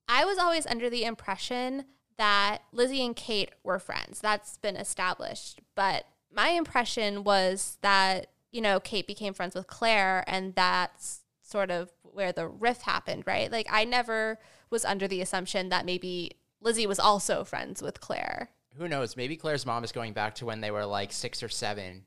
I 0.09 0.25
was 0.25 0.39
always 0.39 0.67
under 0.67 0.89
the 0.89 1.05
impression 1.05 1.85
that 2.17 2.61
Lizzie 2.73 3.05
and 3.05 3.15
Kate 3.15 3.51
were 3.63 3.79
friends. 3.79 4.19
That's 4.21 4.57
been 4.57 4.77
established. 4.77 5.61
But 5.75 6.07
my 6.35 6.49
impression 6.49 7.25
was 7.25 7.77
that, 7.83 8.29
you 8.51 8.63
know, 8.63 8.81
Kate 8.81 9.07
became 9.07 9.35
friends 9.35 9.55
with 9.55 9.67
Claire 9.67 10.25
and 10.27 10.55
that's 10.55 11.21
sort 11.43 11.71
of 11.71 11.93
where 12.01 12.33
the 12.33 12.49
riff 12.49 12.81
happened, 12.81 13.25
right? 13.27 13.53
Like 13.53 13.67
I 13.71 13.85
never 13.85 14.39
was 14.71 14.87
under 14.87 15.07
the 15.07 15.21
assumption 15.21 15.69
that 15.69 15.85
maybe 15.85 16.39
Lizzie 16.63 16.87
was 16.87 16.99
also 16.99 17.45
friends 17.45 17.83
with 17.83 18.01
Claire. 18.01 18.49
Who 18.79 18.89
knows? 18.89 19.15
Maybe 19.15 19.37
Claire's 19.37 19.67
mom 19.67 19.85
is 19.85 19.93
going 19.93 20.15
back 20.15 20.37
to 20.37 20.47
when 20.47 20.63
they 20.63 20.71
were 20.71 20.87
like 20.87 21.13
six 21.13 21.43
or 21.43 21.51
seven. 21.51 22.07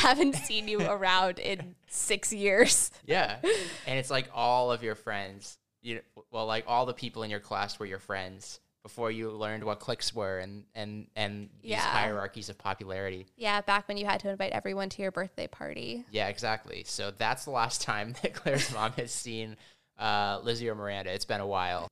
Haven't 0.00 0.36
seen 0.36 0.68
you 0.68 0.82
around 0.86 1.38
in 1.38 1.74
six 1.88 2.32
years. 2.32 2.90
Yeah, 3.06 3.36
and 3.86 3.98
it's 3.98 4.10
like 4.10 4.28
all 4.34 4.72
of 4.72 4.82
your 4.82 4.94
friends. 4.94 5.56
You 5.82 6.00
well, 6.30 6.46
like 6.46 6.64
all 6.66 6.84
the 6.86 6.92
people 6.94 7.22
in 7.22 7.30
your 7.30 7.40
class 7.40 7.78
were 7.78 7.86
your 7.86 7.98
friends 7.98 8.60
before 8.82 9.10
you 9.10 9.30
learned 9.30 9.62
what 9.64 9.78
cliques 9.80 10.14
were 10.14 10.38
and 10.38 10.64
and 10.74 11.06
and 11.16 11.48
these 11.62 11.72
Yeah. 11.72 11.80
hierarchies 11.80 12.48
of 12.48 12.58
popularity. 12.58 13.26
Yeah, 13.36 13.60
back 13.62 13.88
when 13.88 13.96
you 13.96 14.06
had 14.06 14.20
to 14.20 14.30
invite 14.30 14.52
everyone 14.52 14.88
to 14.90 15.02
your 15.02 15.10
birthday 15.10 15.46
party. 15.46 16.04
Yeah, 16.10 16.28
exactly. 16.28 16.84
So 16.86 17.10
that's 17.10 17.44
the 17.44 17.50
last 17.50 17.82
time 17.82 18.14
that 18.22 18.34
Claire's 18.34 18.72
mom 18.72 18.92
has 18.92 19.10
seen 19.12 19.56
uh, 19.98 20.40
Lizzie 20.42 20.68
or 20.68 20.74
Miranda. 20.74 21.12
It's 21.12 21.24
been 21.26 21.40
a 21.40 21.46
while. 21.46 21.88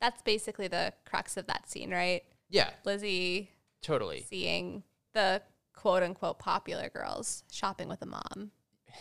That's 0.00 0.22
basically 0.22 0.68
the 0.68 0.92
crux 1.04 1.36
of 1.36 1.46
that 1.48 1.68
scene, 1.68 1.90
right? 1.90 2.22
Yeah, 2.48 2.70
Lizzie 2.84 3.50
totally. 3.82 4.22
seeing 4.28 4.82
the 5.12 5.42
quote 5.80 6.02
unquote 6.02 6.38
popular 6.38 6.90
girls 6.90 7.42
shopping 7.50 7.88
with 7.88 8.02
a 8.02 8.06
mom 8.06 8.50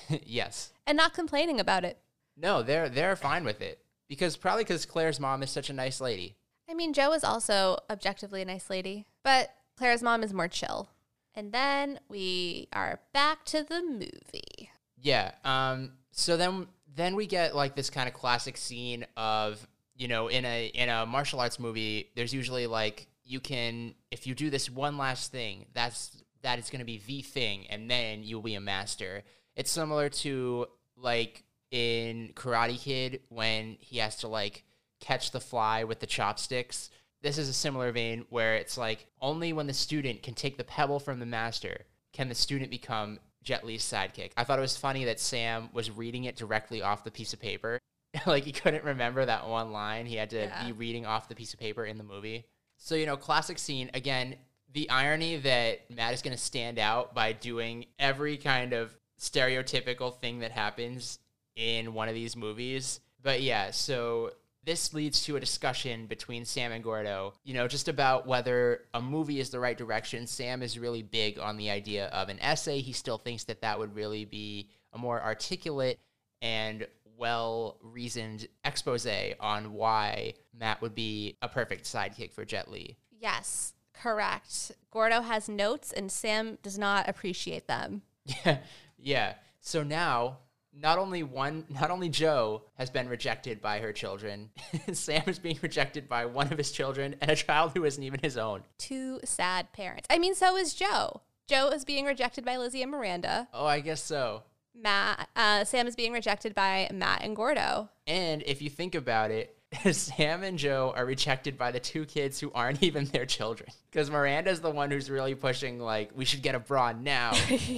yes. 0.24 0.72
and 0.88 0.96
not 0.96 1.14
complaining 1.14 1.60
about 1.60 1.84
it. 1.84 2.00
No, 2.38 2.64
they're 2.64 2.88
they're 2.88 3.18
fine 3.18 3.44
with 3.44 3.62
it 3.62 3.80
because 4.08 4.38
probably 4.38 4.64
because 4.64 4.86
Claire's 4.86 5.20
mom 5.20 5.44
is 5.44 5.50
such 5.50 5.70
a 5.70 5.74
nice 5.74 6.00
lady. 6.00 6.38
I 6.70 6.74
mean, 6.74 6.94
Joe 6.94 7.12
is 7.14 7.24
also 7.24 7.80
objectively 7.90 8.42
a 8.42 8.46
nice 8.46 8.70
lady, 8.70 9.08
but 9.24 9.54
Claire's 9.78 10.04
mom 10.04 10.24
is 10.24 10.34
more 10.34 10.48
chill. 10.48 10.90
And 11.36 11.52
then 11.52 12.00
we 12.08 12.68
are 12.72 13.02
back 13.14 13.44
to 13.46 13.64
the 13.64 13.82
movie. 13.82 14.70
Yeah. 14.98 15.32
Um. 15.44 15.94
So 16.12 16.38
then, 16.38 16.68
then 16.96 17.16
we 17.16 17.28
get 17.28 17.56
like 17.56 17.76
this 17.76 17.90
kind 17.90 18.08
of 18.08 18.14
classic 18.14 18.56
scene 18.58 19.06
of 19.18 19.66
you 19.96 20.08
know 20.08 20.28
in 20.28 20.46
a 20.46 20.68
in 20.68 20.88
a 20.88 21.06
martial 21.06 21.42
arts 21.42 21.60
movie. 21.60 22.12
There's 22.16 22.34
usually 22.34 22.68
like 22.68 23.08
you 23.26 23.40
can 23.40 23.96
if 24.12 24.26
you 24.26 24.34
do 24.34 24.50
this 24.50 24.70
one 24.70 24.98
last 24.98 25.32
thing, 25.32 25.66
that's 25.74 26.24
that 26.42 26.60
is 26.60 26.70
going 26.70 26.80
to 26.80 26.86
be 26.86 27.02
the 27.06 27.22
thing, 27.22 27.68
and 27.70 27.90
then 27.90 28.24
you'll 28.24 28.42
be 28.42 28.56
a 28.56 28.62
master. 28.62 29.24
It's 29.56 29.72
similar 29.72 30.10
to 30.10 30.68
like 30.98 31.44
in 31.72 32.32
Karate 32.36 32.80
Kid 32.80 33.22
when 33.30 33.78
he 33.80 33.98
has 34.00 34.18
to 34.18 34.28
like 34.28 34.64
catch 35.00 35.32
the 35.32 35.40
fly 35.40 35.84
with 35.84 36.00
the 36.00 36.08
chopsticks. 36.08 36.90
This 37.22 37.38
is 37.38 37.50
a 37.50 37.54
similar 37.54 37.92
vein 37.92 38.26
where 38.30 38.56
it's 38.56 38.78
like 38.78 39.06
only 39.22 39.52
when 39.54 39.68
the 39.68 39.74
student 39.74 40.24
can 40.24 40.34
take 40.34 40.58
the 40.58 40.64
pebble 40.64 41.00
from 41.00 41.20
the 41.20 41.26
master 41.26 41.86
can 42.14 42.30
the 42.30 42.36
student 42.36 42.72
become 42.72 43.20
Jet 43.44 43.66
Li's 43.66 43.84
sidekick? 43.84 44.32
I 44.36 44.44
thought 44.44 44.60
it 44.60 44.62
was 44.62 44.78
funny 44.78 45.06
that 45.06 45.20
Sam 45.20 45.70
was 45.74 45.92
reading 45.92 46.26
it 46.26 46.36
directly 46.36 46.82
off 46.82 47.04
the 47.04 47.12
piece 47.12 47.34
of 47.34 47.40
paper. 47.40 47.80
like 48.26 48.44
he 48.44 48.52
couldn't 48.52 48.84
remember 48.84 49.26
that 49.26 49.48
one 49.48 49.72
line. 49.72 50.06
He 50.06 50.16
had 50.16 50.32
to 50.32 50.42
Yeah. 50.42 50.66
be 50.66 50.72
reading 50.72 51.06
off 51.06 51.30
the 51.30 51.36
piece 51.36 51.54
of 51.54 51.60
paper 51.60 51.86
in 51.86 51.98
the 51.98 52.04
movie. 52.04 52.46
So, 52.78 52.96
you 52.96 53.06
know, 53.06 53.18
classic 53.18 53.60
scene. 53.60 53.92
Again, 53.94 54.36
the 54.74 54.90
irony 54.90 55.38
that 55.38 55.90
Matt 55.90 56.14
is 56.14 56.22
going 56.22 56.36
to 56.36 56.42
stand 56.42 56.80
out 56.80 57.14
by 57.14 57.34
doing 57.34 57.86
every 57.98 58.38
kind 58.38 58.74
of 58.74 58.96
stereotypical 59.20 60.16
thing 60.20 60.40
that 60.40 60.52
happens 60.52 61.20
in 61.56 61.94
one 61.94 62.08
of 62.08 62.16
these 62.16 62.36
movies. 62.36 63.00
But 63.22 63.42
yeah, 63.42 63.72
so 63.72 64.32
this 64.64 64.94
leads 64.94 65.24
to 65.24 65.36
a 65.36 65.40
discussion 65.40 66.06
between 66.06 66.46
Sam 66.46 66.72
and 66.72 66.84
Gordo, 66.84 67.34
you 67.44 67.54
know, 67.54 67.68
just 67.68 67.88
about 67.88 68.28
whether 68.28 68.82
a 68.94 69.02
movie 69.02 69.40
is 69.40 69.50
the 69.50 69.60
right 69.60 69.78
direction. 69.78 70.28
Sam 70.28 70.62
is 70.62 70.78
really 70.78 71.02
big 71.02 71.40
on 71.40 71.58
the 71.58 71.70
idea 71.70 72.08
of 72.08 72.30
an 72.30 72.40
essay. 72.40 72.80
He 72.80 72.94
still 72.94 73.18
thinks 73.18 73.46
that 73.46 73.62
that 73.62 73.80
would 73.80 73.96
really 73.96 74.26
be 74.26 74.70
a 74.94 74.98
more 74.98 75.22
articulate 75.22 76.00
and 76.42 76.88
well 77.18 77.78
reasoned 77.82 78.48
expose 78.64 79.08
on 79.40 79.74
why 79.74 80.34
Matt 80.58 80.82
would 80.82 80.96
be 80.96 81.36
a 81.42 81.50
perfect 81.50 81.86
sidekick 81.86 82.32
for 82.32 82.46
Jet 82.46 82.70
Li. 82.70 82.98
Yes, 83.20 83.74
correct. 84.02 84.72
Gordo 84.92 85.22
has 85.22 85.50
notes 85.50 85.92
and 85.92 86.12
Sam 86.12 86.58
does 86.64 86.78
not 86.78 87.08
appreciate 87.08 87.68
them. 87.68 88.04
Yeah, 88.26 88.58
yeah. 88.98 89.34
So 89.62 89.84
now, 89.84 90.40
not 90.74 90.98
only 90.98 91.24
one, 91.24 91.66
not 91.70 91.92
only 91.92 92.10
Joe 92.10 92.64
has 92.76 92.90
been 92.90 93.10
rejected 93.10 93.62
by 93.62 93.80
her 93.80 93.92
children, 93.92 94.50
Sam 94.94 95.24
is 95.28 95.40
being 95.40 95.60
rejected 95.62 96.08
by 96.08 96.26
one 96.26 96.52
of 96.52 96.58
his 96.58 96.72
children 96.72 97.16
and 97.22 97.30
a 97.30 97.36
child 97.36 97.72
who 97.76 97.86
isn't 97.86 98.04
even 98.04 98.20
his 98.22 98.38
own. 98.38 98.64
Two 98.78 99.20
sad 99.24 99.72
parents. 99.74 100.08
I 100.10 100.18
mean, 100.18 100.36
so 100.36 100.56
is 100.56 100.74
Joe. 100.74 101.22
Joe 101.48 101.70
is 101.70 101.84
being 101.84 102.06
rejected 102.06 102.46
by 102.46 102.58
Lizzie 102.58 102.84
and 102.84 102.92
Miranda. 102.92 103.48
Oh, 103.54 103.66
I 103.66 103.80
guess 103.80 104.04
so. 104.04 104.44
Matt, 104.76 105.28
uh, 105.36 105.66
Sam 105.66 105.88
is 105.88 105.96
being 105.96 106.14
rejected 106.14 106.56
by 106.56 106.90
Matt 106.94 107.24
and 107.24 107.36
Gordo. 107.36 107.90
And 108.08 108.44
if 108.46 108.62
you 108.62 108.70
think 108.70 108.96
about 108.96 109.32
it, 109.32 109.58
Sam 109.92 110.44
and 110.44 110.58
Joe 110.58 110.94
are 110.96 111.06
rejected 111.06 111.58
by 111.58 111.72
the 111.72 111.80
two 111.80 112.06
kids 112.06 112.40
who 112.40 112.52
aren't 112.54 112.82
even 112.84 113.06
their 113.06 113.26
children. 113.26 113.70
Because 113.92 114.10
Miranda's 114.10 114.62
the 114.62 114.72
one 114.72 114.92
who's 114.92 115.10
really 115.10 115.36
pushing, 115.36 115.80
like, 115.80 116.12
we 116.16 116.26
should 116.26 116.42
get 116.42 116.56
a 116.56 116.60
bra 116.60 116.94
now. 116.94 117.34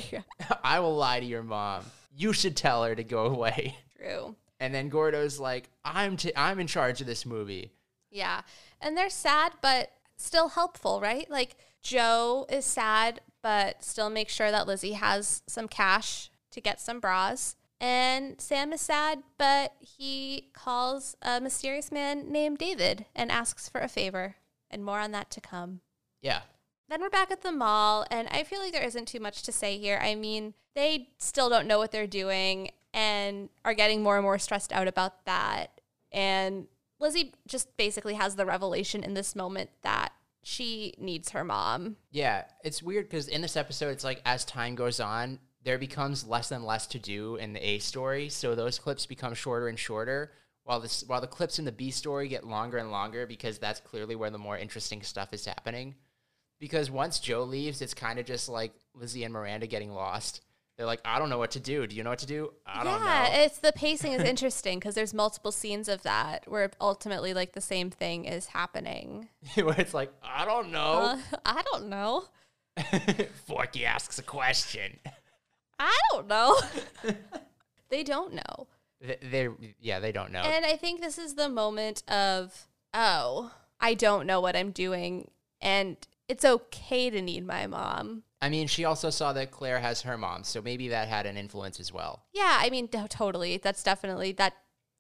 I 0.64 0.80
will 0.80 0.96
lie 0.96 1.20
to 1.20 1.26
your 1.26 1.44
mom. 1.44 1.84
You 2.16 2.34
should 2.34 2.56
tell 2.56 2.84
her 2.84 2.96
to 2.96 3.04
go 3.04 3.26
away. 3.26 3.78
True. 3.98 4.36
And 4.60 4.74
then 4.74 4.90
Gordo's 4.90 5.40
like, 5.40 5.70
I'm 5.84 6.18
t- 6.18 6.34
I'm 6.36 6.60
in 6.60 6.68
charge 6.68 7.02
of 7.02 7.08
this 7.08 7.26
movie. 7.26 7.72
Yeah. 8.12 8.42
And 8.80 8.96
they're 8.96 9.10
sad, 9.10 9.54
but 9.62 9.92
still 10.18 10.50
helpful, 10.50 11.02
right? 11.02 11.30
Like 11.30 11.56
Joe 11.82 12.46
is 12.50 12.66
sad, 12.66 13.22
but 13.42 13.84
still 13.84 14.10
makes 14.10 14.34
sure 14.34 14.52
that 14.52 14.68
Lizzie 14.68 14.94
has 14.94 15.42
some 15.48 15.68
cash 15.68 16.30
to 16.52 16.62
get 16.62 16.80
some 16.80 17.00
bras. 17.00 17.56
And 17.82 18.40
Sam 18.40 18.72
is 18.72 18.82
sad, 18.82 19.24
but 19.40 19.74
he 19.80 20.52
calls 20.54 21.18
a 21.24 21.42
mysterious 21.42 21.92
man 21.92 22.32
named 22.32 22.60
David 22.60 23.08
and 23.16 23.32
asks 23.32 23.68
for 23.68 23.82
a 23.82 23.88
favor. 23.88 24.36
And 24.70 24.86
more 24.86 25.00
on 25.00 25.12
that 25.12 25.32
to 25.32 25.42
come. 25.42 25.82
Yeah. 26.22 26.42
Then 26.88 27.02
we're 27.02 27.10
back 27.10 27.32
at 27.32 27.42
the 27.42 27.52
mall, 27.52 28.06
and 28.12 28.28
I 28.30 28.44
feel 28.44 28.60
like 28.60 28.72
there 28.72 28.84
isn't 28.84 29.08
too 29.08 29.20
much 29.20 29.42
to 29.44 29.52
say 29.52 29.78
here. 29.78 30.00
I 30.02 30.14
mean, 30.14 30.54
they 30.76 31.10
still 31.18 31.50
don't 31.50 31.68
know 31.68 31.80
what 31.80 31.92
they're 31.92 32.08
doing 32.08 32.72
and 32.94 33.50
are 33.66 33.74
getting 33.74 34.04
more 34.04 34.18
and 34.18 34.24
more 34.24 34.38
stressed 34.38 34.72
out 34.72 34.88
about 34.88 35.26
that. 35.26 35.82
And 36.12 36.68
Lizzie 37.00 37.34
just 37.48 37.76
basically 37.78 38.14
has 38.14 38.36
the 38.36 38.46
revelation 38.46 39.04
in 39.04 39.14
this 39.14 39.36
moment 39.36 39.72
that 39.82 40.14
she 40.44 40.94
needs 40.98 41.32
her 41.32 41.44
mom. 41.44 41.98
Yeah, 42.12 42.44
it's 42.64 42.84
weird 42.84 43.10
because 43.10 43.28
in 43.28 43.42
this 43.42 43.58
episode, 43.58 43.90
it's 43.90 44.04
like 44.04 44.22
as 44.26 44.46
time 44.46 44.76
goes 44.76 45.00
on, 45.00 45.40
there 45.64 45.78
becomes 45.78 46.28
less 46.28 46.52
and 46.52 46.66
less 46.66 46.88
to 46.88 47.00
do 47.00 47.36
in 47.36 47.54
the 47.54 47.66
A 47.66 47.80
story. 47.80 48.30
So 48.30 48.56
those 48.56 48.80
clips 48.80 49.06
become 49.06 49.34
shorter 49.34 49.68
and 49.68 49.78
shorter, 49.78 50.32
while 50.64 50.80
this 50.80 51.04
while 51.06 51.22
the 51.22 51.28
clips 51.28 51.60
in 51.60 51.66
the 51.66 51.72
B 51.72 51.92
story 51.92 52.28
get 52.28 52.46
longer 52.46 52.78
and 52.78 52.92
longer 52.92 53.26
because 53.26 53.58
that's 53.58 53.80
clearly 53.80 54.16
where 54.16 54.30
the 54.30 54.38
more 54.38 54.58
interesting 54.58 55.02
stuff 55.02 55.34
is 55.34 55.46
happening. 55.46 55.96
Because 56.60 56.92
once 56.92 57.20
Joe 57.20 57.44
leaves, 57.44 57.82
it's 57.82 57.94
kind 57.94 58.20
of 58.20 58.26
just 58.26 58.48
like 58.48 58.72
Lizzie 58.94 59.24
and 59.24 59.34
Miranda 59.34 59.66
getting 59.66 59.92
lost. 59.92 60.42
They're 60.78 60.86
like, 60.86 61.02
I 61.06 61.20
don't 61.20 61.30
know 61.30 61.38
what 61.38 61.52
to 61.52 61.60
do. 61.60 61.86
Do 61.86 61.96
you 61.96 62.04
know 62.04 62.12
what 62.12 62.20
to 62.20 62.26
do? 62.26 62.54
I 62.66 62.84
don't 62.84 63.02
yeah, 63.04 63.30
know. 63.32 63.44
it's 63.44 63.60
the 63.60 63.72
pacing 63.72 64.14
is 64.14 64.24
interesting 64.24 64.80
because 64.80 64.96
there's 64.96 65.14
multiple 65.14 65.52
scenes 65.52 65.88
of 65.88 66.02
that 66.04 66.46
where 66.48 66.72
ultimately 66.80 67.34
like 67.34 67.54
the 67.54 67.62
same 67.62 67.90
thing 67.90 68.26
is 68.26 68.48
happening. 68.48 69.30
where 69.56 69.80
it's 69.80 69.94
like, 69.94 70.12
I 70.24 70.46
don't 70.46 70.72
know. 70.72 71.20
Uh, 71.34 71.38
I 71.46 71.62
don't 71.72 71.88
know. 71.88 72.26
Forky 73.48 73.86
asks 73.86 74.18
a 74.18 74.24
question. 74.24 75.00
I 75.84 76.00
don't 76.12 76.28
know. 76.28 76.56
they 77.90 78.04
don't 78.04 78.34
know. 78.34 78.68
Th- 79.06 79.20
They're 79.24 79.54
yeah, 79.80 80.00
they 80.00 80.12
don't 80.12 80.32
know. 80.32 80.42
And 80.42 80.66
I 80.66 80.76
think 80.78 81.02
this 81.02 81.18
is 81.18 81.36
the 81.36 81.50
moment 81.50 82.04
of, 82.10 82.68
oh, 82.94 83.52
I 83.80 83.94
don't 83.96 84.28
know 84.28 84.40
what 84.42 84.56
I'm 84.56 84.72
doing. 84.72 85.30
And 85.60 85.98
it's 86.28 86.46
okay 86.46 87.10
to 87.10 87.22
need 87.22 87.46
my 87.46 87.68
mom. 87.68 88.24
I 88.42 88.50
mean, 88.50 88.68
she 88.68 88.86
also 88.86 89.10
saw 89.10 89.34
that 89.34 89.52
Claire 89.52 89.80
has 89.80 90.02
her 90.02 90.18
mom, 90.18 90.44
so 90.44 90.62
maybe 90.62 90.88
that 90.90 91.08
had 91.08 91.26
an 91.28 91.38
influence 91.38 91.80
as 91.80 91.92
well. 91.94 92.24
Yeah, 92.34 92.58
I 92.60 92.70
mean, 92.70 92.88
to- 92.90 93.08
totally. 93.08 93.58
That's 93.58 93.84
definitely, 93.84 94.32
that 94.34 94.54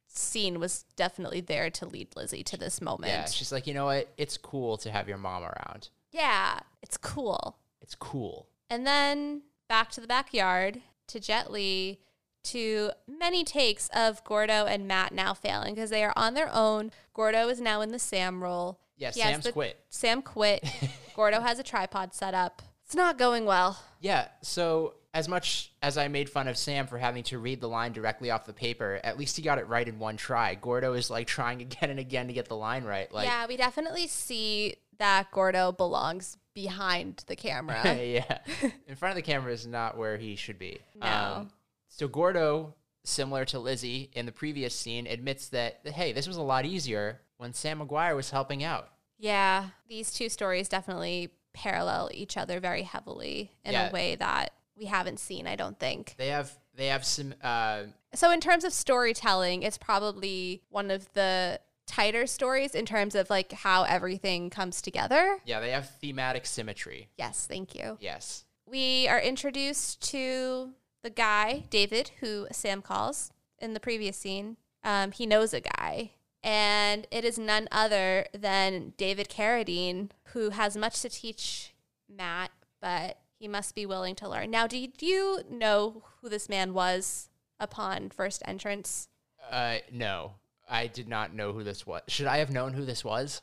scene 0.07 0.59
was 0.59 0.85
definitely 0.95 1.41
there 1.41 1.69
to 1.71 1.85
lead 1.87 2.09
Lizzie 2.15 2.43
to 2.43 2.57
this 2.57 2.81
moment. 2.81 3.11
Yeah, 3.11 3.25
she's 3.25 3.51
like, 3.51 3.65
you 3.65 3.73
know 3.73 3.85
what? 3.85 4.11
It's 4.17 4.37
cool 4.37 4.77
to 4.77 4.91
have 4.91 5.07
your 5.07 5.17
mom 5.17 5.43
around. 5.43 5.89
yeah, 6.11 6.59
it's 6.83 6.97
cool. 6.97 7.57
It's 7.81 7.95
cool. 7.95 8.47
And 8.69 8.85
then 8.85 9.41
back 9.71 9.89
to 9.89 10.01
the 10.01 10.07
backyard 10.07 10.81
to 11.07 11.17
Jet 11.17 11.49
Li 11.49 11.97
to 12.43 12.91
many 13.07 13.45
takes 13.45 13.87
of 13.95 14.21
Gordo 14.25 14.65
and 14.65 14.85
Matt 14.85 15.13
now 15.13 15.33
failing 15.33 15.73
because 15.75 15.89
they 15.89 16.03
are 16.03 16.11
on 16.17 16.33
their 16.33 16.49
own. 16.53 16.91
Gordo 17.13 17.47
is 17.47 17.61
now 17.61 17.79
in 17.79 17.93
the 17.93 17.97
Sam 17.97 18.43
role. 18.43 18.81
Yeah, 18.97 19.11
He 19.11 19.21
Sam's 19.21 19.45
the- 19.45 19.53
quit. 19.53 19.79
Sam 19.89 20.21
quit. 20.23 20.61
Gordo 21.15 21.39
has 21.39 21.57
a 21.57 21.63
tripod 21.63 22.13
set 22.13 22.33
up. 22.33 22.61
It's 22.85 22.95
not 22.95 23.17
going 23.17 23.45
well. 23.45 23.81
Yeah, 24.01 24.27
so 24.41 24.95
as 25.13 25.29
much 25.29 25.71
as 25.81 25.97
I 25.97 26.09
made 26.09 26.29
fun 26.29 26.49
of 26.49 26.57
Sam 26.57 26.85
for 26.85 26.97
having 26.97 27.23
to 27.23 27.39
read 27.39 27.61
the 27.61 27.69
line 27.69 27.93
directly 27.93 28.29
off 28.29 28.45
the 28.45 28.51
paper, 28.51 28.99
at 29.05 29.17
least 29.17 29.37
he 29.37 29.41
got 29.41 29.57
it 29.57 29.69
right 29.69 29.87
in 29.87 29.99
one 29.99 30.17
try. 30.17 30.53
Gordo 30.55 30.91
is 30.95 31.09
like 31.09 31.27
trying 31.27 31.61
again 31.61 31.89
and 31.89 31.99
again 31.99 32.27
to 32.27 32.33
get 32.33 32.49
the 32.49 32.57
line 32.57 32.83
right. 32.83 33.09
Like, 33.09 33.25
yeah, 33.25 33.47
we 33.47 33.55
definitely 33.55 34.07
see 34.07 34.75
that 34.97 35.31
Gordo 35.31 35.71
belongs 35.71 36.35
behind 36.53 37.23
the 37.27 37.35
camera. 37.35 37.81
yeah. 38.03 38.39
In 38.87 38.95
front 38.95 39.11
of 39.11 39.15
the 39.15 39.21
camera 39.31 39.51
is 39.53 39.65
not 39.67 39.97
where 39.97 40.17
he 40.17 40.35
should 40.35 40.59
be. 40.59 40.79
Um, 41.01 41.49
so 41.87 42.07
Gordo, 42.07 42.75
similar 43.03 43.45
to 43.45 43.59
Lizzie 43.59 44.09
in 44.13 44.25
the 44.25 44.31
previous 44.31 44.73
scene, 44.75 45.07
admits 45.07 45.49
that, 45.49 45.79
hey, 45.85 46.11
this 46.13 46.27
was 46.27 46.37
a 46.37 46.41
lot 46.41 46.65
easier 46.65 47.21
when 47.37 47.53
Sam 47.53 47.79
McGuire 47.79 48.15
was 48.15 48.29
helping 48.31 48.63
out. 48.63 48.89
yeah, 49.17 49.69
these 49.87 50.11
two 50.11 50.29
stories 50.29 50.67
definitely 50.69 51.29
parallel 51.53 52.09
each 52.13 52.37
other 52.37 52.59
very 52.59 52.83
heavily 52.83 53.51
in 53.65 53.73
Yeah. 53.73 53.89
a 53.89 53.91
way 53.91 54.15
that 54.15 54.53
we 54.75 54.85
haven't 54.85 55.19
seen, 55.19 55.47
I 55.47 55.55
don't 55.55 55.77
think. 55.79 56.15
They 56.17 56.29
have 56.29 56.51
they 56.73 56.87
have 56.87 57.03
some 57.05 57.33
uh, 57.43 57.83
So, 58.13 58.31
in 58.31 58.39
terms 58.39 58.63
of 58.63 58.71
storytelling, 58.71 59.63
it's 59.63 59.77
probably 59.77 60.61
one 60.69 60.89
of 60.89 61.11
the 61.13 61.59
tighter 61.91 62.25
stories 62.25 62.73
in 62.73 62.85
terms 62.85 63.15
of 63.15 63.29
like 63.29 63.51
how 63.51 63.83
everything 63.83 64.49
comes 64.49 64.81
together. 64.81 65.39
yeah 65.45 65.59
they 65.59 65.71
have 65.71 65.89
thematic 65.99 66.45
symmetry. 66.45 67.09
Yes, 67.17 67.45
thank 67.47 67.75
you. 67.75 67.97
Yes. 67.99 68.45
We 68.65 69.07
are 69.09 69.19
introduced 69.19 70.01
to 70.11 70.69
the 71.03 71.09
guy, 71.09 71.65
David, 71.69 72.11
who 72.21 72.47
Sam 72.51 72.81
calls 72.81 73.31
in 73.59 73.73
the 73.73 73.79
previous 73.81 74.15
scene. 74.15 74.55
Um, 74.83 75.11
he 75.11 75.25
knows 75.25 75.53
a 75.53 75.59
guy, 75.59 76.11
and 76.41 77.05
it 77.11 77.25
is 77.25 77.37
none 77.37 77.67
other 77.71 78.27
than 78.33 78.93
David 78.97 79.27
Carradine, 79.29 80.11
who 80.27 80.51
has 80.51 80.77
much 80.77 81.01
to 81.01 81.09
teach 81.09 81.73
Matt, 82.07 82.51
but 82.81 83.17
he 83.37 83.47
must 83.49 83.75
be 83.75 83.85
willing 83.85 84.15
to 84.15 84.29
learn. 84.29 84.49
Now, 84.49 84.65
did 84.67 85.01
you 85.01 85.41
know 85.49 86.03
who 86.21 86.29
this 86.29 86.47
man 86.47 86.73
was 86.73 87.29
upon 87.59 88.09
first 88.09 88.41
entrance? 88.45 89.09
Uh, 89.51 89.77
no, 89.91 90.35
I 90.71 90.87
did 90.87 91.07
not 91.07 91.33
know 91.35 91.51
who 91.51 91.63
this 91.63 91.85
was. 91.85 92.01
Should 92.07 92.27
I 92.27 92.37
have 92.37 92.49
known 92.49 92.73
who 92.73 92.85
this 92.85 93.03
was? 93.03 93.41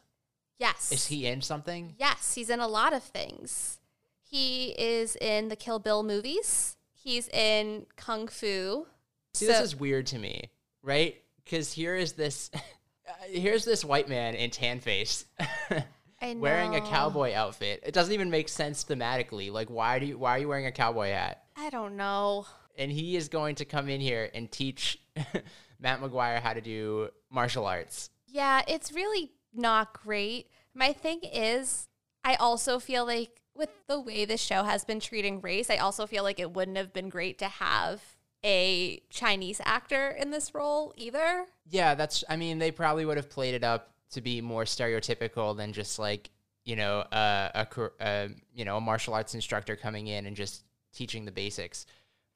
Yes. 0.59 0.91
Is 0.91 1.07
he 1.07 1.27
in 1.27 1.43
something? 1.43 1.95
Yes, 1.99 2.35
he's 2.35 2.51
in 2.51 2.59
a 2.59 2.67
lot 2.67 2.93
of 2.93 3.03
things. 3.03 3.79
He 4.23 4.71
is 4.79 5.15
in 5.17 5.49
the 5.49 5.57
Kill 5.57 5.79
Bill 5.79 6.03
movies. 6.03 6.77
He's 6.93 7.29
in 7.29 7.87
Kung 7.97 8.29
Fu. 8.29 8.87
See, 9.35 9.47
So- 9.47 9.53
this 9.53 9.61
is 9.61 9.77
weird 9.77 10.07
to 10.09 10.19
me, 10.19 10.51
right? 10.83 11.17
Because 11.45 11.73
here 11.73 11.95
is 11.95 12.15
this, 12.15 12.51
uh, 13.09 13.13
here's 13.31 13.65
this 13.65 13.85
white 13.85 14.09
man 14.09 14.35
in 14.35 14.51
tan 14.51 14.81
face, 14.81 15.27
wearing 16.23 16.75
a 16.75 16.81
cowboy 16.81 17.35
outfit. 17.35 17.83
It 17.87 17.95
doesn't 17.95 18.13
even 18.13 18.31
make 18.31 18.49
sense 18.49 18.85
thematically. 18.85 19.53
Like, 19.53 19.69
why 19.69 19.99
do 19.99 20.07
you, 20.07 20.19
why 20.19 20.33
are 20.33 20.39
you 20.39 20.49
wearing 20.49 20.67
a 20.67 20.73
cowboy 20.73 21.11
hat? 21.11 21.45
I 21.57 21.71
don't 21.71 21.97
know. 21.97 22.47
And 22.77 22.91
he 22.91 23.17
is 23.17 23.29
going 23.29 23.57
to 23.57 23.65
come 23.65 23.89
in 23.89 24.01
here 24.01 24.31
and 24.35 24.51
teach 24.51 24.99
Matt 25.81 26.01
McGuire 26.01 26.41
how 26.41 26.53
to 26.53 26.61
do 26.61 27.11
martial 27.31 27.67
arts. 27.67 28.11
Yeah, 28.27 28.63
it's 28.67 28.93
really 28.93 29.33
not 29.55 29.93
great. 29.93 30.49
My 30.75 30.93
thing 30.93 31.21
is, 31.23 31.89
I 32.25 32.35
also 32.35 32.79
feel 32.79 33.07
like 33.07 33.43
with 33.55 33.71
the 33.89 34.01
way 34.01 34.25
the 34.25 34.37
show 34.37 34.63
has 34.65 34.85
been 34.85 35.01
treating 35.01 35.41
race, 35.41 35.71
I 35.71 35.77
also 35.77 36.07
feel 36.07 36.23
like 36.23 36.39
it 36.39 36.53
wouldn't 36.53 36.77
have 36.77 36.93
been 36.93 37.09
great 37.09 37.39
to 37.39 37.49
have 37.49 38.03
a 38.45 39.03
Chinese 39.11 39.61
actor 39.65 40.11
in 40.11 40.31
this 40.31 40.55
role 40.55 40.95
either. 40.97 41.47
Yeah, 41.69 41.95
that's. 41.95 42.23
I 42.29 42.37
mean, 42.37 42.59
they 42.59 42.71
probably 42.71 43.05
would 43.05 43.17
have 43.17 43.31
played 43.31 43.55
it 43.55 43.65
up 43.65 43.93
to 44.13 44.21
be 44.21 44.41
more 44.41 44.65
stereotypical 44.65 45.57
than 45.57 45.73
just 45.73 45.99
like 45.99 46.31
you 46.65 46.77
know 46.77 47.01
uh, 47.01 47.65
a 47.67 48.03
uh, 48.03 48.29
you 48.55 48.65
know 48.65 48.77
a 48.77 48.81
martial 48.81 49.15
arts 49.15 49.35
instructor 49.35 49.75
coming 49.75 50.07
in 50.07 50.27
and 50.27 50.37
just 50.37 50.65
teaching 50.93 51.25
the 51.25 51.33
basics. 51.33 51.87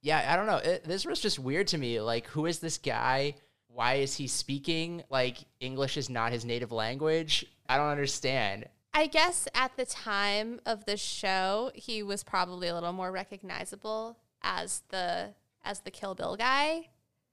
Yeah, 0.01 0.27
I 0.33 0.37
don't 0.37 0.47
know. 0.47 0.57
It, 0.57 0.85
this 0.85 1.07
was 1.07 1.21
just 1.21 1.39
weird 1.39 1.69
to 1.69 1.79
me. 1.79 2.01
Like, 2.01 2.27
who 2.27 2.47
is 2.47 2.59
this 2.59 2.79
guy? 2.79 3.35
Why 3.75 3.95
is 3.95 4.15
he 4.15 4.27
speaking 4.27 5.03
like 5.09 5.39
English 5.61 5.97
is 5.97 6.11
not 6.11 6.33
his 6.33 6.45
native 6.45 6.73
language? 6.73 7.47
I 7.69 7.77
don't 7.77 7.89
understand. 7.89 8.67
I 8.95 9.07
guess 9.07 9.49
at 9.55 9.77
the 9.77 9.87
time 9.87 10.61
of 10.67 10.85
the 10.85 10.97
show, 10.97 11.71
he 11.75 12.03
was 12.03 12.23
probably 12.23 12.69
a 12.69 12.75
little 12.75 12.93
more 12.93 13.11
recognizable 13.11 14.19
as 14.43 14.83
the 14.91 15.31
as 15.65 15.81
the 15.81 15.91
Kill 15.91 16.15
Bill 16.15 16.37
guy. 16.37 16.89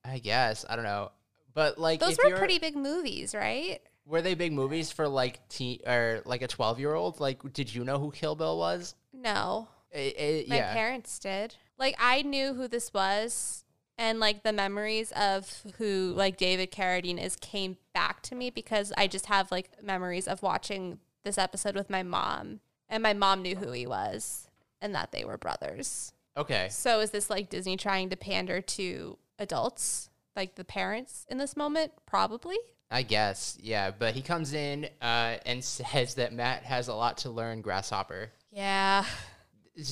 I 0.05 0.19
guess 0.19 0.65
I 0.69 0.75
don't 0.75 0.85
know, 0.85 1.11
but 1.53 1.77
like 1.77 1.99
Those 1.99 2.17
were 2.23 2.37
pretty 2.37 2.59
big 2.59 2.75
movies, 2.75 3.35
right? 3.35 3.79
Were 4.05 4.21
they 4.21 4.33
big 4.33 4.53
movies 4.53 4.91
for 4.91 5.07
like 5.07 5.47
teen 5.49 5.79
or 5.85 6.21
like 6.25 6.41
a 6.41 6.47
twelve 6.47 6.79
year 6.79 6.93
old? 6.93 7.19
Like, 7.19 7.41
did 7.53 7.73
you 7.73 7.83
know 7.83 7.99
who 7.99 8.11
Kill 8.11 8.35
Bill 8.35 8.57
was? 8.57 8.95
No, 9.11 9.67
Eh, 9.91 10.11
eh, 10.15 10.43
my 10.47 10.57
yeah, 10.57 10.73
parents 10.73 11.17
did. 11.19 11.55
Like 11.77 11.95
I 11.99 12.21
knew 12.21 12.53
who 12.53 12.67
this 12.67 12.93
was 12.93 13.63
and 13.99 14.19
like 14.19 14.43
the 14.43 14.53
memories 14.53 15.11
of 15.11 15.61
who 15.77 16.13
like 16.15 16.37
David 16.37 16.71
Carradine 16.71 17.21
is 17.21 17.35
came 17.35 17.77
back 17.93 18.21
to 18.23 18.33
me 18.33 18.49
because 18.49 18.93
I 18.97 19.07
just 19.07 19.25
have 19.25 19.51
like 19.51 19.83
memories 19.83 20.27
of 20.27 20.41
watching 20.41 20.99
this 21.23 21.37
episode 21.37 21.75
with 21.75 21.89
my 21.89 22.01
mom 22.01 22.61
and 22.87 23.03
my 23.03 23.13
mom 23.13 23.41
knew 23.41 23.57
who 23.57 23.73
he 23.73 23.85
was 23.85 24.47
and 24.81 24.95
that 24.95 25.11
they 25.11 25.25
were 25.25 25.37
brothers. 25.37 26.13
okay. 26.37 26.69
So 26.71 27.01
is 27.01 27.11
this 27.11 27.29
like 27.29 27.49
Disney 27.49 27.75
trying 27.75 28.09
to 28.09 28.15
pander 28.15 28.61
to 28.61 29.17
adults, 29.37 30.09
like 30.33 30.55
the 30.55 30.63
parents 30.63 31.25
in 31.29 31.37
this 31.37 31.57
moment? 31.57 31.91
Probably. 32.05 32.57
I 32.89 33.03
guess, 33.03 33.57
yeah. 33.61 33.91
But 33.91 34.15
he 34.15 34.21
comes 34.21 34.53
in 34.53 34.85
uh, 35.01 35.35
and 35.45 35.61
says 35.63 36.15
that 36.15 36.31
Matt 36.31 36.63
has 36.63 36.87
a 36.87 36.93
lot 36.95 37.17
to 37.19 37.29
learn, 37.29 37.61
Grasshopper. 37.61 38.31
Yeah. 38.51 39.03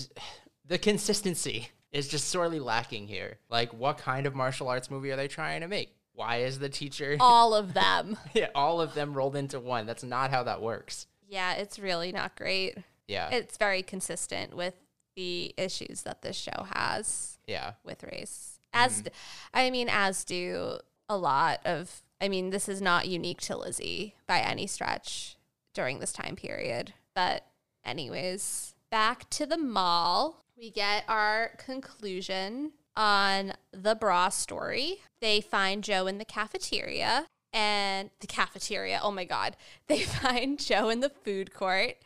The 0.66 0.78
consistency 0.78 1.70
is 1.98 2.08
just 2.08 2.30
sorely 2.30 2.60
lacking 2.60 3.08
here. 3.08 3.39
Like, 3.50 3.74
what 3.74 3.98
kind 3.98 4.26
of 4.28 4.36
martial 4.36 4.68
arts 4.68 4.91
movie 4.91 5.12
are 5.12 5.16
they 5.16 5.28
trying 5.28 5.62
to 5.62 5.68
make? 5.68 5.95
Why 6.14 6.38
is 6.38 6.60
the 6.60 6.70
teacher 6.70 7.18
All 7.20 7.54
of 7.54 7.74
them. 7.74 8.18
yeah, 8.34 8.50
all 8.56 8.82
of 8.82 8.93
them 8.93 9.14
rolled 9.14 9.36
into 9.36 9.60
one? 9.60 9.86
That's 9.86 10.04
not 10.04 10.32
how 10.32 10.43
that 10.43 10.62
works. 10.62 11.08
yeah, 11.28 11.54
it's 11.54 11.80
really 11.80 12.12
not 12.12 12.36
great. 12.36 12.78
Yeah, 13.08 13.30
It's 13.30 13.58
very 13.58 13.84
consistent 13.84 14.56
with 14.56 14.74
the 15.16 15.54
issues 15.58 16.04
that 16.04 16.22
this 16.22 16.36
show 16.36 16.68
has 16.74 17.39
yeah, 17.48 17.74
with 17.84 18.04
race. 18.04 18.60
As 18.74 18.95
mm-hmm. 18.95 19.04
d- 19.04 19.12
I 19.54 19.70
mean, 19.72 19.88
as 19.89 20.24
do 20.24 20.80
a 21.08 21.18
lot 21.18 21.62
of 21.66 22.04
I 22.20 22.30
mean, 22.30 22.50
this 22.50 22.68
is 22.68 22.82
not 22.82 23.08
unique 23.08 23.41
to 23.41 23.58
Lizzie 23.58 24.16
by 24.28 24.39
any 24.39 24.68
stretch 24.68 25.38
during 25.74 26.00
this 26.00 26.12
time 26.12 26.36
period. 26.36 26.93
But 27.16 27.45
anyways, 27.86 28.76
back 28.91 29.30
to 29.32 29.45
the 29.45 29.58
mall. 29.58 30.43
We 30.58 30.72
get 30.72 31.03
our 31.08 31.51
conclusion 31.58 32.72
on 32.95 33.53
the 33.72 33.93
bra 33.93 34.30
story. 34.30 35.01
They 35.22 35.39
find 35.39 35.84
Joe 35.84 36.08
in 36.08 36.18
the 36.18 36.26
cafeteria 36.26 37.28
and 37.53 38.10
the 38.22 38.28
cafeteria. 38.28 38.99
Oh 39.03 39.12
my 39.12 39.24
god. 39.24 39.55
They 39.88 40.01
find 40.01 40.60
Joe 40.60 40.89
in 40.89 40.99
the 40.99 41.10
food 41.10 41.53
court 41.53 41.97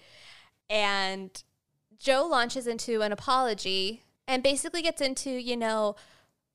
and 0.70 1.42
Joe 1.98 2.28
launches 2.30 2.68
into 2.68 3.02
an 3.02 3.12
apology 3.12 4.04
and 4.28 4.44
basically 4.44 4.82
gets 4.82 5.02
into, 5.02 5.30
you 5.30 5.56
know, 5.56 5.96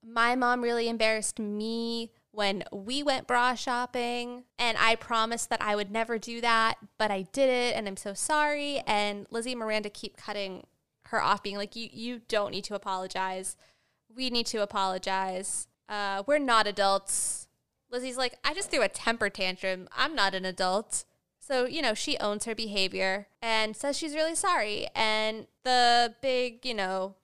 my 0.06 0.36
mom 0.36 0.62
really 0.62 0.88
embarrassed 0.88 1.38
me 1.38 2.12
when 2.30 2.62
we 2.70 3.02
went 3.02 3.26
bra 3.26 3.54
shopping 3.54 4.44
and 4.58 4.76
I 4.78 4.96
promised 4.96 5.48
that 5.48 5.62
I 5.62 5.74
would 5.74 5.90
never 5.90 6.18
do 6.18 6.42
that, 6.42 6.76
but 6.98 7.10
I 7.10 7.22
did 7.32 7.48
it 7.48 7.74
and 7.74 7.88
I'm 7.88 7.96
so 7.96 8.12
sorry. 8.12 8.82
And 8.86 9.26
Lizzie 9.30 9.52
and 9.52 9.60
Miranda 9.60 9.88
keep 9.88 10.16
cutting 10.16 10.66
her 11.16 11.22
off, 11.22 11.42
being 11.42 11.56
like, 11.56 11.76
You 11.76 11.88
you 11.92 12.20
don't 12.28 12.52
need 12.52 12.64
to 12.64 12.74
apologize. 12.74 13.56
We 14.14 14.30
need 14.30 14.46
to 14.46 14.62
apologize. 14.62 15.68
Uh, 15.88 16.22
we're 16.26 16.38
not 16.38 16.66
adults. 16.66 17.48
Lizzie's 17.90 18.16
like, 18.16 18.38
I 18.44 18.54
just 18.54 18.70
threw 18.70 18.82
a 18.82 18.88
temper 18.88 19.30
tantrum. 19.30 19.88
I'm 19.96 20.14
not 20.14 20.34
an 20.34 20.44
adult. 20.44 21.04
So, 21.38 21.64
you 21.66 21.80
know, 21.80 21.94
she 21.94 22.18
owns 22.18 22.44
her 22.44 22.54
behavior 22.54 23.28
and 23.40 23.76
says 23.76 23.96
she's 23.96 24.14
really 24.16 24.34
sorry. 24.34 24.88
And 24.96 25.46
the 25.62 26.14
big, 26.20 26.66
you 26.66 26.74
know, 26.74 27.14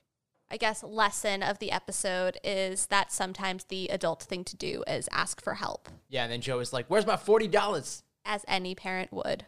I 0.49 0.59
guess 0.59 0.85
lesson 0.85 1.43
of 1.43 1.59
the 1.59 1.73
episode 1.73 2.39
is 2.45 2.87
that 2.87 3.11
sometimes 3.11 3.65
the 3.65 3.89
adult 3.89 4.23
thing 4.23 4.45
to 4.45 4.57
do 4.57 4.85
is 4.87 5.09
ask 5.11 5.43
for 5.43 5.55
help, 5.55 5.89
yeah. 6.11 6.25
And 6.25 6.33
then 6.33 6.43
Joe 6.43 6.59
is 6.59 6.75
like, 6.75 6.85
"Where's 6.89 7.07
my 7.07 7.17
forty 7.17 7.49
dollars?" 7.49 8.03
as 8.27 8.45
any 8.47 8.75
parent 8.75 9.11
would. 9.15 9.47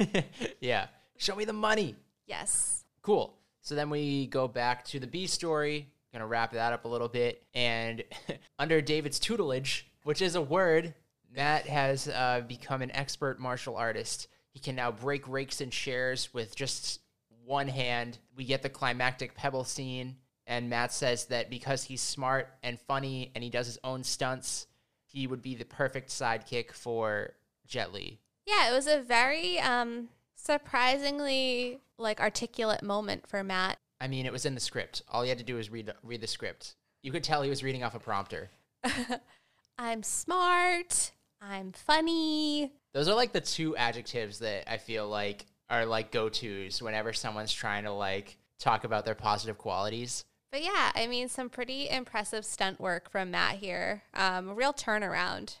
yeah, 0.60 0.88
show 1.16 1.36
me 1.36 1.44
the 1.44 1.52
money. 1.52 1.94
Yes. 2.26 2.84
Cool. 3.02 3.34
So 3.66 3.74
then 3.74 3.90
we 3.90 4.28
go 4.28 4.46
back 4.46 4.84
to 4.84 5.00
the 5.00 5.08
B 5.08 5.26
story. 5.26 5.88
Gonna 6.12 6.24
wrap 6.24 6.52
that 6.52 6.72
up 6.72 6.84
a 6.84 6.88
little 6.88 7.08
bit. 7.08 7.42
And 7.52 8.04
under 8.60 8.80
David's 8.80 9.18
tutelage, 9.18 9.90
which 10.04 10.22
is 10.22 10.36
a 10.36 10.40
word, 10.40 10.94
Matt 11.34 11.66
has 11.66 12.06
uh, 12.06 12.42
become 12.46 12.80
an 12.80 12.92
expert 12.92 13.40
martial 13.40 13.74
artist. 13.74 14.28
He 14.52 14.60
can 14.60 14.76
now 14.76 14.92
break 14.92 15.26
rakes 15.26 15.60
and 15.60 15.72
chairs 15.72 16.32
with 16.32 16.54
just 16.54 17.00
one 17.44 17.66
hand. 17.66 18.18
We 18.36 18.44
get 18.44 18.62
the 18.62 18.68
climactic 18.68 19.34
pebble 19.34 19.64
scene, 19.64 20.14
and 20.46 20.70
Matt 20.70 20.92
says 20.92 21.24
that 21.24 21.50
because 21.50 21.82
he's 21.82 22.00
smart 22.00 22.54
and 22.62 22.78
funny 22.80 23.32
and 23.34 23.42
he 23.42 23.50
does 23.50 23.66
his 23.66 23.80
own 23.82 24.04
stunts, 24.04 24.68
he 25.06 25.26
would 25.26 25.42
be 25.42 25.56
the 25.56 25.64
perfect 25.64 26.10
sidekick 26.10 26.70
for 26.70 27.32
Jet 27.66 27.92
Li. 27.92 28.20
Yeah, 28.46 28.70
it 28.70 28.72
was 28.72 28.86
a 28.86 29.00
very 29.00 29.58
um 29.58 30.10
surprisingly 30.36 31.80
like 31.98 32.20
articulate 32.20 32.82
moment 32.82 33.26
for 33.26 33.42
Matt. 33.42 33.78
I 34.00 34.08
mean, 34.08 34.26
it 34.26 34.32
was 34.32 34.44
in 34.46 34.54
the 34.54 34.60
script. 34.60 35.02
All 35.08 35.22
he 35.22 35.28
had 35.28 35.38
to 35.38 35.44
do 35.44 35.56
was 35.56 35.70
read 35.70 35.92
read 36.02 36.20
the 36.20 36.26
script. 36.26 36.74
You 37.02 37.12
could 37.12 37.24
tell 37.24 37.42
he 37.42 37.50
was 37.50 37.62
reading 37.62 37.84
off 37.84 37.94
a 37.94 38.00
prompter. 38.00 38.50
I'm 39.78 40.02
smart. 40.02 41.12
I'm 41.40 41.72
funny. 41.72 42.72
Those 42.92 43.08
are 43.08 43.14
like 43.14 43.32
the 43.32 43.40
two 43.40 43.76
adjectives 43.76 44.38
that 44.40 44.70
I 44.70 44.78
feel 44.78 45.08
like 45.08 45.46
are 45.68 45.84
like 45.84 46.10
go 46.10 46.28
tos 46.28 46.80
whenever 46.80 47.12
someone's 47.12 47.52
trying 47.52 47.84
to 47.84 47.92
like 47.92 48.38
talk 48.58 48.84
about 48.84 49.04
their 49.04 49.14
positive 49.14 49.58
qualities. 49.58 50.24
But 50.50 50.62
yeah, 50.62 50.92
I 50.94 51.06
mean, 51.06 51.28
some 51.28 51.50
pretty 51.50 51.88
impressive 51.90 52.44
stunt 52.44 52.80
work 52.80 53.10
from 53.10 53.30
Matt 53.30 53.56
here. 53.56 54.02
Um, 54.14 54.48
a 54.48 54.54
real 54.54 54.72
turnaround. 54.72 55.56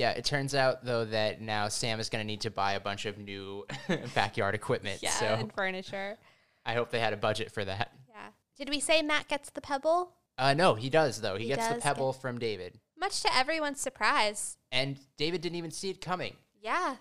Yeah, 0.00 0.12
it 0.12 0.24
turns 0.24 0.54
out 0.54 0.82
though 0.82 1.04
that 1.04 1.42
now 1.42 1.68
Sam 1.68 2.00
is 2.00 2.08
going 2.08 2.22
to 2.22 2.26
need 2.26 2.40
to 2.40 2.50
buy 2.50 2.72
a 2.72 2.80
bunch 2.80 3.04
of 3.04 3.18
new 3.18 3.66
backyard 4.14 4.54
equipment. 4.54 5.02
Yeah, 5.02 5.10
so 5.10 5.26
and 5.26 5.52
furniture. 5.52 6.16
I 6.64 6.72
hope 6.72 6.90
they 6.90 7.00
had 7.00 7.12
a 7.12 7.18
budget 7.18 7.52
for 7.52 7.62
that. 7.66 7.92
Yeah. 8.08 8.28
Did 8.56 8.70
we 8.70 8.80
say 8.80 9.02
Matt 9.02 9.28
gets 9.28 9.50
the 9.50 9.60
pebble? 9.60 10.12
Uh, 10.38 10.54
no, 10.54 10.74
he 10.74 10.88
does 10.88 11.20
though. 11.20 11.36
He, 11.36 11.44
He 11.44 11.48
gets 11.50 11.68
the 11.68 11.74
pebble 11.74 12.14
from 12.14 12.38
David, 12.38 12.78
Much 12.98 13.20
to 13.24 13.36
everyone's 13.36 13.78
surprise. 13.78 14.56
and 14.72 14.98
David 15.18 15.42
didn't 15.42 15.56
even 15.58 15.70
see 15.70 15.90
it 15.90 16.00
coming. 16.00 16.34
Yeah. 16.62 16.96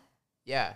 Yeah, 0.46 0.74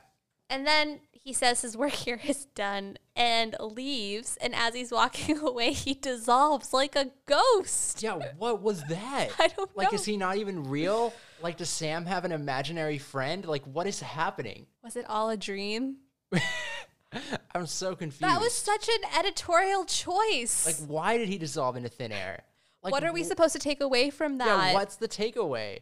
And 0.49 0.65
then 0.65 0.99
he 1.11 1.33
says 1.33 1.61
his 1.61 1.75
work 1.75 1.93
here 1.93 2.19
is 2.23 2.45
done 2.53 2.97
and 3.15 3.55
leaves. 3.59 4.37
And 4.41 4.53
as 4.53 4.75
he's 4.75 4.91
walking 4.91 5.39
away, 5.45 5.71
he 5.73 5.93
dissolves 5.93 6.73
like 6.73 6.95
a 6.95 7.11
ghost. 7.25 8.03
Yeah, 8.03 8.19
what 8.37 8.61
was 8.61 8.83
that? 8.83 9.29
I 9.39 9.47
don't 9.47 9.75
like, 9.75 9.91
know. 9.91 9.95
is 9.97 10.05
he 10.05 10.15
not 10.15 10.37
even 10.37 10.63
real? 10.65 11.13
Like, 11.43 11.57
does 11.57 11.69
Sam 11.69 12.05
have 12.05 12.23
an 12.23 12.31
imaginary 12.31 12.97
friend? 12.97 13.45
Like, 13.45 13.65
what 13.65 13.85
is 13.85 13.99
happening? 13.99 14.65
Was 14.81 14.95
it 14.95 15.05
all 15.09 15.29
a 15.29 15.35
dream? 15.35 15.97
I'm 17.53 17.67
so 17.67 17.95
confused. 17.95 18.23
That 18.23 18.39
was 18.39 18.53
such 18.53 18.87
an 18.87 19.19
editorial 19.19 19.83
choice. 19.83 20.65
like, 20.65 20.87
why 20.87 21.17
did 21.17 21.27
he 21.27 21.37
dissolve 21.37 21.75
into 21.75 21.89
thin 21.89 22.13
air? 22.13 22.43
Like, 22.81 22.93
what 22.93 23.03
are 23.03 23.11
we 23.11 23.23
wh- 23.23 23.27
supposed 23.27 23.51
to 23.53 23.59
take 23.59 23.81
away 23.81 24.09
from 24.09 24.37
that? 24.37 24.47
Yeah, 24.47 24.73
what's 24.73 24.95
the 24.95 25.07
takeaway? 25.07 25.79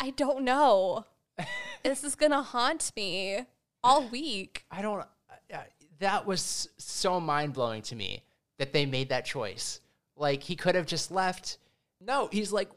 I 0.00 0.10
don't 0.10 0.44
know. 0.44 1.04
this 1.82 2.04
is 2.04 2.14
going 2.14 2.32
to 2.32 2.40
haunt 2.40 2.90
me 2.96 3.44
all 3.84 4.08
week. 4.08 4.64
I 4.70 4.80
don't. 4.80 5.00
Uh, 5.00 5.58
that 5.98 6.26
was 6.26 6.70
so 6.78 7.20
mind 7.20 7.52
blowing 7.52 7.82
to 7.82 7.94
me 7.94 8.22
that 8.58 8.72
they 8.72 8.86
made 8.86 9.10
that 9.10 9.26
choice. 9.26 9.80
Like, 10.16 10.42
he 10.42 10.56
could 10.56 10.74
have 10.74 10.86
just 10.86 11.10
left. 11.10 11.58
No, 12.00 12.30
he's 12.32 12.50
like, 12.50 12.70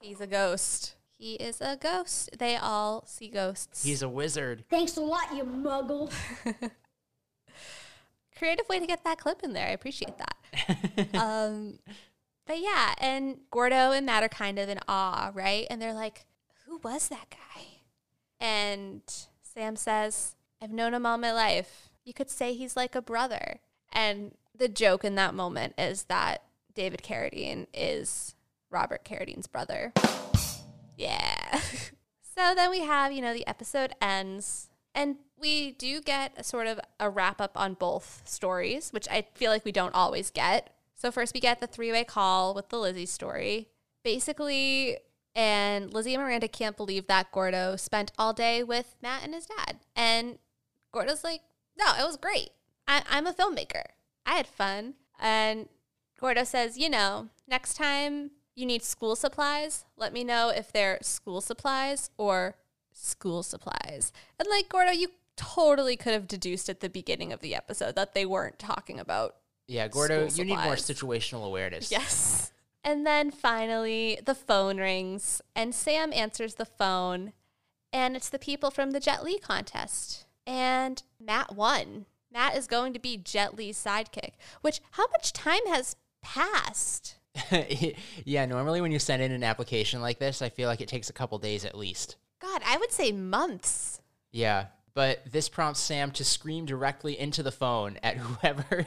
He's 0.00 0.22
a 0.22 0.26
ghost. 0.26 0.94
He 1.20 1.34
is 1.34 1.60
a 1.60 1.76
ghost. 1.76 2.30
They 2.38 2.56
all 2.56 3.04
see 3.06 3.28
ghosts. 3.28 3.84
he's 3.84 4.00
a 4.00 4.08
wizard. 4.08 4.64
Thanks 4.70 4.96
a 4.96 5.02
lot, 5.02 5.36
you 5.36 5.44
muggle. 5.44 6.10
creative 8.38 8.66
way 8.70 8.80
to 8.80 8.86
get 8.86 9.04
that 9.04 9.18
clip 9.18 9.42
in 9.42 9.52
there. 9.52 9.66
I 9.66 9.72
appreciate 9.72 10.14
that. 10.16 11.14
um, 11.14 11.78
but 12.46 12.58
yeah, 12.58 12.94
and 12.96 13.36
Gordo 13.50 13.92
and 13.92 14.06
Matt 14.06 14.22
are 14.22 14.30
kind 14.30 14.58
of 14.58 14.70
in 14.70 14.80
awe, 14.88 15.30
right? 15.34 15.66
And 15.68 15.80
they're 15.80 15.92
like, 15.92 16.24
"Who 16.64 16.78
was 16.78 17.08
that 17.08 17.28
guy?" 17.28 17.64
And 18.40 19.02
Sam 19.42 19.76
says, 19.76 20.36
"I've 20.62 20.72
known 20.72 20.94
him 20.94 21.04
all 21.04 21.18
my 21.18 21.32
life. 21.32 21.90
You 22.02 22.14
could 22.14 22.30
say 22.30 22.54
he's 22.54 22.76
like 22.76 22.94
a 22.94 23.02
brother." 23.02 23.60
And 23.92 24.34
the 24.56 24.68
joke 24.68 25.04
in 25.04 25.16
that 25.16 25.34
moment 25.34 25.74
is 25.76 26.04
that 26.04 26.44
David 26.74 27.02
Carradine 27.02 27.66
is 27.74 28.36
Robert 28.70 29.04
Carradine's 29.04 29.48
brother. 29.48 29.92
Yeah. 31.00 31.60
so 32.36 32.54
then 32.54 32.70
we 32.70 32.80
have, 32.80 33.10
you 33.10 33.22
know, 33.22 33.32
the 33.32 33.46
episode 33.46 33.94
ends 34.02 34.68
and 34.94 35.16
we 35.38 35.72
do 35.72 36.02
get 36.02 36.34
a 36.36 36.44
sort 36.44 36.66
of 36.66 36.78
a 36.98 37.08
wrap 37.08 37.40
up 37.40 37.52
on 37.56 37.72
both 37.72 38.20
stories, 38.26 38.90
which 38.90 39.08
I 39.10 39.24
feel 39.34 39.50
like 39.50 39.64
we 39.64 39.72
don't 39.72 39.94
always 39.94 40.30
get. 40.30 40.74
So 40.94 41.10
first 41.10 41.32
we 41.32 41.40
get 41.40 41.60
the 41.60 41.66
three-way 41.66 42.04
call 42.04 42.54
with 42.54 42.68
the 42.68 42.78
Lizzie 42.78 43.06
story. 43.06 43.68
Basically, 44.04 44.98
and 45.34 45.92
Lizzie 45.92 46.14
and 46.14 46.22
Miranda 46.22 46.48
can't 46.48 46.76
believe 46.76 47.06
that 47.06 47.32
Gordo 47.32 47.76
spent 47.76 48.12
all 48.18 48.34
day 48.34 48.62
with 48.62 48.96
Matt 49.02 49.24
and 49.24 49.32
his 49.32 49.46
dad. 49.46 49.78
And 49.96 50.38
Gordo's 50.92 51.24
like, 51.24 51.40
no, 51.78 51.86
it 51.98 52.04
was 52.04 52.18
great. 52.18 52.50
I, 52.86 53.02
I'm 53.08 53.26
a 53.26 53.32
filmmaker. 53.32 53.84
I 54.26 54.34
had 54.34 54.46
fun. 54.46 54.94
And 55.18 55.68
Gordo 56.18 56.44
says, 56.44 56.76
you 56.76 56.90
know, 56.90 57.28
next 57.48 57.74
time 57.74 58.32
you 58.54 58.66
need 58.66 58.82
school 58.82 59.16
supplies, 59.16 59.84
let 59.96 60.12
me 60.12 60.24
know 60.24 60.48
if 60.48 60.72
they're 60.72 60.98
school 61.02 61.40
supplies 61.40 62.10
or 62.18 62.56
school 62.92 63.42
supplies. 63.42 64.12
And 64.38 64.48
like, 64.48 64.68
Gordo, 64.68 64.92
you 64.92 65.08
totally 65.36 65.96
could 65.96 66.12
have 66.12 66.28
deduced 66.28 66.68
at 66.68 66.80
the 66.80 66.90
beginning 66.90 67.32
of 67.32 67.40
the 67.40 67.54
episode 67.54 67.96
that 67.96 68.14
they 68.14 68.26
weren't 68.26 68.58
talking 68.58 69.00
about. 69.00 69.36
Yeah, 69.66 69.88
Gordo, 69.88 70.28
you 70.28 70.44
need 70.44 70.58
more 70.58 70.74
situational 70.74 71.46
awareness. 71.46 71.90
Yes. 71.90 72.52
And 72.82 73.06
then 73.06 73.30
finally, 73.30 74.18
the 74.24 74.34
phone 74.34 74.78
rings, 74.78 75.40
and 75.54 75.74
Sam 75.74 76.12
answers 76.12 76.54
the 76.54 76.64
phone, 76.64 77.32
and 77.92 78.16
it's 78.16 78.28
the 78.28 78.38
people 78.38 78.70
from 78.70 78.90
the 78.90 79.00
Jet 79.00 79.22
Li 79.22 79.38
contest. 79.38 80.24
And 80.46 81.02
Matt 81.20 81.54
won. 81.54 82.06
Matt 82.32 82.56
is 82.56 82.66
going 82.66 82.92
to 82.94 82.98
be 82.98 83.16
Jet 83.16 83.54
Li's 83.54 83.76
sidekick, 83.76 84.32
which, 84.60 84.80
how 84.92 85.06
much 85.08 85.32
time 85.32 85.66
has 85.68 85.96
passed? 86.22 87.16
yeah, 88.24 88.46
normally 88.46 88.80
when 88.80 88.92
you 88.92 88.98
send 88.98 89.22
in 89.22 89.32
an 89.32 89.44
application 89.44 90.00
like 90.00 90.18
this, 90.18 90.42
I 90.42 90.48
feel 90.48 90.68
like 90.68 90.80
it 90.80 90.88
takes 90.88 91.10
a 91.10 91.14
couple 91.14 91.38
days 91.38 91.64
at 91.64 91.76
least. 91.76 92.16
God, 92.40 92.62
I 92.66 92.76
would 92.76 92.92
say 92.92 93.12
months. 93.12 94.00
Yeah, 94.32 94.66
but 94.94 95.20
this 95.30 95.48
prompts 95.48 95.80
Sam 95.80 96.10
to 96.12 96.24
scream 96.24 96.66
directly 96.66 97.18
into 97.18 97.42
the 97.42 97.52
phone 97.52 97.98
at 98.02 98.16
whoever 98.18 98.86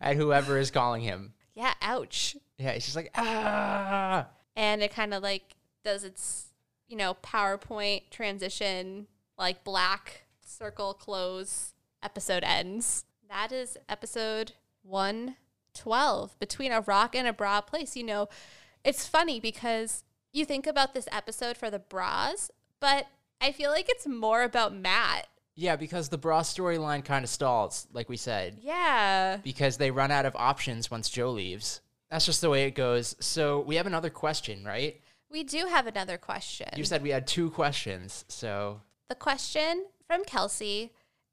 at 0.00 0.16
whoever 0.16 0.58
is 0.58 0.70
calling 0.70 1.02
him. 1.02 1.34
Yeah, 1.54 1.74
ouch. 1.82 2.36
Yeah, 2.58 2.70
it's 2.70 2.84
just 2.84 2.96
like 2.96 3.10
ah. 3.14 4.26
And 4.56 4.82
it 4.82 4.92
kind 4.92 5.14
of 5.14 5.22
like 5.22 5.56
does 5.84 6.04
its, 6.04 6.46
you 6.88 6.96
know, 6.96 7.16
PowerPoint 7.22 8.10
transition, 8.10 9.06
like 9.36 9.64
black 9.64 10.22
circle 10.44 10.94
close, 10.94 11.74
episode 12.02 12.44
ends. 12.44 13.04
That 13.28 13.52
is 13.52 13.76
episode 13.88 14.52
112, 15.84 16.38
Between 16.38 16.72
a 16.72 16.80
Rock 16.80 17.14
and 17.14 17.26
a 17.26 17.32
Bra 17.32 17.60
Place. 17.60 17.96
You 17.96 18.04
know, 18.04 18.28
it's 18.84 19.06
funny 19.06 19.40
because 19.40 20.04
you 20.32 20.44
think 20.44 20.66
about 20.66 20.94
this 20.94 21.08
episode 21.12 21.56
for 21.56 21.70
the 21.70 21.78
bras, 21.78 22.50
but 22.80 23.06
I 23.40 23.52
feel 23.52 23.70
like 23.70 23.86
it's 23.88 24.06
more 24.06 24.42
about 24.42 24.74
Matt. 24.74 25.26
Yeah, 25.54 25.74
because 25.76 26.08
the 26.08 26.18
bra 26.18 26.42
storyline 26.42 27.04
kind 27.04 27.24
of 27.24 27.30
stalls, 27.30 27.88
like 27.92 28.08
we 28.08 28.16
said, 28.16 28.58
Yeah. 28.62 29.38
because 29.42 29.76
they 29.76 29.90
run 29.90 30.10
out 30.12 30.24
of 30.26 30.36
options 30.36 30.90
once 30.90 31.10
Joe 31.10 31.30
leaves. 31.30 31.80
That's 32.10 32.26
just 32.26 32.40
the 32.40 32.50
way 32.50 32.64
it 32.64 32.72
goes. 32.76 33.16
So 33.20 33.60
we 33.60 33.74
have 33.76 33.86
another 33.86 34.10
question, 34.10 34.64
right? 34.64 35.00
We 35.30 35.42
do 35.44 35.66
have 35.66 35.86
another 35.86 36.16
question. 36.16 36.68
You 36.76 36.84
said 36.84 37.02
we 37.02 37.10
had 37.10 37.26
two 37.26 37.50
questions, 37.50 38.24
so 38.28 38.80
The 39.08 39.14
question 39.14 39.86
from 40.06 40.24
Kelsey 40.24 40.92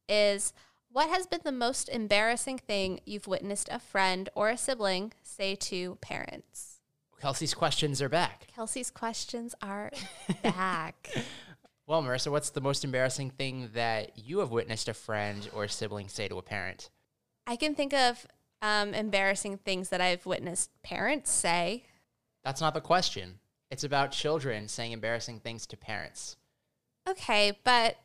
is 0.10 0.54
What 0.96 1.10
has 1.10 1.28
been 1.28 1.42
the 1.44 1.52
most 1.52 1.90
embarrassing 1.90 2.58
thing 2.58 3.02
you've 3.06 3.28
witnessed 3.28 3.68
a 3.70 3.80
friend 3.80 4.30
or 4.34 4.48
a 4.48 4.58
sibling 4.58 5.12
say 5.24 5.54
to 5.56 5.96
parents? 5.96 6.80
Kelsey's 7.20 7.54
questions 7.54 8.02
are 8.02 8.08
back. 8.08 8.48
Kelsey's 8.56 8.92
questions 8.92 9.54
are 9.62 9.92
back. 10.42 11.10
Well, 11.86 12.02
Marisa, 12.02 12.32
what's 12.32 12.52
the 12.52 12.62
most 12.62 12.86
embarrassing 12.86 13.32
thing 13.32 13.72
that 13.74 14.18
you 14.18 14.40
have 14.40 14.52
witnessed 14.52 14.88
a 14.88 14.94
friend 14.94 15.50
or 15.54 15.66
a 15.66 15.70
sibling 15.70 16.08
say 16.08 16.30
to 16.30 16.38
a 16.38 16.42
parent? 16.42 16.90
I 17.46 17.58
can 17.58 17.76
think 17.76 17.94
of 17.94 18.26
um, 18.62 18.94
embarrassing 18.94 19.58
things 19.58 19.90
that 19.90 20.00
I've 20.00 20.26
witnessed 20.26 20.70
parents 20.82 21.30
say. 21.30 21.84
That's 22.46 22.62
not 22.62 22.74
the 22.74 22.80
question. 22.80 23.40
It's 23.70 23.84
about 23.84 24.14
children 24.14 24.70
saying 24.70 24.94
embarrassing 24.94 25.42
things 25.42 25.68
to 25.68 25.76
parents. 25.76 26.38
Okay, 27.06 27.60
but 27.66 27.98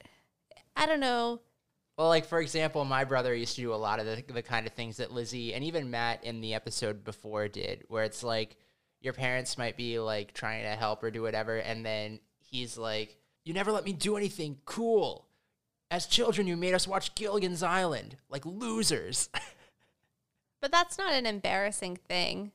I 0.74 0.86
don't 0.86 0.98
know. 0.98 1.38
Well, 2.00 2.08
like 2.08 2.24
for 2.24 2.40
example, 2.40 2.82
my 2.86 3.04
brother 3.04 3.34
used 3.34 3.56
to 3.56 3.60
do 3.60 3.74
a 3.74 3.76
lot 3.76 4.00
of 4.00 4.06
the, 4.06 4.24
the 4.32 4.40
kind 4.40 4.66
of 4.66 4.72
things 4.72 4.96
that 4.96 5.12
Lizzie 5.12 5.52
and 5.52 5.62
even 5.62 5.90
Matt 5.90 6.24
in 6.24 6.40
the 6.40 6.54
episode 6.54 7.04
before 7.04 7.46
did, 7.46 7.84
where 7.88 8.04
it's 8.04 8.22
like 8.22 8.56
your 9.02 9.12
parents 9.12 9.58
might 9.58 9.76
be 9.76 9.98
like 9.98 10.32
trying 10.32 10.62
to 10.62 10.70
help 10.70 11.02
or 11.02 11.10
do 11.10 11.20
whatever, 11.20 11.58
and 11.58 11.84
then 11.84 12.18
he's 12.38 12.78
like, 12.78 13.18
"You 13.44 13.52
never 13.52 13.70
let 13.70 13.84
me 13.84 13.92
do 13.92 14.16
anything 14.16 14.56
cool. 14.64 15.26
As 15.90 16.06
children, 16.06 16.46
you 16.46 16.56
made 16.56 16.72
us 16.72 16.88
watch 16.88 17.14
Gilligan's 17.14 17.62
Island, 17.62 18.16
like 18.30 18.46
losers." 18.46 19.28
But 20.62 20.72
that's 20.72 20.98
not 20.98 21.14
an 21.14 21.24
embarrassing 21.24 21.96
thing. 21.96 22.52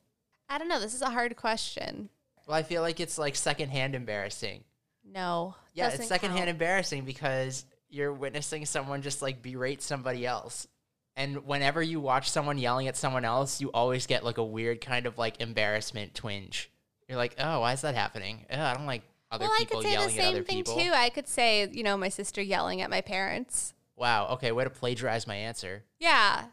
I 0.47 0.59
don't 0.59 0.69
know. 0.69 0.79
This 0.79 0.93
is 0.93 1.01
a 1.01 1.09
hard 1.09 1.35
question. 1.35 2.09
well, 2.47 2.55
I 2.55 2.61
feel 2.61 2.83
like 2.83 2.99
it's 2.99 3.17
like 3.17 3.35
secondhand 3.35 3.95
embarrassing. 3.95 4.63
No. 5.03 5.55
Yeah, 5.73 5.89
it's 5.89 6.07
secondhand 6.07 6.41
count. 6.41 6.49
embarrassing 6.49 7.05
because 7.05 7.65
you're 7.95 8.13
witnessing 8.13 8.65
someone 8.65 9.01
just 9.01 9.21
like 9.21 9.41
berate 9.41 9.81
somebody 9.81 10.25
else. 10.25 10.67
And 11.15 11.47
whenever 11.47 11.81
you 11.81 12.01
watch 12.01 12.29
someone 12.29 12.57
yelling 12.57 12.87
at 12.89 12.97
someone 12.97 13.23
else, 13.23 13.61
you 13.61 13.71
always 13.71 14.05
get 14.05 14.25
like 14.25 14.37
a 14.37 14.43
weird 14.43 14.81
kind 14.81 15.05
of 15.05 15.17
like 15.17 15.39
embarrassment 15.41 16.13
twinge. 16.13 16.69
You're 17.07 17.17
like, 17.17 17.35
oh, 17.39 17.61
why 17.61 17.71
is 17.71 17.81
that 17.81 17.95
happening? 17.95 18.45
Ugh, 18.49 18.59
I 18.59 18.73
don't 18.73 18.85
like 18.85 19.03
other 19.31 19.45
well, 19.45 19.53
I 19.55 19.59
people 19.59 19.77
could 19.77 19.85
say 19.85 19.95
the 19.95 20.01
yelling 20.01 20.19
at 20.19 20.25
other 20.25 20.35
same 20.35 20.43
thing 20.43 20.57
people. 20.57 20.75
too. 20.75 20.91
I 20.93 21.09
could 21.09 21.27
say, 21.27 21.69
you 21.71 21.83
know, 21.83 21.95
my 21.95 22.09
sister 22.09 22.41
yelling 22.41 22.81
at 22.81 22.89
my 22.89 22.99
parents. 22.99 23.73
Wow. 23.95 24.27
Okay, 24.33 24.51
way 24.51 24.65
to 24.65 24.69
plagiarize 24.69 25.25
my 25.25 25.35
answer. 25.35 25.83
Yeah. 25.99 26.45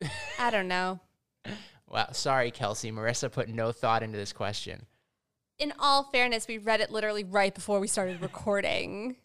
I 0.38 0.50
don't 0.50 0.68
know. 0.68 1.00
Wow. 1.86 2.08
Sorry, 2.12 2.50
Kelsey. 2.50 2.90
Marisa 2.90 3.30
put 3.30 3.50
no 3.50 3.72
thought 3.72 4.02
into 4.02 4.16
this 4.16 4.32
question. 4.32 4.86
In 5.58 5.74
all 5.78 6.04
fairness, 6.04 6.48
we 6.48 6.56
read 6.56 6.80
it 6.80 6.90
literally 6.90 7.24
right 7.24 7.54
before 7.54 7.80
we 7.80 7.88
started 7.88 8.22
recording. 8.22 9.16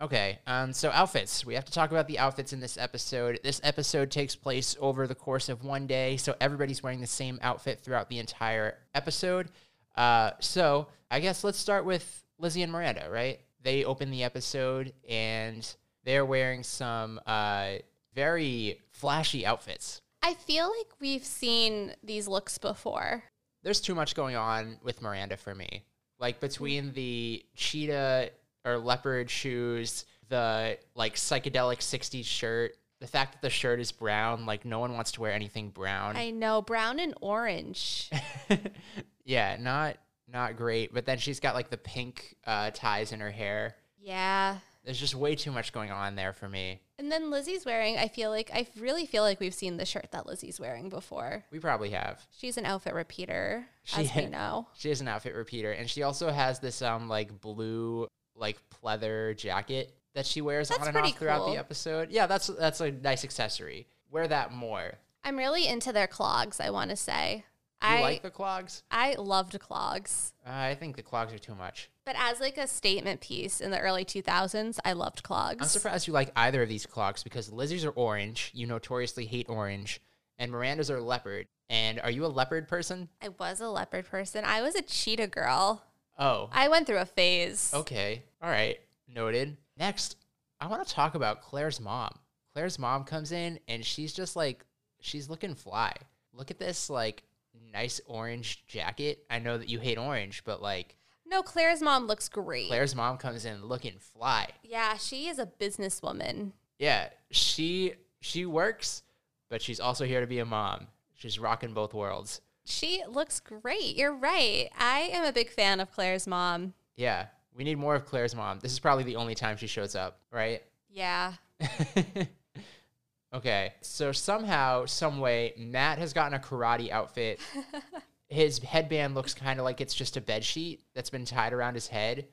Okay, 0.00 0.40
um, 0.46 0.72
so 0.72 0.90
outfits. 0.90 1.46
We 1.46 1.54
have 1.54 1.64
to 1.66 1.72
talk 1.72 1.92
about 1.92 2.08
the 2.08 2.18
outfits 2.18 2.52
in 2.52 2.60
this 2.60 2.76
episode. 2.76 3.38
This 3.44 3.60
episode 3.62 4.10
takes 4.10 4.34
place 4.34 4.76
over 4.80 5.06
the 5.06 5.14
course 5.14 5.48
of 5.48 5.64
one 5.64 5.86
day, 5.86 6.16
so 6.16 6.34
everybody's 6.40 6.82
wearing 6.82 7.00
the 7.00 7.06
same 7.06 7.38
outfit 7.42 7.80
throughout 7.80 8.08
the 8.08 8.18
entire 8.18 8.78
episode. 8.94 9.50
Uh, 9.96 10.32
so 10.40 10.88
I 11.10 11.20
guess 11.20 11.44
let's 11.44 11.58
start 11.58 11.84
with 11.84 12.24
Lizzie 12.38 12.62
and 12.62 12.72
Miranda, 12.72 13.08
right? 13.08 13.40
They 13.62 13.84
open 13.84 14.10
the 14.10 14.24
episode 14.24 14.92
and 15.08 15.66
they're 16.04 16.26
wearing 16.26 16.64
some 16.64 17.20
uh, 17.26 17.74
very 18.14 18.80
flashy 18.90 19.46
outfits. 19.46 20.00
I 20.22 20.34
feel 20.34 20.66
like 20.66 20.88
we've 21.00 21.24
seen 21.24 21.92
these 22.02 22.26
looks 22.26 22.58
before. 22.58 23.22
There's 23.62 23.80
too 23.80 23.94
much 23.94 24.14
going 24.14 24.36
on 24.36 24.78
with 24.82 25.02
Miranda 25.02 25.36
for 25.36 25.54
me. 25.54 25.84
Like 26.18 26.40
between 26.40 26.92
the 26.92 27.44
cheetah 27.54 28.30
or 28.64 28.78
leopard 28.78 29.30
shoes, 29.30 30.04
the 30.28 30.78
like 30.94 31.14
psychedelic 31.16 31.78
60s 31.78 32.24
shirt, 32.24 32.76
the 33.00 33.06
fact 33.06 33.32
that 33.32 33.42
the 33.42 33.50
shirt 33.50 33.80
is 33.80 33.92
brown, 33.92 34.46
like 34.46 34.64
no 34.64 34.78
one 34.78 34.94
wants 34.94 35.12
to 35.12 35.20
wear 35.20 35.32
anything 35.32 35.70
brown. 35.70 36.16
I 36.16 36.30
know, 36.30 36.62
brown 36.62 36.98
and 36.98 37.14
orange. 37.20 38.10
yeah, 39.24 39.56
not 39.60 39.96
not 40.32 40.56
great. 40.56 40.92
But 40.94 41.06
then 41.06 41.18
she's 41.18 41.40
got 41.40 41.54
like 41.54 41.70
the 41.70 41.76
pink 41.76 42.36
uh, 42.46 42.70
ties 42.72 43.12
in 43.12 43.20
her 43.20 43.30
hair. 43.30 43.76
yeah. 44.00 44.58
There's 44.84 45.00
just 45.00 45.14
way 45.14 45.34
too 45.34 45.50
much 45.50 45.72
going 45.72 45.90
on 45.90 46.14
there 46.14 46.34
for 46.34 46.46
me. 46.46 46.78
And 46.98 47.10
then 47.10 47.30
Lizzie's 47.30 47.64
wearing, 47.64 47.96
I 47.96 48.06
feel 48.08 48.28
like, 48.28 48.50
I 48.52 48.66
really 48.78 49.06
feel 49.06 49.22
like 49.22 49.40
we've 49.40 49.54
seen 49.54 49.78
the 49.78 49.86
shirt 49.86 50.08
that 50.10 50.26
Lizzie's 50.26 50.60
wearing 50.60 50.90
before. 50.90 51.42
We 51.50 51.58
probably 51.58 51.88
have. 51.92 52.20
She's 52.36 52.58
an 52.58 52.66
outfit 52.66 52.92
repeater, 52.92 53.64
She- 53.84 54.02
as 54.02 54.14
we 54.14 54.26
know. 54.30 54.66
She 54.76 54.90
is 54.90 55.00
an 55.00 55.08
outfit 55.08 55.34
repeater, 55.34 55.72
and 55.72 55.88
she 55.88 56.02
also 56.02 56.30
has 56.30 56.58
this 56.58 56.82
um 56.82 57.08
like 57.08 57.40
blue 57.40 58.06
like 58.36 58.58
pleather 58.82 59.36
jacket 59.36 59.94
that 60.14 60.26
she 60.26 60.40
wears 60.40 60.68
That's 60.68 60.80
on 60.80 60.88
and 60.88 60.96
off 60.96 61.18
throughout 61.18 61.42
cool. 61.42 61.52
the 61.52 61.58
episode. 61.58 62.10
Yeah, 62.10 62.26
that's 62.26 62.46
that's 62.46 62.80
a 62.80 62.90
nice 62.90 63.24
accessory. 63.24 63.86
Wear 64.10 64.28
that 64.28 64.52
more. 64.52 64.94
I'm 65.24 65.36
really 65.36 65.66
into 65.66 65.92
their 65.92 66.06
clogs, 66.06 66.60
I 66.60 66.70
want 66.70 66.90
to 66.90 66.96
say. 66.96 67.44
You 67.82 67.90
I 67.90 68.00
like 68.00 68.22
the 68.22 68.30
clogs? 68.30 68.82
I 68.90 69.14
loved 69.14 69.58
clogs. 69.58 70.32
Uh, 70.46 70.50
I 70.52 70.74
think 70.74 70.96
the 70.96 71.02
clogs 71.02 71.34
are 71.34 71.38
too 71.38 71.54
much. 71.54 71.90
But 72.06 72.16
as 72.18 72.40
like 72.40 72.56
a 72.56 72.66
statement 72.66 73.20
piece 73.20 73.60
in 73.60 73.70
the 73.70 73.78
early 73.78 74.04
2000s, 74.04 74.78
I 74.84 74.92
loved 74.92 75.22
clogs. 75.22 75.60
I'm 75.60 75.68
surprised 75.68 76.06
you 76.06 76.12
like 76.12 76.30
either 76.36 76.62
of 76.62 76.68
these 76.68 76.86
clogs 76.86 77.22
because 77.22 77.52
Lizzie's 77.52 77.84
are 77.84 77.90
orange. 77.90 78.50
You 78.54 78.66
notoriously 78.66 79.26
hate 79.26 79.48
orange, 79.48 80.00
and 80.38 80.50
Miranda's 80.50 80.90
are 80.90 81.00
leopard. 81.00 81.46
And 81.68 82.00
are 82.00 82.10
you 82.10 82.24
a 82.24 82.28
leopard 82.28 82.68
person? 82.68 83.08
I 83.22 83.30
was 83.30 83.60
a 83.60 83.68
leopard 83.68 84.06
person. 84.06 84.44
I 84.44 84.62
was 84.62 84.74
a 84.74 84.82
cheetah 84.82 85.28
girl. 85.28 85.82
Oh, 86.18 86.48
I 86.52 86.68
went 86.68 86.86
through 86.86 86.98
a 86.98 87.06
phase. 87.06 87.72
okay. 87.74 88.22
All 88.42 88.50
right. 88.50 88.78
Noted. 89.12 89.56
Next, 89.76 90.16
I 90.60 90.66
want 90.66 90.86
to 90.86 90.92
talk 90.92 91.14
about 91.14 91.42
Claire's 91.42 91.80
mom. 91.80 92.10
Claire's 92.52 92.78
mom 92.78 93.04
comes 93.04 93.32
in 93.32 93.58
and 93.68 93.84
she's 93.84 94.12
just 94.12 94.36
like 94.36 94.64
she's 95.00 95.28
looking 95.28 95.54
fly. 95.54 95.92
Look 96.32 96.50
at 96.50 96.58
this 96.58 96.88
like 96.88 97.24
nice 97.72 98.00
orange 98.06 98.64
jacket. 98.66 99.24
I 99.30 99.38
know 99.40 99.58
that 99.58 99.68
you 99.68 99.80
hate 99.80 99.98
orange, 99.98 100.42
but 100.44 100.62
like 100.62 100.96
No, 101.26 101.42
Claire's 101.42 101.82
mom 101.82 102.06
looks 102.06 102.28
great. 102.28 102.68
Claire's 102.68 102.94
mom 102.94 103.16
comes 103.18 103.44
in 103.44 103.64
looking 103.64 103.98
fly. 103.98 104.48
yeah, 104.62 104.96
she 104.96 105.26
is 105.28 105.38
a 105.38 105.46
businesswoman. 105.46 106.52
Yeah, 106.78 107.08
she 107.30 107.94
she 108.20 108.46
works, 108.46 109.02
but 109.50 109.60
she's 109.62 109.80
also 109.80 110.04
here 110.04 110.20
to 110.20 110.26
be 110.26 110.38
a 110.38 110.44
mom. 110.44 110.86
She's 111.14 111.38
rocking 111.38 111.74
both 111.74 111.94
worlds. 111.94 112.40
She 112.64 113.02
looks 113.08 113.40
great. 113.40 113.96
You're 113.96 114.14
right. 114.14 114.68
I 114.78 115.10
am 115.12 115.24
a 115.24 115.32
big 115.32 115.50
fan 115.50 115.80
of 115.80 115.90
Claire's 115.90 116.26
mom. 116.26 116.74
Yeah, 116.96 117.26
we 117.54 117.64
need 117.64 117.78
more 117.78 117.94
of 117.94 118.06
Claire's 118.06 118.34
mom. 118.34 118.58
This 118.60 118.72
is 118.72 118.78
probably 118.78 119.04
the 119.04 119.16
only 119.16 119.34
time 119.34 119.56
she 119.56 119.66
shows 119.66 119.94
up, 119.94 120.20
right? 120.32 120.62
Yeah. 120.88 121.34
okay, 123.34 123.74
so 123.82 124.12
somehow, 124.12 124.86
some 124.86 125.20
way, 125.20 125.52
Matt 125.58 125.98
has 125.98 126.12
gotten 126.12 126.34
a 126.34 126.38
karate 126.38 126.90
outfit. 126.90 127.40
his 128.28 128.58
headband 128.58 129.14
looks 129.14 129.34
kind 129.34 129.58
of 129.58 129.64
like 129.64 129.80
it's 129.80 129.94
just 129.94 130.16
a 130.16 130.20
bed 130.20 130.42
sheet 130.42 130.82
that's 130.94 131.10
been 131.10 131.24
tied 131.24 131.52
around 131.52 131.74
his 131.74 131.86
head. 131.86 132.26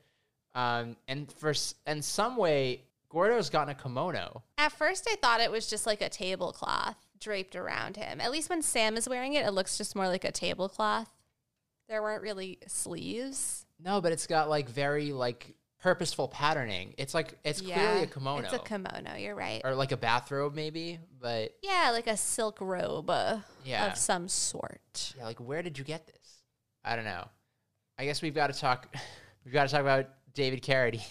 Um, 0.55 0.95
and 1.07 1.31
for 1.31 1.53
and 1.85 2.03
some 2.03 2.37
way, 2.37 2.83
Gordo's 3.09 3.49
gotten 3.49 3.69
a 3.69 3.75
kimono. 3.75 4.43
At 4.57 4.71
first, 4.71 5.07
I 5.09 5.15
thought 5.15 5.41
it 5.41 5.51
was 5.51 5.67
just 5.67 5.85
like 5.85 6.01
a 6.01 6.09
tablecloth 6.09 6.95
draped 7.21 7.55
around 7.55 7.95
him. 7.95 8.19
At 8.19 8.31
least 8.31 8.49
when 8.49 8.61
Sam 8.61 8.97
is 8.97 9.07
wearing 9.07 9.33
it, 9.33 9.45
it 9.45 9.51
looks 9.51 9.77
just 9.77 9.95
more 9.95 10.07
like 10.07 10.25
a 10.25 10.31
tablecloth. 10.31 11.09
There 11.87 12.01
weren't 12.01 12.21
really 12.21 12.59
sleeves. 12.67 13.65
No, 13.83 14.01
but 14.01 14.11
it's 14.11 14.27
got 14.27 14.49
like 14.49 14.69
very 14.69 15.11
like 15.13 15.55
purposeful 15.81 16.27
patterning. 16.27 16.93
It's 16.97 17.13
like 17.13 17.33
it's 17.43 17.61
clearly 17.61 18.03
a 18.03 18.07
kimono 18.07 18.43
It's 18.43 18.53
a 18.53 18.59
kimono. 18.59 19.15
You're 19.17 19.35
right. 19.35 19.61
or 19.63 19.73
like 19.75 19.91
a 19.91 19.97
bathrobe 19.97 20.53
maybe, 20.53 20.99
but 21.19 21.55
yeah, 21.63 21.89
like 21.91 22.07
a 22.07 22.17
silk 22.17 22.59
robe 22.61 23.09
uh, 23.09 23.39
Yeah. 23.63 23.87
of 23.87 23.97
some 23.97 24.27
sort. 24.27 25.13
yeah, 25.17 25.25
like 25.25 25.39
where 25.39 25.61
did 25.63 25.77
you 25.77 25.83
get 25.83 26.05
this? 26.07 26.43
I 26.83 26.95
don't 26.95 27.05
know. 27.05 27.27
I 27.97 28.05
guess 28.05 28.21
we've 28.21 28.35
got 28.35 28.53
to 28.53 28.59
talk. 28.59 28.93
We've 29.43 29.53
got 29.55 29.65
to 29.67 29.71
talk 29.71 29.81
about 29.81 30.05
David 30.35 30.61
Carradine. 30.61 31.01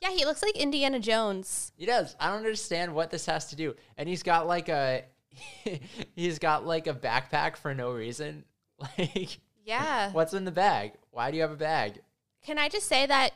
Yeah, 0.00 0.10
he 0.10 0.24
looks 0.24 0.42
like 0.42 0.56
Indiana 0.56 0.98
Jones. 0.98 1.70
He 1.76 1.84
does. 1.84 2.16
I 2.18 2.28
don't 2.28 2.38
understand 2.38 2.94
what 2.94 3.10
this 3.10 3.26
has 3.26 3.46
to 3.48 3.56
do. 3.56 3.74
And 3.98 4.08
he's 4.08 4.22
got 4.22 4.46
like 4.46 4.70
a 4.70 5.04
he's 6.14 6.38
got 6.38 6.66
like 6.66 6.86
a 6.86 6.94
backpack 6.94 7.56
for 7.56 7.74
no 7.74 7.90
reason. 7.92 8.44
Like 8.98 9.38
Yeah. 9.64 10.10
what's 10.12 10.34
in 10.34 10.44
the 10.44 10.50
bag? 10.50 10.92
Why 11.12 11.30
do 11.30 11.36
you 11.36 11.42
have 11.42 11.52
a 11.52 11.56
bag? 11.56 12.00
Can 12.44 12.58
I 12.58 12.68
just 12.68 12.88
say 12.88 13.06
that 13.06 13.32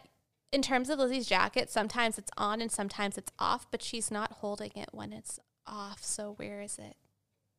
in 0.53 0.63
terms 0.63 0.91
of 0.91 0.99
Lizzie's 0.99 1.27
jacket, 1.29 1.71
sometimes 1.71 2.19
it's 2.19 2.31
on 2.37 2.61
and 2.61 2.71
sometimes 2.73 3.17
it's 3.17 3.31
off, 3.39 3.71
but 3.71 3.81
she's 3.83 4.11
not 4.11 4.33
holding 4.33 4.73
it 4.75 4.89
when 4.93 5.13
it's 5.13 5.39
off. 5.67 6.03
So 6.03 6.33
where 6.37 6.61
is 6.61 6.79
it? 6.79 6.97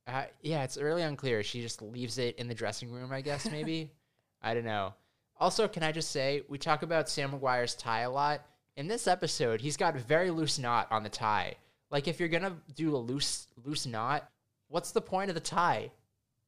Uh, 0.08 0.26
yeah, 0.42 0.64
it's 0.64 0.76
really 0.78 1.04
unclear. 1.04 1.42
She 1.42 1.62
just 1.62 1.82
leaves 1.82 2.18
it 2.18 2.36
in 2.38 2.48
the 2.48 2.54
dressing 2.56 2.92
room, 2.92 3.12
I 3.14 3.22
guess, 3.22 3.50
maybe. 3.50 3.92
I 4.42 4.54
don't 4.54 4.66
know. 4.66 4.94
Also, 5.40 5.68
can 5.68 5.84
I 5.84 5.92
just 5.94 6.12
say, 6.12 6.44
we 6.50 6.58
talk 6.58 6.84
about 6.84 7.08
Sam 7.10 7.32
McGuire's 7.32 7.76
tie 7.76 8.02
a 8.02 8.12
lot. 8.12 8.42
In 8.76 8.88
this 8.88 9.08
episode, 9.08 9.62
he's 9.62 9.78
got 9.78 9.96
a 9.96 10.00
very 10.00 10.32
loose 10.32 10.60
knot 10.60 10.88
on 10.92 11.04
the 11.04 11.10
tie. 11.10 11.56
Like, 11.92 12.08
if 12.08 12.20
you're 12.20 12.30
to 12.30 12.54
do 12.76 12.96
a 12.96 12.98
loose, 12.98 13.48
loose 13.64 13.86
knot, 13.86 14.30
what's 14.68 14.92
the 14.92 15.02
point 15.02 15.30
of 15.30 15.36
the 15.36 15.42
tie? 15.42 15.92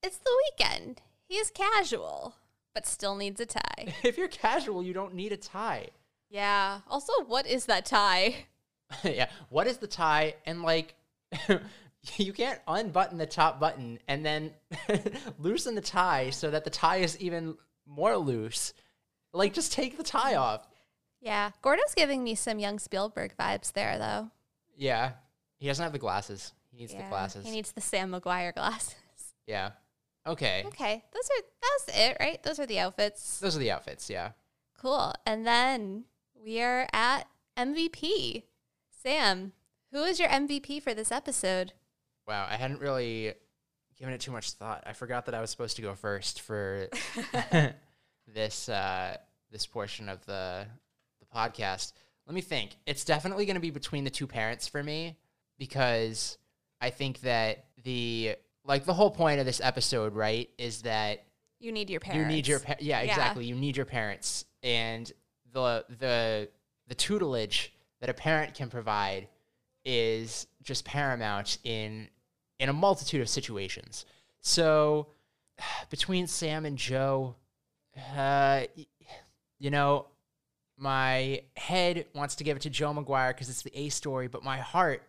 It's 0.04 0.18
the 0.18 0.32
weekend. 0.60 1.02
He's 1.28 1.50
casual, 1.52 2.36
but 2.74 2.86
still 2.86 3.16
needs 3.16 3.40
a 3.40 3.46
tie. 3.46 3.94
If 4.04 4.18
you're 4.18 4.28
casual, 4.28 4.84
you 4.84 4.94
don't 4.94 5.14
need 5.16 5.32
a 5.32 5.38
tie. 5.38 5.88
yeah. 6.30 6.82
Also, 6.90 7.14
what 7.26 7.48
is 7.48 7.66
that 7.66 7.86
tie? 7.86 8.46
yeah. 9.04 9.30
What 9.50 9.68
is 9.68 9.78
the 9.78 9.88
tie? 9.88 10.36
And 10.46 10.62
like, 10.62 10.96
you 12.18 12.34
can't 12.34 12.60
unbutton 12.68 13.18
the 13.18 13.26
top 13.26 13.60
button 13.60 14.00
and 14.08 14.26
then 14.26 14.52
loosen 15.40 15.76
the 15.76 15.82
tie 15.82 16.30
so 16.30 16.52
that 16.52 16.64
the 16.64 16.70
tie 16.70 16.98
is 16.98 17.18
even 17.20 17.56
more 17.86 18.18
loose. 18.18 18.74
Like, 19.34 19.54
just 19.54 19.72
take 19.72 19.98
the 19.98 20.04
tie 20.04 20.36
off. 20.36 20.68
Yeah. 21.22 21.52
Gordo's 21.62 21.96
giving 21.96 22.24
me 22.24 22.36
some 22.36 22.60
young 22.60 22.80
Spielberg 22.80 23.36
vibes 23.40 23.72
there, 23.72 23.98
though. 23.98 24.32
Yeah. 24.76 25.12
He 25.62 25.68
doesn't 25.68 25.84
have 25.84 25.94
the 25.94 26.00
glasses. 26.00 26.54
He 26.72 26.80
needs 26.80 26.92
the 26.92 27.04
glasses. 27.08 27.46
He 27.46 27.52
needs 27.52 27.72
the 27.72 27.82
Sam 27.82 28.12
McGuire 28.12 28.52
glasses. 28.52 28.96
yeah. 29.46 29.70
Okay. 30.26 30.64
Okay. 30.66 31.04
Those 31.14 31.30
are 31.30 31.44
that's 31.62 32.00
it, 32.00 32.18
right? 32.20 32.42
Those 32.42 32.60
are 32.60 32.66
the 32.66 32.80
outfits. 32.80 33.40
Those 33.40 33.56
are 33.56 33.60
the 33.60 33.70
outfits. 33.70 34.10
Yeah. 34.10 34.32
Cool. 34.80 35.14
And 35.24 35.46
then 35.46 36.06
we 36.44 36.62
are 36.62 36.88
at 36.92 37.28
MVP. 37.56 38.42
Sam, 38.90 39.54
who 39.92 40.04
is 40.04 40.20
your 40.20 40.30
MVP 40.30 40.82
for 40.82 40.96
this 40.96 41.12
episode? 41.12 41.74
Wow. 42.28 42.48
I 42.50 42.56
hadn't 42.56 42.82
really 42.82 43.36
given 44.00 44.16
it 44.16 44.22
too 44.22 44.32
much 44.32 44.54
thought. 44.54 44.84
I 44.88 44.94
forgot 44.94 45.28
that 45.28 45.36
I 45.36 45.42
was 45.42 45.52
supposed 45.52 45.76
to 45.76 45.84
go 45.84 45.94
first 45.94 46.42
for 46.42 46.88
this 48.28 48.68
uh, 48.68 49.16
this 49.52 49.68
portion 49.68 50.10
of 50.10 50.26
the 50.26 50.66
the 51.20 51.26
podcast. 51.28 51.94
Let 52.26 52.34
me 52.34 52.42
think. 52.42 52.78
It's 52.88 53.06
definitely 53.06 53.46
going 53.46 53.58
to 53.58 53.62
be 53.62 53.70
between 53.70 54.06
the 54.06 54.10
two 54.10 54.26
parents 54.26 54.68
for 54.68 54.82
me 54.82 55.18
because 55.62 56.40
I 56.82 56.90
think 56.90 57.22
that 57.22 57.66
the 57.84 58.36
like 58.66 58.86
the 58.86 58.96
whole 58.96 59.12
point 59.12 59.40
of 59.40 59.46
this 59.46 59.62
episode, 59.64 60.16
right, 60.16 60.50
is 60.58 60.82
that 60.82 61.24
You 61.60 61.72
need 61.72 61.88
your 61.92 62.00
parents. 62.00 62.20
you 62.20 62.26
need 62.36 62.48
your 62.48 62.60
pa- 62.60 62.76
yeah, 62.80 63.02
Yeah. 63.04 63.12
exactly. 63.12 63.46
You 63.46 63.54
need 63.54 63.78
your 63.78 63.86
parents 63.86 64.46
and 64.64 65.12
the 65.54 65.86
the 66.00 66.50
the 66.88 66.96
tutelage 66.96 67.74
that 68.00 68.10
a 68.10 68.14
parent 68.16 68.56
can 68.56 68.70
provide 68.72 69.28
is 69.86 70.48
just 70.64 70.84
paramount 70.84 71.60
in 71.64 72.10
in 72.58 72.68
a 72.70 72.74
multitude 72.74 73.22
of 73.22 73.30
situations. 73.30 74.06
So 74.40 75.10
between 75.92 76.26
Sam 76.26 76.66
and 76.66 76.76
Joe, 76.76 77.36
uh, 78.18 78.64
you 79.60 79.70
know, 79.70 80.08
my 80.76 81.44
head 81.56 82.08
wants 82.16 82.34
to 82.38 82.44
give 82.44 82.58
it 82.58 82.62
to 82.64 82.72
Joe 82.72 82.92
McGuire 82.96 83.30
because 83.30 83.48
it's 83.48 83.62
the 83.62 83.78
A 83.78 83.90
story, 83.90 84.28
but 84.28 84.44
my 84.44 84.58
heart 84.58 85.04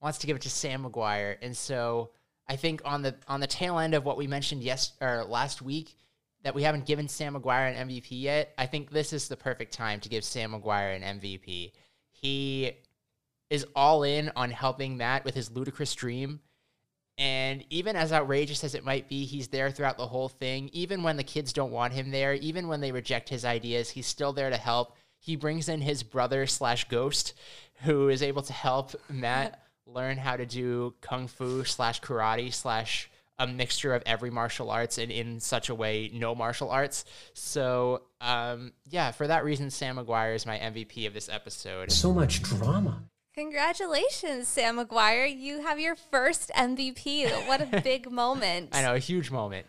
wants 0.00 0.18
to 0.18 0.26
give 0.26 0.36
it 0.36 0.42
to 0.42 0.50
Sam 0.50 0.84
McGuire, 0.84 1.36
and 1.42 1.56
so 1.56 2.10
I 2.48 2.56
think 2.56 2.82
on 2.84 3.02
the 3.02 3.14
on 3.28 3.40
the 3.40 3.46
tail 3.46 3.78
end 3.78 3.94
of 3.94 4.04
what 4.04 4.16
we 4.16 4.26
mentioned 4.26 4.62
yes 4.62 4.92
or 5.00 5.24
last 5.24 5.62
week 5.62 5.96
that 6.42 6.54
we 6.54 6.62
haven't 6.62 6.86
given 6.86 7.06
Sam 7.06 7.34
McGuire 7.34 7.72
an 7.72 7.88
MVP 7.88 8.06
yet. 8.10 8.54
I 8.56 8.66
think 8.66 8.90
this 8.90 9.12
is 9.12 9.28
the 9.28 9.36
perfect 9.36 9.72
time 9.72 10.00
to 10.00 10.08
give 10.08 10.24
Sam 10.24 10.52
McGuire 10.52 10.96
an 10.96 11.20
MVP. 11.20 11.72
He 12.10 12.72
is 13.50 13.66
all 13.74 14.04
in 14.04 14.30
on 14.36 14.50
helping 14.50 14.96
Matt 14.96 15.24
with 15.24 15.34
his 15.34 15.50
ludicrous 15.50 15.94
dream. 15.94 16.40
And 17.18 17.64
even 17.68 17.96
as 17.96 18.12
outrageous 18.12 18.64
as 18.64 18.74
it 18.74 18.84
might 18.84 19.08
be, 19.08 19.26
he's 19.26 19.48
there 19.48 19.70
throughout 19.70 19.98
the 19.98 20.06
whole 20.06 20.28
thing. 20.28 20.70
Even 20.72 21.02
when 21.02 21.18
the 21.18 21.24
kids 21.24 21.52
don't 21.52 21.72
want 21.72 21.92
him 21.92 22.10
there, 22.10 22.32
even 22.34 22.68
when 22.68 22.80
they 22.80 22.92
reject 22.92 23.28
his 23.28 23.44
ideas, 23.44 23.90
he's 23.90 24.06
still 24.06 24.32
there 24.32 24.48
to 24.48 24.56
help. 24.56 24.96
He 25.18 25.36
brings 25.36 25.68
in 25.68 25.82
his 25.82 26.02
brother 26.02 26.46
slash 26.46 26.88
ghost, 26.88 27.34
who 27.82 28.08
is 28.08 28.22
able 28.22 28.42
to 28.42 28.54
help 28.54 28.94
Matt 29.10 29.62
learn 29.92 30.16
how 30.16 30.36
to 30.36 30.46
do 30.46 30.94
kung 31.00 31.28
fu 31.28 31.64
slash 31.64 32.00
karate 32.00 32.52
slash 32.52 33.10
a 33.38 33.46
mixture 33.46 33.94
of 33.94 34.02
every 34.04 34.30
martial 34.30 34.70
arts 34.70 34.98
and 34.98 35.10
in 35.10 35.40
such 35.40 35.70
a 35.70 35.74
way 35.74 36.10
no 36.12 36.34
martial 36.34 36.70
arts. 36.70 37.04
So 37.32 38.02
um, 38.20 38.72
yeah, 38.88 39.10
for 39.12 39.26
that 39.26 39.44
reason, 39.44 39.70
Sam 39.70 39.96
McGuire 39.96 40.34
is 40.34 40.44
my 40.44 40.58
MVP 40.58 41.06
of 41.06 41.14
this 41.14 41.28
episode. 41.28 41.90
So 41.90 42.12
much 42.12 42.42
drama. 42.42 43.02
Congratulations, 43.34 44.48
Sam 44.48 44.76
McGuire. 44.76 45.34
You 45.34 45.62
have 45.62 45.78
your 45.78 45.94
first 45.94 46.50
MVP. 46.54 47.46
What 47.46 47.60
a 47.62 47.80
big 47.84 48.10
moment. 48.10 48.70
I 48.72 48.82
know, 48.82 48.94
a 48.94 48.98
huge 48.98 49.30
moment. 49.30 49.66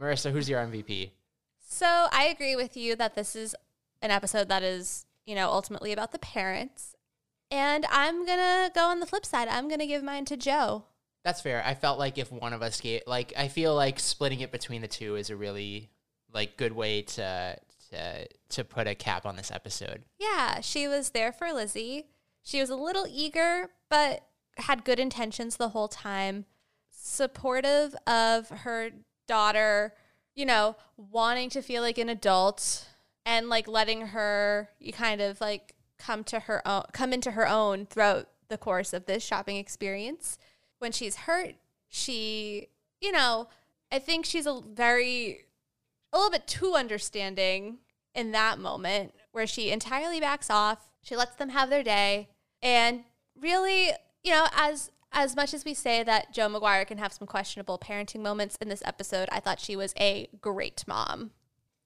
Marisa, 0.00 0.30
who's 0.30 0.48
your 0.48 0.60
MVP? 0.60 1.10
So 1.58 1.86
I 2.12 2.24
agree 2.26 2.54
with 2.54 2.76
you 2.76 2.94
that 2.96 3.16
this 3.16 3.34
is 3.34 3.56
an 4.00 4.10
episode 4.10 4.48
that 4.48 4.62
is, 4.62 5.06
you 5.26 5.34
know, 5.34 5.48
ultimately 5.50 5.92
about 5.92 6.12
the 6.12 6.18
parents. 6.18 6.94
And 7.50 7.86
I'm 7.90 8.26
going 8.26 8.38
to 8.38 8.70
go 8.74 8.86
on 8.86 9.00
the 9.00 9.06
flip 9.06 9.24
side. 9.24 9.48
I'm 9.48 9.68
going 9.68 9.80
to 9.80 9.86
give 9.86 10.02
mine 10.02 10.24
to 10.26 10.36
Joe. 10.36 10.84
That's 11.24 11.40
fair. 11.40 11.62
I 11.64 11.74
felt 11.74 11.98
like 11.98 12.18
if 12.18 12.30
one 12.30 12.52
of 12.52 12.62
us 12.62 12.80
gave, 12.80 13.02
like, 13.06 13.32
I 13.36 13.48
feel 13.48 13.74
like 13.74 13.98
splitting 13.98 14.40
it 14.40 14.52
between 14.52 14.82
the 14.82 14.88
two 14.88 15.16
is 15.16 15.30
a 15.30 15.36
really, 15.36 15.90
like, 16.32 16.56
good 16.56 16.72
way 16.72 17.02
to 17.02 17.58
to 17.90 18.28
to 18.50 18.64
put 18.64 18.86
a 18.86 18.94
cap 18.94 19.26
on 19.26 19.36
this 19.36 19.50
episode. 19.50 20.02
Yeah, 20.18 20.60
she 20.60 20.86
was 20.86 21.10
there 21.10 21.32
for 21.32 21.52
Lizzie. 21.52 22.06
She 22.42 22.60
was 22.60 22.70
a 22.70 22.76
little 22.76 23.06
eager, 23.08 23.70
but 23.88 24.24
had 24.56 24.84
good 24.84 25.00
intentions 25.00 25.56
the 25.56 25.70
whole 25.70 25.88
time. 25.88 26.44
Supportive 26.90 27.94
of 28.06 28.48
her 28.48 28.90
daughter, 29.26 29.94
you 30.34 30.44
know, 30.44 30.76
wanting 30.96 31.50
to 31.50 31.62
feel 31.62 31.82
like 31.82 31.98
an 31.98 32.08
adult 32.08 32.86
and 33.24 33.48
like 33.48 33.68
letting 33.68 34.08
her 34.08 34.68
you 34.78 34.92
kind 34.92 35.20
of 35.20 35.40
like 35.40 35.74
come 35.98 36.24
to 36.24 36.40
her 36.40 36.66
own 36.66 36.84
come 36.92 37.12
into 37.12 37.32
her 37.32 37.48
own 37.48 37.86
throughout 37.86 38.28
the 38.48 38.58
course 38.58 38.92
of 38.92 39.06
this 39.06 39.24
shopping 39.24 39.56
experience. 39.56 40.38
When 40.78 40.92
she's 40.92 41.16
hurt, 41.16 41.56
she, 41.88 42.68
you 43.00 43.12
know, 43.12 43.48
I 43.90 43.98
think 43.98 44.24
she's 44.24 44.46
a 44.46 44.60
very 44.60 45.46
a 46.12 46.16
little 46.16 46.30
bit 46.30 46.46
too 46.46 46.74
understanding 46.74 47.78
in 48.14 48.32
that 48.32 48.58
moment 48.58 49.14
where 49.32 49.46
she 49.46 49.70
entirely 49.70 50.20
backs 50.20 50.50
off. 50.50 50.90
She 51.02 51.16
lets 51.16 51.36
them 51.36 51.50
have 51.50 51.70
their 51.70 51.82
day. 51.82 52.28
And 52.62 53.04
really, 53.40 53.90
you 54.22 54.32
know, 54.32 54.46
as 54.56 54.90
as 55.12 55.34
much 55.34 55.54
as 55.54 55.64
we 55.64 55.72
say 55.72 56.02
that 56.02 56.34
Joe 56.34 56.48
McGuire 56.48 56.86
can 56.86 56.98
have 56.98 57.14
some 57.14 57.26
questionable 57.26 57.78
parenting 57.78 58.20
moments 58.20 58.56
in 58.60 58.68
this 58.68 58.82
episode, 58.84 59.28
I 59.32 59.40
thought 59.40 59.58
she 59.58 59.74
was 59.74 59.94
a 59.98 60.28
great 60.40 60.84
mom. 60.86 61.30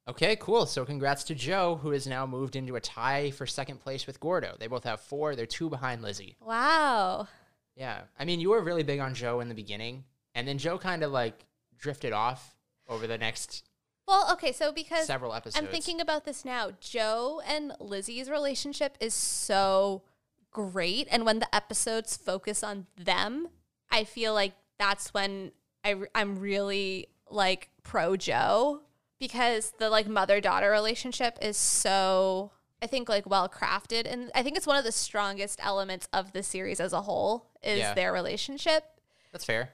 Okay, 0.09 0.37
cool. 0.37 0.67
So 0.67 0.85
congrats 0.85 1.23
to 1.25 1.35
Joe, 1.35 1.79
who 1.81 1.91
has 1.91 2.07
now 2.07 2.27
moved 2.27 2.57
into 2.57 2.75
a 2.75 2.81
tie 2.81 3.31
for 3.31 3.47
second 3.47 3.79
place 3.81 4.07
with 4.07 4.19
Gordo. 4.19 4.57
They 4.59 4.67
both 4.67 4.85
have 4.85 5.01
four. 5.01 5.37
They're 5.37 5.47
two 5.47 5.71
behind 5.71 6.03
Lizzie. 6.03 6.37
Wow. 6.41 7.29
Yeah. 7.77 8.03
I 8.19 8.25
mean, 8.25 8.41
you 8.41 8.51
were 8.51 8.63
really 8.63 8.83
big 8.83 9.01
on 9.01 9.15
Joe 9.15 9.41
in 9.41 9.49
the 9.49 9.55
beginning, 9.55 10.05
and 10.35 10.47
then 10.47 10.59
Joe 10.59 10.77
kind 10.77 11.03
of 11.05 11.13
like 11.13 11.47
drifted 11.79 12.13
off 12.13 12.57
over 12.89 13.07
the 13.07 13.17
next 13.17 13.65
Well, 14.09 14.29
okay, 14.33 14.53
so 14.53 14.73
because 14.73 15.07
several 15.07 15.35
episodes. 15.35 15.65
I'm 15.65 15.71
thinking 15.71 16.01
about 16.01 16.25
this 16.25 16.45
now, 16.45 16.73
Joe 16.81 17.41
and 17.47 17.73
Lizzie's 17.79 18.29
relationship 18.29 18.99
is 19.01 19.15
so 19.15 20.03
great. 20.51 21.07
And 21.11 21.25
when 21.25 21.39
the 21.39 21.55
episodes 21.55 22.17
focus 22.17 22.63
on 22.65 22.87
them, 22.97 23.49
I 23.91 24.05
feel 24.05 24.35
like 24.35 24.55
that's 24.79 25.15
when 25.15 25.53
I, 25.85 25.95
I'm 26.15 26.41
really 26.41 27.07
like 27.31 27.71
pro 27.85 28.17
Joe 28.17 28.83
because 29.23 29.73
the 29.79 29.89
like 29.89 30.09
mother 30.09 30.41
daughter 30.41 30.69
relationship 30.71 31.39
is 31.41 31.57
so 31.57 32.51
I 32.83 32.89
think 32.89 33.09
like 33.09 33.25
well 33.25 33.49
crafted 33.49 34.13
and 34.13 34.33
I 34.35 34.43
think 34.43 34.57
it's 34.57 34.67
one 34.67 34.77
of 34.77 34.85
the 34.85 34.91
strongest 34.91 35.61
elements 35.63 36.09
of 36.13 36.33
the 36.33 36.43
series 36.43 36.81
as 36.81 36.93
a 36.93 37.03
whole 37.03 37.47
is 37.63 37.79
Yeah. 37.79 37.95
their 37.95 38.13
relationship. 38.13 38.83
That's 39.31 39.45
fair. 39.45 39.71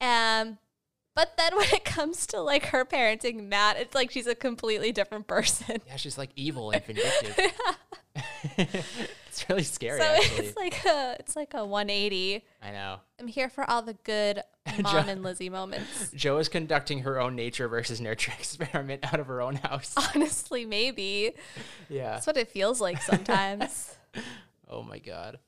Um 0.00 0.56
but 1.14 1.36
then 1.36 1.54
when 1.56 1.68
it 1.74 1.84
comes 1.84 2.26
to 2.28 2.40
like 2.40 2.66
her 2.66 2.86
parenting 2.86 3.48
Matt, 3.48 3.76
it's 3.78 3.94
like 3.94 4.10
she's 4.10 4.26
a 4.26 4.34
completely 4.34 4.90
different 4.90 5.26
person. 5.26 5.82
Yeah, 5.86 5.96
she's 5.96 6.16
like 6.16 6.30
evil 6.34 6.70
and 6.70 6.82
vindictive. 6.82 7.36
it's 8.58 9.48
really 9.48 9.62
scary, 9.62 10.00
so 10.00 10.06
actually. 10.06 10.46
it's 10.46 10.56
like 10.56 10.84
a 10.84 11.16
it's 11.18 11.36
like 11.36 11.54
a 11.54 11.64
180. 11.64 12.44
I 12.62 12.70
know. 12.70 12.96
I'm 13.20 13.26
here 13.28 13.48
for 13.48 13.68
all 13.68 13.82
the 13.82 13.94
good 14.04 14.42
mom 14.82 15.04
Jo- 15.04 15.10
and 15.10 15.22
Lizzie 15.22 15.50
moments. 15.50 16.10
Jo 16.14 16.38
is 16.38 16.48
conducting 16.48 17.00
her 17.00 17.20
own 17.20 17.34
nature 17.36 17.68
versus 17.68 18.00
nurture 18.00 18.32
experiment 18.38 19.04
out 19.12 19.20
of 19.20 19.26
her 19.26 19.40
own 19.40 19.56
house. 19.56 19.94
Honestly, 20.14 20.64
maybe. 20.66 21.32
yeah. 21.88 22.12
That's 22.12 22.26
what 22.26 22.36
it 22.36 22.48
feels 22.48 22.80
like 22.80 23.00
sometimes. 23.02 23.94
Oh 24.68 24.82
my 24.82 24.98
god. 24.98 25.38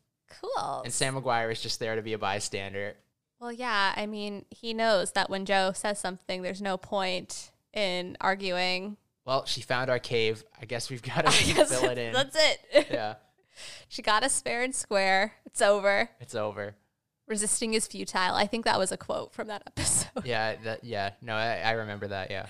cool. 0.41 0.83
And 0.85 0.93
Sam 0.93 1.15
McGuire 1.15 1.53
is 1.53 1.61
just 1.61 1.81
there 1.81 1.97
to 1.97 2.03
be 2.03 2.13
a 2.13 2.19
bystander. 2.19 2.95
Well, 3.41 3.53
yeah, 3.53 3.95
I 3.97 4.05
mean, 4.07 4.45
he 4.51 4.75
knows 4.75 5.13
that 5.13 5.31
when 5.31 5.47
Jo 5.47 5.73
says 5.75 5.99
something, 5.99 6.43
there's 6.43 6.61
no 6.61 6.77
point 6.77 7.51
in 7.73 8.17
arguing. 8.21 8.97
Well, 9.25 9.45
she 9.45 9.61
found 9.61 9.91
our 9.91 9.99
cave. 9.99 10.45
I 10.61 10.65
guess 10.65 10.91
we've 10.91 11.03
got 11.03 11.27
to 11.27 11.31
fill 11.67 11.91
it 11.91 11.99
in. 11.99 12.13
That's 12.13 12.37
it. 12.37 12.87
yeah, 12.91 13.15
she 13.89 14.03
got 14.03 14.23
us 14.23 14.41
fair 14.41 14.63
and 14.63 14.75
square. 14.75 15.35
It's 15.47 15.63
over. 15.63 16.11
it's 16.21 16.35
over. 16.35 16.75
Resisting 17.29 17.75
is 17.75 17.87
futile. 17.87 18.35
I 18.35 18.47
think 18.47 18.65
that 18.65 18.79
was 18.79 18.91
a 18.91 18.97
quote 18.97 19.33
from 19.33 19.47
that 19.49 19.63
episode. 19.67 20.25
Yeah, 20.25 20.57
that, 20.65 20.83
yeah. 20.83 21.11
No, 21.23 21.35
I, 21.35 21.59
I 21.59 21.71
remember 21.73 22.09
that. 22.09 22.31
Yeah. 22.31 22.47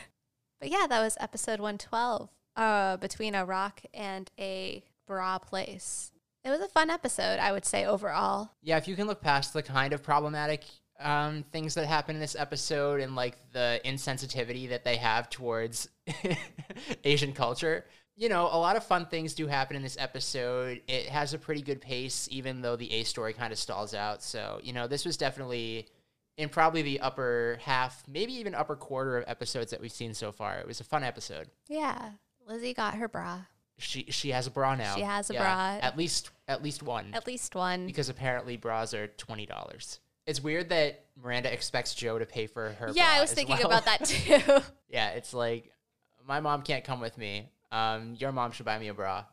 But 0.58 0.70
yeah, 0.70 0.86
that 0.88 1.00
was 1.00 1.18
episode 1.20 1.60
112 1.60 2.30
uh, 2.56 2.96
between 2.96 3.34
a 3.34 3.44
rock 3.44 3.82
and 3.92 4.30
a 4.38 4.82
bra 5.06 5.38
place. 5.38 6.12
It 6.44 6.50
was 6.50 6.60
a 6.60 6.68
fun 6.68 6.88
episode, 6.88 7.38
I 7.38 7.52
would 7.52 7.66
say, 7.66 7.84
overall. 7.84 8.52
Yeah, 8.62 8.78
if 8.78 8.88
you 8.88 8.96
can 8.96 9.06
look 9.06 9.20
past 9.20 9.52
the 9.52 9.62
kind 9.62 9.92
of 9.92 10.02
problematic 10.02 10.64
um, 11.00 11.44
things 11.52 11.74
that 11.74 11.86
happen 11.86 12.16
in 12.16 12.20
this 12.20 12.36
episode 12.36 13.00
and 13.00 13.14
like 13.16 13.36
the 13.52 13.80
insensitivity 13.84 14.68
that 14.70 14.84
they 14.84 14.96
have 14.96 15.30
towards 15.30 15.88
Asian 17.04 17.32
culture, 17.32 17.84
you 18.16 18.28
know, 18.28 18.46
a 18.52 18.58
lot 18.58 18.76
of 18.76 18.84
fun 18.84 19.06
things 19.06 19.34
do 19.34 19.46
happen 19.46 19.76
in 19.76 19.82
this 19.82 19.96
episode. 19.98 20.82
It 20.86 21.06
has 21.08 21.32
a 21.34 21.38
pretty 21.38 21.62
good 21.62 21.80
pace, 21.80 22.28
even 22.30 22.60
though 22.60 22.76
the 22.76 22.90
A 22.92 23.04
story 23.04 23.32
kind 23.32 23.52
of 23.52 23.58
stalls 23.58 23.94
out. 23.94 24.22
So, 24.22 24.60
you 24.62 24.72
know, 24.72 24.86
this 24.86 25.04
was 25.04 25.16
definitely 25.16 25.88
in 26.36 26.48
probably 26.48 26.82
the 26.82 27.00
upper 27.00 27.58
half, 27.62 28.02
maybe 28.06 28.32
even 28.34 28.54
upper 28.54 28.76
quarter 28.76 29.18
of 29.18 29.24
episodes 29.26 29.70
that 29.70 29.80
we've 29.80 29.92
seen 29.92 30.12
so 30.14 30.32
far. 30.32 30.58
It 30.58 30.66
was 30.66 30.80
a 30.80 30.84
fun 30.84 31.02
episode. 31.02 31.48
Yeah. 31.68 32.10
Lizzie 32.46 32.74
got 32.74 32.94
her 32.94 33.08
bra. 33.08 33.42
She 33.78 34.04
she 34.10 34.30
has 34.30 34.46
a 34.46 34.50
bra 34.50 34.74
now. 34.74 34.96
She 34.96 35.00
has 35.02 35.30
a 35.30 35.34
Yeah, 35.34 35.42
bra. 35.42 35.78
At 35.80 35.96
least 35.96 36.30
at 36.46 36.62
least 36.62 36.82
one. 36.82 37.14
At 37.14 37.26
least 37.26 37.54
one. 37.54 37.86
because 37.86 38.10
apparently 38.10 38.58
bras 38.58 38.92
are 38.92 39.06
twenty 39.06 39.46
dollars. 39.46 40.00
It's 40.26 40.40
weird 40.42 40.68
that 40.68 41.04
Miranda 41.22 41.52
expects 41.52 41.94
Jo 41.94 42.18
to 42.18 42.26
pay 42.26 42.46
for 42.46 42.70
her. 42.72 42.90
yeah, 42.94 43.08
I 43.10 43.20
was 43.20 43.30
as 43.30 43.34
thinking 43.36 43.56
well. 43.58 43.66
about 43.68 43.84
that 43.86 44.04
too. 44.04 44.40
yeah, 44.88 45.10
it's 45.10 45.32
like 45.34 45.72
my 46.26 46.40
mom 46.40 46.62
can't 46.62 46.84
come 46.84 47.00
with 47.00 47.18
me. 47.18 47.50
Um, 47.72 48.14
your 48.18 48.32
mom 48.32 48.52
should 48.52 48.66
buy 48.66 48.78
me 48.78 48.88
a 48.88 48.94
bra. 48.94 49.24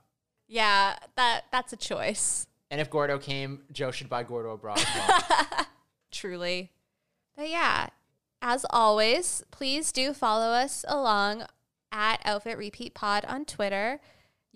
yeah, 0.47 0.95
that 1.15 1.45
that's 1.51 1.73
a 1.73 1.77
choice. 1.77 2.47
And 2.69 2.81
if 2.81 2.89
Gordo 2.89 3.17
came, 3.17 3.61
Jo 3.71 3.91
should 3.91 4.09
buy 4.09 4.23
Gordo 4.23 4.51
a 4.51 4.57
bra 4.57 4.73
as 4.75 4.85
well. 4.95 5.65
Truly. 6.11 6.71
But 7.35 7.49
yeah, 7.49 7.87
as 8.41 8.65
always, 8.69 9.43
please 9.51 9.91
do 9.91 10.13
follow 10.13 10.47
us 10.47 10.83
along 10.87 11.45
at 11.91 12.21
Outfit 12.25 12.57
Repeat 12.57 12.93
Pod 12.93 13.23
on 13.25 13.45
Twitter. 13.45 14.01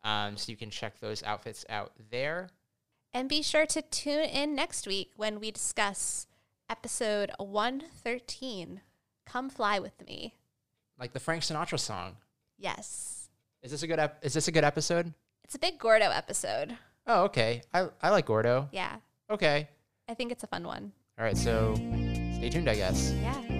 Um, 0.05 0.37
so 0.37 0.53
you 0.53 0.57
can 0.57 0.69
check 0.69 1.01
those 1.01 1.21
outfits 1.23 1.65
out 1.67 1.91
there. 2.09 2.47
And 3.13 3.27
be 3.27 3.41
sure 3.41 3.65
to 3.65 3.81
tune 3.81 4.23
in 4.23 4.55
next 4.55 4.87
week 4.87 5.11
when 5.17 5.41
we 5.41 5.51
discuss 5.51 6.27
episode 6.69 7.31
113 7.39 8.79
Come 9.25 9.49
Fly 9.49 9.79
With 9.79 10.05
Me. 10.07 10.35
Like 10.99 11.13
the 11.13 11.19
Frank 11.19 11.43
Sinatra 11.43 11.79
song. 11.79 12.15
Yes. 12.57 13.29
Is 13.61 13.71
this 13.71 13.83
a 13.83 13.87
good 13.87 13.99
ep- 13.99 14.23
is 14.23 14.33
this 14.33 14.47
a 14.47 14.51
good 14.51 14.63
episode? 14.63 15.13
It's 15.43 15.55
a 15.55 15.59
big 15.59 15.77
Gordo 15.79 16.09
episode. 16.09 16.77
Oh, 17.05 17.23
okay. 17.25 17.61
I 17.73 17.87
I 18.01 18.09
like 18.09 18.25
Gordo. 18.25 18.67
Yeah. 18.71 18.97
Okay. 19.29 19.67
I 20.09 20.13
think 20.13 20.31
it's 20.31 20.43
a 20.43 20.47
fun 20.47 20.63
one. 20.65 20.91
All 21.19 21.25
right, 21.25 21.37
so 21.37 21.73
stay 22.35 22.49
tuned, 22.49 22.69
I 22.69 22.75
guess. 22.75 23.11
Yeah. 23.21 23.56